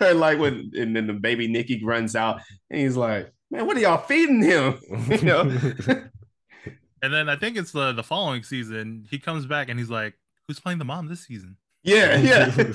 or 0.00 0.14
like 0.14 0.40
when 0.40 0.72
and 0.74 0.96
then 0.96 1.06
the 1.06 1.12
baby 1.12 1.46
Nikki 1.46 1.80
runs 1.84 2.16
out, 2.16 2.40
and 2.68 2.80
he's 2.80 2.96
like, 2.96 3.32
"Man, 3.48 3.64
what 3.64 3.76
are 3.76 3.80
y'all 3.80 3.98
feeding 3.98 4.42
him?" 4.42 4.76
you 5.08 5.22
know. 5.22 5.42
and 7.00 7.12
then 7.14 7.28
I 7.28 7.36
think 7.36 7.56
it's 7.56 7.70
the 7.70 7.92
the 7.92 8.02
following 8.02 8.42
season. 8.42 9.06
He 9.08 9.20
comes 9.20 9.46
back 9.46 9.68
and 9.68 9.78
he's 9.78 9.88
like, 9.88 10.14
"Who's 10.48 10.58
playing 10.58 10.80
the 10.80 10.84
mom 10.84 11.06
this 11.06 11.24
season?" 11.24 11.58
Yeah, 11.84 12.18
yeah. 12.18 12.72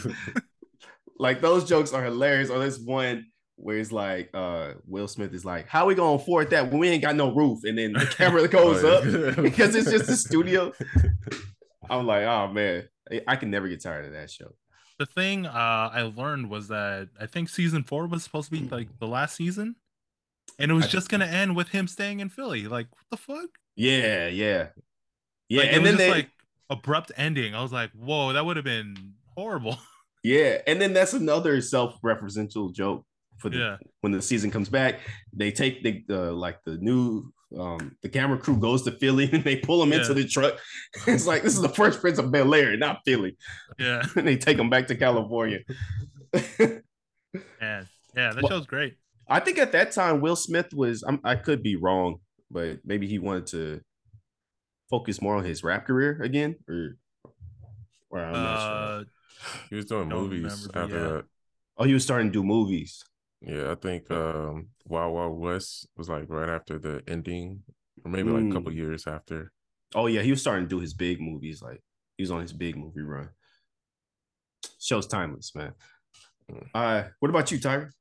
like 1.20 1.42
those 1.42 1.66
jokes 1.66 1.92
are 1.92 2.02
hilarious. 2.02 2.50
Or 2.50 2.60
this 2.60 2.80
one 2.80 3.26
where 3.58 3.78
it's 3.78 3.92
like 3.92 4.30
uh 4.34 4.76
Will 4.88 5.10
Smith 5.10 5.34
is 5.34 5.44
like, 5.44 5.68
How 5.68 5.88
we 5.88 5.96
gonna 5.96 6.16
afford 6.16 6.52
that 6.52 6.72
when 6.72 6.80
we 6.80 6.88
ain't 6.88 7.04
got 7.04 7.18
no 7.18 7.36
roof? 7.36 7.66
And 7.66 7.78
then 7.78 7.92
the 7.92 8.06
camera 8.06 8.48
goes 8.48 8.82
oh, 8.82 8.94
up 8.94 9.36
because 9.44 9.76
it's 9.76 9.92
just 9.92 10.10
a 10.10 10.16
studio. 10.16 10.72
I'm 11.90 12.08
like, 12.08 12.24
oh 12.24 12.48
man, 12.48 12.88
I 13.28 13.36
can 13.36 13.52
never 13.52 13.68
get 13.68 13.82
tired 13.82 14.06
of 14.06 14.14
that 14.14 14.32
show. 14.32 14.56
The 14.98 15.06
thing 15.06 15.46
uh 15.46 15.90
I 15.94 16.02
learned 16.04 16.50
was 16.50 16.70
that 16.70 17.10
I 17.20 17.26
think 17.26 17.50
season 17.50 17.84
four 17.84 18.08
was 18.08 18.24
supposed 18.24 18.52
to 18.52 18.58
be 18.60 18.68
like 18.68 18.88
the 19.00 19.08
last 19.08 19.36
season, 19.36 19.76
and 20.58 20.72
it 20.72 20.74
was 20.74 20.86
I, 20.86 20.90
just 20.90 21.10
gonna 21.10 21.26
end 21.26 21.56
with 21.56 21.70
him 21.70 21.88
staying 21.88 22.20
in 22.20 22.30
Philly. 22.30 22.68
Like, 22.68 22.88
what 22.92 23.06
the 23.12 23.18
fuck? 23.18 23.50
Yeah, 23.76 24.28
yeah. 24.28 24.68
Yeah, 25.50 25.64
like, 25.64 25.74
and 25.74 25.86
then 25.86 25.98
they 25.98 26.10
like 26.10 26.30
abrupt 26.70 27.12
ending. 27.18 27.54
I 27.54 27.62
was 27.62 27.72
like, 27.72 27.92
whoa, 27.92 28.34
that 28.34 28.46
would 28.46 28.56
have 28.56 28.66
been 28.66 29.14
horrible. 29.36 29.78
Yeah, 30.26 30.58
and 30.66 30.82
then 30.82 30.92
that's 30.92 31.14
another 31.14 31.62
self-referential 31.62 32.74
joke 32.74 33.06
for 33.38 33.52
the 33.52 33.58
yeah. 33.58 33.78
when 34.02 34.12
the 34.12 34.24
season 34.24 34.50
comes 34.50 34.70
back. 34.70 35.02
They 35.32 35.52
take 35.52 35.84
the 35.84 36.04
uh, 36.10 36.32
like 36.32 36.64
the 36.66 36.78
new 36.78 37.32
um 37.58 37.96
the 38.02 38.10
camera 38.10 38.38
crew 38.38 38.58
goes 38.58 38.84
to 38.84 38.92
Philly 38.92 39.30
and 39.34 39.44
they 39.44 39.58
pull 39.58 39.82
him 39.82 39.92
yeah. 39.92 40.00
into 40.00 40.14
the 40.14 40.28
truck. 40.28 40.58
it's 41.08 41.26
like 41.26 41.44
this 41.44 41.54
is 41.54 41.62
the 41.62 41.70
first 41.70 42.02
Prince 42.02 42.20
of 42.20 42.32
Bel 42.32 42.54
Air, 42.54 42.78
not 42.78 43.00
Philly. 43.06 43.38
Yeah, 43.78 44.04
and 44.16 44.28
they 44.28 44.38
take 44.38 44.58
him 44.58 44.70
back 44.70 44.88
to 44.88 44.96
California. 44.96 45.60
yeah, 46.34 46.80
yeah, 47.62 47.84
that 48.16 48.42
well, 48.42 48.50
show's 48.50 48.66
great. 48.66 48.96
I 49.28 49.40
think 49.40 49.58
at 49.58 49.72
that 49.72 49.92
time 49.92 50.22
Will 50.22 50.36
Smith 50.36 50.74
was. 50.74 51.04
I'm, 51.08 51.20
i 51.24 51.36
could 51.36 51.64
be 51.64 51.76
wrong, 51.76 52.18
but 52.52 52.80
maybe 52.86 53.08
he 53.08 53.20
wanted 53.20 53.48
to 53.48 53.82
focus 54.90 55.22
more 55.22 55.36
on 55.36 55.44
his 55.44 55.64
rap 55.64 55.86
career 55.86 56.22
again, 56.22 56.56
or, 56.70 56.98
or 58.10 58.20
I'm 58.20 58.34
not 58.34 58.58
uh, 58.58 58.98
sure. 58.98 59.06
He 59.70 59.76
was 59.76 59.86
doing 59.86 60.10
movies 60.10 60.68
after 60.74 60.96
yeah. 60.96 61.04
that. 61.04 61.26
Oh, 61.78 61.84
he 61.84 61.94
was 61.94 62.04
starting 62.04 62.28
to 62.28 62.34
do 62.34 62.44
movies. 62.44 63.04
Yeah, 63.46 63.72
I 63.72 63.76
think 63.76 64.10
um, 64.10 64.70
Wild 64.88 65.14
Wild 65.14 65.40
West 65.40 65.88
was 65.96 66.10
like 66.10 66.26
right 66.30 66.50
after 66.50 66.80
the 66.80 67.04
ending, 67.08 67.62
or 68.04 68.10
maybe 68.10 68.32
like 68.32 68.46
a 68.46 68.54
couple 68.54 68.72
mm. 68.72 68.76
years 68.76 69.06
after. 69.06 69.52
Oh 69.94 70.08
yeah, 70.08 70.22
he 70.22 70.32
was 70.32 70.42
starting 70.42 70.66
to 70.66 70.70
do 70.70 70.80
his 70.80 70.96
big 70.96 71.22
movies. 71.22 71.62
Like 71.62 71.82
he 72.18 72.24
was 72.24 72.32
on 72.32 72.42
his 72.42 72.54
big 72.54 72.76
movie 72.76 73.02
run. 73.02 73.30
Show's 74.80 75.06
timeless, 75.06 75.54
man. 75.54 75.74
Mm. 76.52 76.68
Uh, 76.74 77.04
what 77.20 77.30
about 77.30 77.52
you, 77.52 77.60
Tyler? 77.60 77.92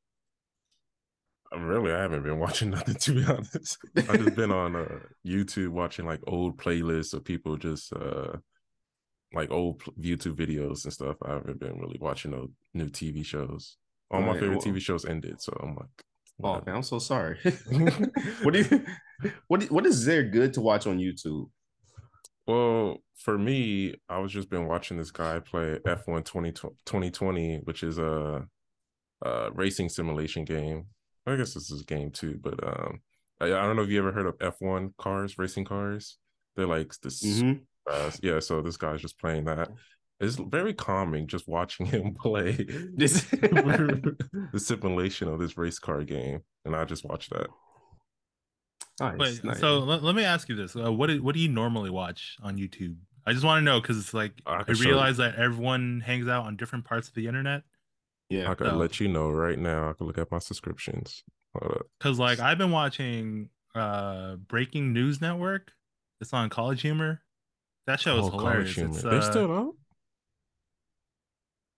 Really, 1.54 1.92
I 1.92 2.00
haven't 2.00 2.22
been 2.22 2.38
watching 2.40 2.70
nothing 2.70 2.94
to 2.94 3.12
be 3.12 3.24
honest. 3.24 3.78
I've 3.96 4.24
just 4.24 4.36
been 4.36 4.50
on 4.50 4.76
uh, 4.76 4.98
YouTube 5.26 5.68
watching 5.68 6.06
like 6.06 6.20
old 6.26 6.56
playlists 6.56 7.12
of 7.12 7.22
people 7.22 7.58
just 7.58 7.92
uh 7.92 8.38
like 9.34 9.50
old 9.50 9.82
YouTube 10.00 10.36
videos 10.36 10.84
and 10.84 10.92
stuff. 10.92 11.16
I 11.22 11.32
haven't 11.32 11.60
been 11.60 11.78
really 11.78 11.98
watching 12.00 12.30
no 12.30 12.48
new 12.72 12.88
TV 12.88 13.26
shows. 13.26 13.76
All 14.14 14.22
my 14.22 14.38
favorite 14.38 14.60
TV 14.60 14.80
shows 14.80 15.04
ended, 15.04 15.40
so 15.40 15.52
I'm 15.62 15.74
like, 15.76 15.88
Oh 16.42 16.60
man, 16.66 16.76
I'm 16.76 16.82
so 16.82 16.98
sorry. 16.98 17.38
what 18.42 18.54
do 18.54 18.58
you 18.62 18.84
what 19.48 19.60
do- 19.60 19.66
what 19.68 19.86
is 19.86 20.04
there 20.04 20.22
good 20.24 20.52
to 20.54 20.60
watch 20.60 20.86
on 20.86 20.98
YouTube? 20.98 21.48
Well, 22.46 22.98
for 23.16 23.38
me, 23.38 23.94
I 24.08 24.18
was 24.18 24.32
just 24.32 24.50
been 24.50 24.66
watching 24.66 24.98
this 24.98 25.10
guy 25.10 25.38
play 25.40 25.78
F1 25.86 26.24
20, 26.24 26.52
2020, 26.52 27.60
which 27.64 27.82
is 27.82 27.96
a, 27.98 28.46
a 29.22 29.50
racing 29.52 29.88
simulation 29.88 30.44
game. 30.44 30.86
I 31.26 31.36
guess 31.36 31.54
this 31.54 31.70
is 31.70 31.80
a 31.80 31.84
game 31.84 32.10
too, 32.10 32.38
but 32.42 32.62
um, 32.66 33.00
I, 33.40 33.46
I 33.46 33.62
don't 33.62 33.76
know 33.76 33.82
if 33.82 33.88
you 33.88 33.98
ever 33.98 34.12
heard 34.12 34.26
of 34.26 34.36
F1 34.38 34.92
cars, 34.98 35.38
racing 35.38 35.64
cars. 35.64 36.18
They're 36.54 36.66
like 36.66 36.92
this, 37.02 37.24
Mhm. 37.24 37.62
fast. 37.88 38.20
yeah. 38.22 38.40
So 38.40 38.60
this 38.60 38.76
guy's 38.76 39.00
just 39.00 39.18
playing 39.18 39.46
that. 39.46 39.70
It's 40.20 40.36
very 40.36 40.72
calming 40.74 41.26
just 41.26 41.48
watching 41.48 41.86
him 41.94 42.14
play 42.14 42.52
This 42.96 43.22
the 43.30 44.16
simulation 44.58 45.28
of 45.28 45.38
this 45.38 45.56
race 45.58 45.78
car 45.78 46.02
game, 46.04 46.40
and 46.64 46.74
I 46.76 46.84
just 46.84 47.04
watched 47.04 47.30
that. 47.30 47.48
nice, 49.00 49.18
Wait, 49.18 49.44
nice. 49.44 49.60
so 49.60 49.80
let, 49.80 50.02
let 50.02 50.14
me 50.14 50.24
ask 50.24 50.48
you 50.48 50.54
this: 50.56 50.76
uh, 50.76 50.92
what 50.92 51.08
do, 51.08 51.22
what 51.22 51.34
do 51.34 51.40
you 51.40 51.48
normally 51.48 51.90
watch 51.90 52.36
on 52.42 52.56
YouTube? 52.56 52.96
I 53.26 53.32
just 53.32 53.44
want 53.44 53.60
to 53.60 53.64
know 53.64 53.80
because 53.80 53.98
it's 53.98 54.14
like 54.14 54.32
I 54.46 54.58
I, 54.58 54.62
can 54.64 54.74
show 54.74 54.82
you. 54.84 54.88
realize 54.90 55.16
that 55.16 55.36
everyone 55.36 56.02
hangs 56.04 56.28
out 56.28 56.44
on 56.44 56.56
different 56.56 56.84
parts 56.84 57.08
of 57.08 57.14
the 57.14 57.26
internet. 57.26 57.62
yeah, 58.28 58.50
I 58.50 58.54
could 58.54 58.68
So- 58.68 58.76
let 58.76 59.00
you 59.00 59.08
know 59.08 59.30
right 59.30 59.58
now. 59.58 59.90
I 59.90 59.92
could 59.94 60.06
look 60.06 60.18
at 60.18 60.30
my 60.30 60.38
subscriptions. 60.38 61.24
Because 61.98 62.18
like 62.18 62.40
I've 62.40 62.58
been 62.58 62.72
watching 62.72 63.48
uh 63.74 64.36
Breaking 64.36 64.92
News 64.92 65.20
Network. 65.20 65.72
It's 66.20 66.32
on 66.32 66.48
College 66.50 66.82
Humor. 66.82 67.22
That 67.86 68.00
show 68.00 68.18
is 68.18 68.26
Oh, 68.26 68.30
College 68.30 68.42
hilarious. 68.42 68.74
Humor. 68.76 68.90
It's, 68.94 69.02
They 69.02 69.08
uh, 69.16 69.20
still 69.20 69.52
out? 69.52 69.74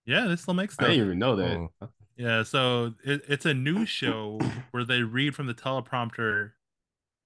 Yeah, 0.07 0.26
they 0.26 0.36
still 0.36 0.54
make 0.54 0.70
I 0.78 0.84
didn't 0.88 1.04
even 1.07 1.18
know 1.18 1.36
that. 1.36 1.68
Oh. 1.82 1.88
Yeah, 2.16 2.44
so 2.44 2.94
it, 3.04 3.22
it's 3.28 3.44
a 3.44 3.52
news 3.52 3.90
show 3.90 4.40
where 4.70 4.84
they 4.84 5.02
read 5.02 5.34
from 5.34 5.46
the 5.46 5.54
teleprompter, 5.54 6.52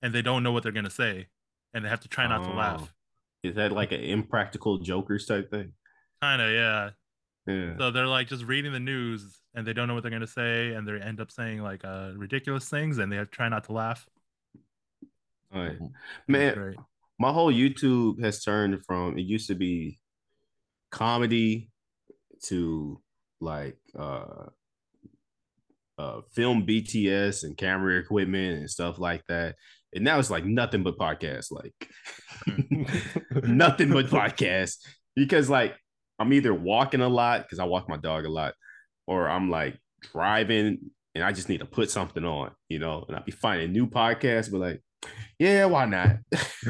and 0.03 0.13
they 0.13 0.23
don't 0.23 0.43
know 0.43 0.51
what 0.51 0.65
they're 0.65 0.73
gonna 0.73 0.91
say, 0.91 1.29
and 1.73 1.85
they 1.85 1.89
have 1.89 2.01
to 2.01 2.09
try 2.09 2.27
not 2.27 2.43
to 2.45 2.51
Oh. 2.51 2.57
laugh. 2.57 2.93
Is 3.45 3.55
that 3.55 3.71
like 3.73 3.93
an 3.93 4.01
impractical 4.01 4.79
jokers 4.79 5.27
type 5.27 5.51
thing? 5.51 5.73
Kind 6.21 6.43
of, 6.43 6.51
yeah. 6.51 6.91
Yeah. 7.47 7.77
So 7.79 7.91
they're 7.91 8.07
like 8.07 8.29
just 8.29 8.45
reading 8.45 8.73
the 8.73 8.81
news, 8.81 9.41
and 9.55 9.67
they 9.67 9.73
don't 9.73 9.87
know 9.89 9.95
what 9.95 10.03
they're 10.03 10.11
gonna 10.11 10.27
say, 10.27 10.73
and 10.75 10.87
they 10.87 11.01
end 11.01 11.21
up 11.21 11.31
saying 11.31 11.63
like 11.63 11.85
uh 11.85 12.11
ridiculous 12.17 12.69
things, 12.69 12.99
and 12.99 13.11
they 13.13 13.17
have 13.17 13.31
to 13.31 13.37
try 13.37 13.49
not 13.49 13.65
to 13.65 13.73
laugh. 13.73 14.09
All 15.55 15.63
right. 15.63 15.79
Man, 16.29 16.77
my 17.19 17.33
whole 17.33 17.53
YouTube 17.53 18.23
has 18.23 18.43
turned 18.45 18.85
from 18.85 19.17
it 19.19 19.23
used 19.23 19.47
to 19.49 19.55
be 19.55 19.99
comedy 20.91 21.70
to 22.45 23.01
like 23.41 23.79
uh 23.99 24.47
uh 25.99 26.21
film 26.35 26.67
BTS 26.67 27.45
and 27.45 27.57
camera 27.57 27.99
equipment 27.99 28.59
and 28.59 28.71
stuff 28.71 28.99
like 28.99 29.23
that. 29.29 29.57
And 29.95 30.05
now 30.05 30.19
it's 30.19 30.31
like 30.31 30.45
nothing 30.45 30.83
but 30.83 30.99
podcasts, 30.99 31.51
like 31.51 31.75
nothing 33.45 33.91
but 33.91 34.07
podcasts. 34.07 34.77
Because 35.17 35.51
like 35.51 35.77
I'm 36.19 36.33
either 36.33 36.55
walking 36.55 37.01
a 37.01 37.09
lot 37.09 37.43
because 37.43 37.59
I 37.59 37.65
walk 37.65 37.89
my 37.89 37.97
dog 37.97 38.25
a 38.25 38.31
lot, 38.31 38.55
or 39.07 39.29
I'm 39.29 39.51
like 39.51 39.79
driving 40.13 40.91
and 41.15 41.25
I 41.25 41.33
just 41.33 41.49
need 41.49 41.59
to 41.59 41.67
put 41.67 41.91
something 41.91 42.25
on, 42.25 42.53
you 42.69 42.79
know, 42.79 43.05
and 43.09 43.17
I'll 43.17 43.25
be 43.25 43.33
finding 43.33 43.73
new 43.73 43.87
podcasts, 43.87 44.51
but 44.51 44.61
like, 44.61 44.83
yeah, 45.39 45.65
why 45.67 45.85
not? 45.87 46.17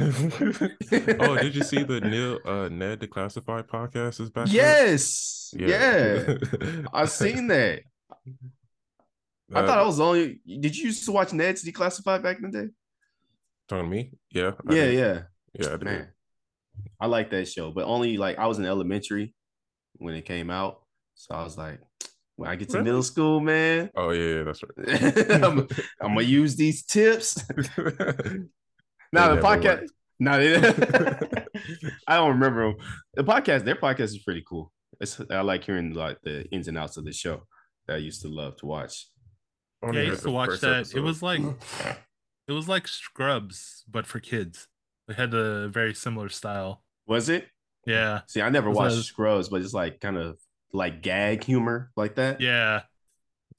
oh, 1.20 1.36
did 1.38 1.54
you 1.54 1.62
see 1.64 1.82
the 1.82 2.00
Neil 2.04 2.38
uh 2.44 2.68
Ned 2.68 3.00
Declassified 3.00 3.66
podcast 3.68 4.20
is 4.20 4.30
back? 4.30 4.46
Yes. 4.50 5.52
Yeah. 5.56 6.34
I've 6.92 7.10
seen 7.10 7.48
that. 7.48 7.80
I 9.52 9.60
Uh, 9.60 9.66
thought 9.66 9.78
I 9.78 9.84
was 9.84 9.96
the 9.96 10.04
only. 10.04 10.40
Did 10.46 10.76
you 10.76 10.86
used 10.86 11.04
to 11.06 11.12
watch 11.12 11.32
Ned's 11.32 11.64
Declassified 11.64 12.22
back 12.22 12.36
in 12.38 12.50
the 12.50 12.62
day? 12.66 12.68
talking 13.68 13.84
to 13.84 13.90
me. 13.90 14.12
Yeah. 14.30 14.52
I 14.68 14.74
Yeah, 14.74 14.84
did. 14.84 14.94
yeah. 14.94 15.22
Yeah, 15.58 15.66
I 15.66 15.76
did. 15.76 15.84
Man, 15.84 16.08
I 17.00 17.06
like 17.06 17.30
that 17.30 17.46
show, 17.48 17.70
but 17.72 17.84
only 17.84 18.16
like 18.16 18.38
I 18.38 18.46
was 18.46 18.58
in 18.58 18.64
elementary 18.64 19.34
when 19.94 20.14
it 20.14 20.24
came 20.24 20.50
out, 20.50 20.82
so 21.14 21.34
I 21.34 21.42
was 21.42 21.58
like, 21.58 21.80
when 22.40 22.50
I 22.50 22.56
get 22.56 22.68
to 22.70 22.78
Really? 22.78 22.84
middle 22.86 23.02
school, 23.02 23.40
man, 23.40 23.90
Oh 23.94 24.10
yeah, 24.10 24.36
yeah, 24.36 24.42
that's 24.44 24.62
right. 24.62 25.42
I'm, 25.44 25.68
I'm 26.00 26.14
gonna 26.14 26.22
use 26.22 26.56
these 26.56 26.82
tips. 26.84 27.44
Now 29.12 29.34
the 29.34 29.40
podcast. 29.40 29.80
worked. 29.80 29.92
No, 30.20 30.38
they, 30.38 30.56
I 32.06 32.16
don't 32.16 32.30
remember 32.30 32.68
'em. 32.68 32.74
the 33.14 33.24
podcast. 33.24 33.64
Their 33.64 33.74
podcast 33.76 34.00
is 34.16 34.18
pretty 34.18 34.44
cool. 34.48 34.72
It's, 35.00 35.20
I 35.30 35.40
like 35.40 35.64
hearing 35.64 35.94
like 35.94 36.18
the 36.22 36.44
ins 36.50 36.68
and 36.68 36.78
outs 36.78 36.96
of 36.96 37.04
the 37.04 37.12
show 37.12 37.42
that 37.86 37.94
I 37.94 37.98
used 37.98 38.22
to 38.22 38.28
love 38.28 38.56
to 38.58 38.66
watch. 38.66 39.06
only 39.82 39.98
Yeah, 39.98 40.06
I 40.06 40.10
used 40.10 40.22
to 40.22 40.30
watch 40.30 40.50
first 40.50 40.62
that. 40.62 40.94
It 40.94 41.00
was 41.00 41.22
like 41.22 41.40
it 42.48 42.52
was 42.52 42.68
like 42.68 42.86
Scrubs, 42.86 43.84
but 43.90 44.06
for 44.06 44.20
kids. 44.20 44.68
It 45.08 45.16
had 45.16 45.34
a 45.34 45.68
very 45.68 45.94
similar 45.94 46.28
style. 46.28 46.84
Was 47.08 47.28
it? 47.28 47.48
Yeah, 47.86 48.20
See, 48.28 48.42
I 48.42 48.48
never 48.50 48.70
watched 48.70 48.94
that- 48.96 49.02
Scrubs, 49.02 49.48
but 49.48 49.60
it's 49.62 49.72
like 49.74 50.00
kind 50.00 50.18
of 50.18 50.38
like 50.72 51.02
gag 51.02 51.44
humor 51.44 51.90
like 51.96 52.14
that. 52.16 52.40
yeah. 52.40 52.82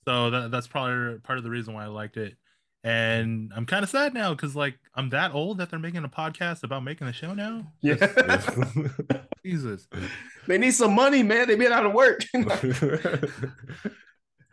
So 0.07 0.29
that 0.31 0.51
that's 0.51 0.67
probably 0.67 1.19
part 1.19 1.37
of 1.37 1.43
the 1.43 1.49
reason 1.51 1.73
why 1.75 1.83
I 1.83 1.87
liked 1.87 2.17
it. 2.17 2.35
And 2.83 3.51
I'm 3.55 3.67
kind 3.67 3.83
of 3.83 3.89
sad 3.91 4.15
now 4.15 4.33
because 4.33 4.55
like 4.55 4.79
I'm 4.95 5.09
that 5.11 5.35
old 5.35 5.59
that 5.59 5.69
they're 5.69 5.77
making 5.77 6.03
a 6.03 6.09
podcast 6.09 6.63
about 6.63 6.83
making 6.83 7.05
the 7.05 7.13
show 7.13 7.35
now. 7.35 7.71
Yeah. 7.81 7.95
Jesus. 9.45 9.87
they 10.47 10.57
need 10.57 10.71
some 10.71 10.95
money, 10.95 11.21
man. 11.21 11.47
They've 11.47 11.59
been 11.59 11.71
out 11.71 11.85
of 11.85 11.93
work. 11.93 12.23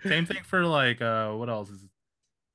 Same 0.06 0.26
thing 0.26 0.42
for 0.44 0.64
like 0.64 1.00
uh 1.02 1.32
what 1.32 1.48
else 1.48 1.70
is 1.70 1.84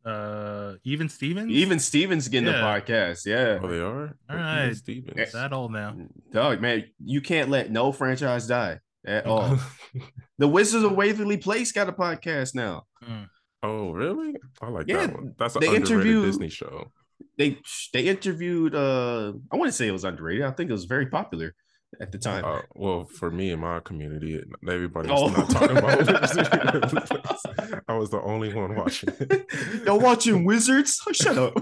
uh 0.05 0.75
even 0.83 1.09
Stevens? 1.09 1.51
Even 1.51 1.79
Stevens 1.79 2.27
getting 2.27 2.47
Yeah. 2.47 2.59
the 2.59 2.81
podcast. 2.81 3.25
Yeah. 3.25 3.59
oh, 3.61 3.67
they 3.67 3.79
are. 3.79 4.15
All 4.29 4.35
right. 4.37 4.75
Stevens. 4.75 5.31
that 5.31 5.53
old 5.53 5.71
now. 5.71 5.95
Dog, 6.31 6.61
man, 6.61 6.85
you 7.03 7.21
can't 7.21 7.49
let 7.49 7.71
no 7.71 7.91
franchise 7.91 8.47
die 8.47 8.79
at 9.05 9.25
all. 9.27 9.57
the 10.37 10.47
Wizards 10.47 10.83
of 10.83 10.93
Waverly 10.93 11.37
Place 11.37 11.71
got 11.71 11.89
a 11.89 11.93
podcast 11.93 12.55
now. 12.55 12.85
Mm. 13.07 13.27
oh, 13.63 13.91
really? 13.91 14.35
I 14.61 14.69
like 14.69 14.87
Yeah, 14.87 15.07
that 15.07 15.13
one. 15.13 15.35
That's 15.37 15.55
an 15.55 15.61
they 15.61 15.67
underrated 15.67 15.91
interview- 15.91 16.25
Disney 16.25 16.49
show. 16.49 16.91
They 17.37 17.57
they 17.93 18.03
interviewed 18.07 18.75
uh 18.75 19.33
I 19.51 19.55
want 19.55 19.69
to 19.69 19.71
say 19.71 19.87
it 19.87 19.91
was 19.91 20.03
underrated. 20.03 20.43
I 20.45 20.51
think 20.51 20.69
it 20.69 20.73
was 20.73 20.85
very 20.85 21.07
popular 21.07 21.55
at 22.01 22.11
the 22.11 22.17
time. 22.17 22.43
Uh, 22.45 22.61
well, 22.75 23.05
for 23.05 23.31
me 23.31 23.51
in 23.51 23.59
my 23.59 23.79
community, 23.79 24.41
everybody 24.67 25.09
Oh. 25.09 25.27
not 25.29 25.49
talking 25.49 25.77
about 25.77 25.97
Wizards. 25.99 26.37
I 27.87 27.93
was 27.95 28.09
the 28.11 28.21
only 28.23 28.53
one 28.53 28.75
watching. 28.75 29.09
Y'all 29.85 29.99
watching 29.99 30.43
Wizards? 30.45 30.99
Oh, 31.07 31.11
shut 31.13 31.37
up. 31.37 31.55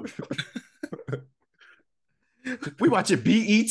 we 2.79 2.89
watch 2.89 3.11
watching 3.11 3.27
E 3.27 3.67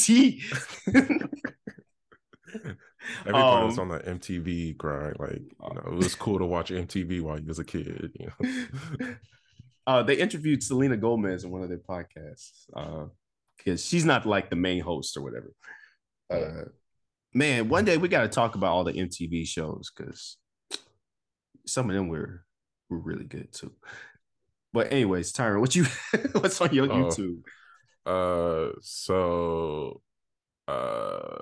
Everybody 3.21 3.67
was 3.67 3.79
Um, 3.79 3.91
on 3.91 3.99
the 3.99 4.05
MTV 4.05 4.77
grind. 4.77 5.17
Like, 5.19 5.41
you 5.41 5.75
know, 5.75 5.83
it 5.87 5.95
was 5.95 6.15
cool 6.15 6.39
to 6.39 6.47
watch 6.47 6.71
MTV 6.71 7.21
while 7.23 7.39
you 7.39 7.47
was 7.47 7.59
a 7.59 7.65
kid. 7.65 8.13
You 8.19 8.31
know, 8.41 9.15
uh, 9.87 10.03
they 10.03 10.17
interviewed 10.17 10.63
Selena 10.63 10.97
Gomez 10.97 11.45
in 11.45 11.51
one 11.51 11.63
of 11.63 11.69
their 11.69 11.79
podcasts 11.79 12.67
because 13.57 13.85
she's 13.85 14.05
not 14.05 14.27
like 14.27 14.51
the 14.51 14.57
main 14.57 14.81
host 14.83 15.17
or 15.17 15.23
whatever. 15.23 15.53
Uh, 16.31 16.65
man, 17.35 17.69
one 17.69 17.85
day 17.85 17.97
we 17.97 18.09
got 18.09 18.23
to 18.23 18.29
talk 18.29 18.55
about 18.55 18.71
all 18.73 18.85
the 18.85 18.93
MTV 18.93 19.47
shows 19.47 19.91
because 19.95 20.37
some 21.67 21.89
of 21.91 21.95
them 21.97 22.09
were 22.09 22.45
were 22.89 22.99
really 22.99 23.25
good 23.25 23.53
too. 23.53 23.73
But 24.73 24.93
anyways, 24.93 25.33
Tyron, 25.33 25.61
what 25.61 25.75
you 25.75 25.85
what's 26.33 26.61
on 26.61 26.73
your 26.75 26.91
Oh. 26.91 27.11
YouTube? 27.11 27.43
Uh, 28.07 28.73
so, 28.81 30.01
uh, 30.67 31.39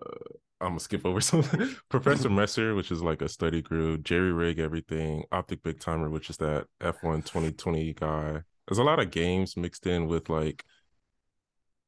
I'm 0.60 0.68
gonna 0.70 0.80
skip 0.80 1.06
over 1.06 1.20
some. 1.22 1.42
Professor 1.88 2.28
Messer, 2.28 2.74
which 2.74 2.90
is 2.90 3.02
like 3.02 3.22
a 3.22 3.28
study 3.28 3.62
group, 3.62 4.02
Jerry 4.02 4.32
Rig 4.32 4.58
Everything, 4.58 5.24
Optic 5.32 5.62
Big 5.62 5.78
Timer, 5.80 6.10
which 6.10 6.30
is 6.30 6.36
that 6.38 6.66
F1 6.80 7.24
2020 7.24 7.94
guy. 7.94 8.42
There's 8.66 8.78
a 8.78 8.84
lot 8.84 8.98
of 8.98 9.10
games 9.10 9.56
mixed 9.56 9.86
in 9.86 10.06
with 10.08 10.28
like 10.28 10.64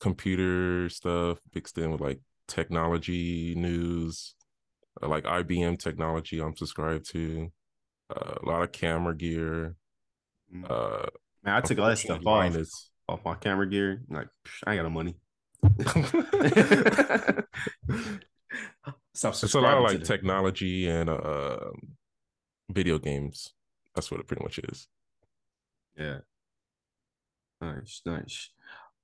computer 0.01 0.89
stuff, 0.89 1.39
mixed 1.55 1.77
in 1.79 1.91
with 1.93 2.01
like 2.01 2.21
technology 2.49 3.55
news, 3.57 4.35
uh, 5.03 5.09
like 5.09 5.25
IBM 5.25 5.79
technology. 5.79 6.41
I'm 6.41 6.57
subscribed 6.57 7.09
to. 7.11 7.51
Uh, 8.15 8.35
a 8.43 8.45
lot 8.49 8.63
of 8.63 8.73
camera 8.73 9.17
gear. 9.17 9.77
Uh, 10.69 11.07
Man, 11.45 11.55
I 11.55 11.61
took 11.61 11.79
all 11.79 11.87
that 11.89 11.97
stuff 11.99 12.27
off 12.27 12.57
is- 12.57 12.91
off 13.09 13.25
my 13.25 13.37
camera 13.37 13.69
gear. 13.69 14.03
Like, 14.09 14.27
psh, 14.45 14.63
I 14.67 14.75
ain't 14.75 14.83
got 14.83 14.91
no 14.91 14.91
money. 14.91 15.17
It's 19.13 19.55
a 19.55 19.61
lot 19.61 19.79
of 19.79 19.85
like 19.85 20.05
technology 20.05 20.89
and 20.89 21.09
uh, 21.11 21.71
video 22.71 22.99
games. 22.99 23.53
That's 23.95 24.11
what 24.11 24.21
it 24.21 24.27
pretty 24.27 24.43
much 24.43 24.59
is. 24.59 24.89
Yeah. 25.97 26.19
Nice, 27.61 28.01
nice. 28.07 28.51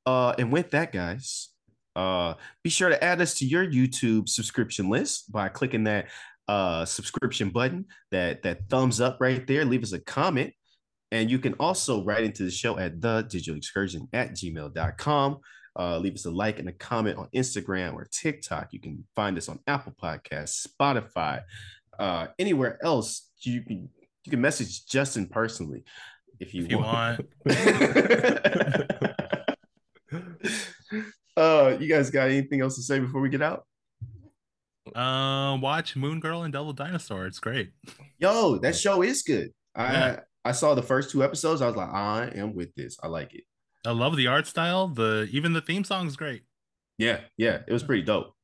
Uh, 0.06 0.34
and 0.38 0.50
with 0.52 0.70
that, 0.70 0.92
guys, 0.92 1.50
uh, 1.94 2.34
be 2.62 2.70
sure 2.70 2.88
to 2.88 3.02
add 3.02 3.20
us 3.20 3.34
to 3.34 3.46
your 3.46 3.66
YouTube 3.66 4.28
subscription 4.28 4.88
list 4.88 5.30
by 5.32 5.48
clicking 5.48 5.84
that 5.84 6.06
uh 6.48 6.84
subscription 6.84 7.50
button, 7.50 7.86
that 8.12 8.42
that 8.44 8.68
thumbs 8.68 9.00
up 9.00 9.18
right 9.20 9.46
there. 9.46 9.64
Leave 9.64 9.82
us 9.82 9.92
a 9.92 9.98
comment. 9.98 10.52
And 11.12 11.30
you 11.30 11.38
can 11.38 11.54
also 11.54 12.04
write 12.04 12.24
into 12.24 12.44
the 12.44 12.50
show 12.50 12.78
at 12.78 13.00
the 13.00 13.22
digital 13.28 13.56
excursion 13.56 14.08
at 14.12 14.32
gmail.com. 14.32 15.38
Uh, 15.78 15.98
leave 15.98 16.14
us 16.14 16.24
a 16.24 16.30
like 16.30 16.58
and 16.58 16.68
a 16.68 16.72
comment 16.72 17.18
on 17.18 17.28
Instagram 17.34 17.94
or 17.94 18.06
TikTok. 18.10 18.68
You 18.72 18.80
can 18.80 19.04
find 19.14 19.36
us 19.36 19.48
on 19.48 19.58
Apple 19.66 19.92
Podcasts, 20.00 20.66
Spotify, 20.66 21.42
uh, 21.98 22.28
anywhere 22.38 22.78
else. 22.82 23.28
You 23.40 23.62
can 23.62 23.88
you 24.24 24.30
can 24.30 24.40
message 24.40 24.86
Justin 24.86 25.26
personally 25.26 25.84
if 26.40 26.54
you, 26.54 26.64
If 26.64 26.70
you 26.70 26.78
want. 26.78 27.20
want. 27.44 27.56
uh, 31.36 31.76
you 31.78 31.88
guys 31.88 32.10
got 32.10 32.28
anything 32.28 32.60
else 32.60 32.76
to 32.76 32.82
say 32.82 32.98
before 32.98 33.20
we 33.20 33.28
get 33.28 33.42
out? 33.42 33.66
Uh, 34.94 35.58
watch 35.60 35.96
Moon 35.96 36.20
Girl 36.20 36.42
and 36.44 36.52
Devil 36.52 36.72
Dinosaur. 36.72 37.26
It's 37.26 37.38
great. 37.40 37.70
Yo, 38.18 38.58
that 38.58 38.76
show 38.76 39.02
is 39.02 39.22
good. 39.22 39.50
I 39.74 39.92
Yeah. 39.92 40.20
I 40.44 40.52
saw 40.52 40.74
the 40.76 40.82
first 40.82 41.10
two 41.10 41.24
episodes. 41.24 41.60
I 41.60 41.66
was 41.66 41.74
like, 41.74 41.88
I 41.92 42.30
am 42.36 42.54
with 42.54 42.72
this. 42.76 42.96
I 43.02 43.08
like 43.08 43.34
it. 43.34 43.42
I 43.86 43.92
love 43.92 44.16
the 44.16 44.26
art 44.26 44.46
style. 44.46 44.88
The 44.88 45.28
even 45.30 45.52
the 45.52 45.60
theme 45.60 45.84
song 45.84 46.06
is 46.08 46.16
great. 46.16 46.42
Yeah, 46.98 47.20
yeah, 47.36 47.60
it 47.66 47.72
was 47.72 47.82
pretty 47.82 48.02
dope. 48.02 48.34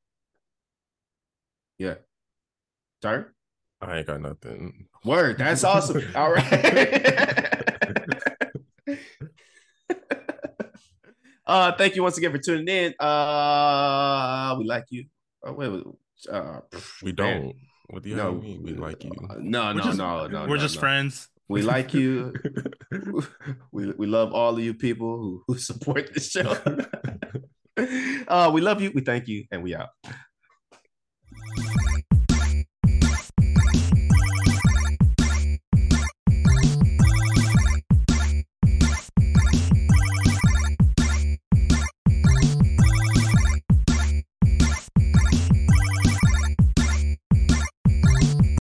Yeah. 1.79 1.95
Sorry? 3.03 3.25
I 3.81 3.99
ain't 3.99 4.07
got 4.07 4.21
nothing. 4.21 4.87
Word, 5.05 5.39
that's 5.39 5.65
awesome. 5.65 6.03
All 6.15 6.33
right. 6.33 6.53
uh 11.47 11.73
thank 11.73 11.97
you 11.97 12.03
once 12.05 12.17
again 12.19 12.31
for 12.31 12.39
tuning 12.39 12.69
in. 12.69 12.95
Uh 13.01 14.55
we 14.59 14.65
like 14.65 14.85
you. 14.91 15.07
Uh, 15.45 15.53
wait, 15.55 15.73
wait, 15.73 15.83
uh, 16.31 16.61
We 17.03 17.11
don't. 17.11 17.57
What 17.89 18.05
do 18.05 18.11
you 18.11 18.17
No, 18.17 18.33
mean? 18.33 18.63
We 18.63 18.75
like 18.75 19.03
you. 19.03 19.11
Uh, 19.29 19.35
no, 19.41 19.65
We're 19.67 19.73
no, 19.75 19.83
just, 19.83 19.99
no, 19.99 20.27
no. 20.29 20.41
We're 20.43 20.57
no, 20.57 20.63
just 20.63 20.77
no. 20.77 20.81
friends. 20.81 21.29
We 21.53 21.61
like 21.61 21.93
you. 21.93 22.33
we 23.73 23.93
we 23.93 24.07
love 24.07 24.33
all 24.33 24.57
of 24.57 24.65
you 24.65 24.73
people 24.73 25.19
who, 25.19 25.45
who 25.47 25.59
support 25.59 26.15
the 26.15 26.21
show. 26.21 26.57
uh, 28.29 28.51
we 28.53 28.61
love 28.63 28.81
you. 28.81 28.91
We 28.95 29.03
thank 29.03 29.29
you, 29.29 29.45
and 29.51 29.63
we 29.63 29.75
out. 29.75 29.91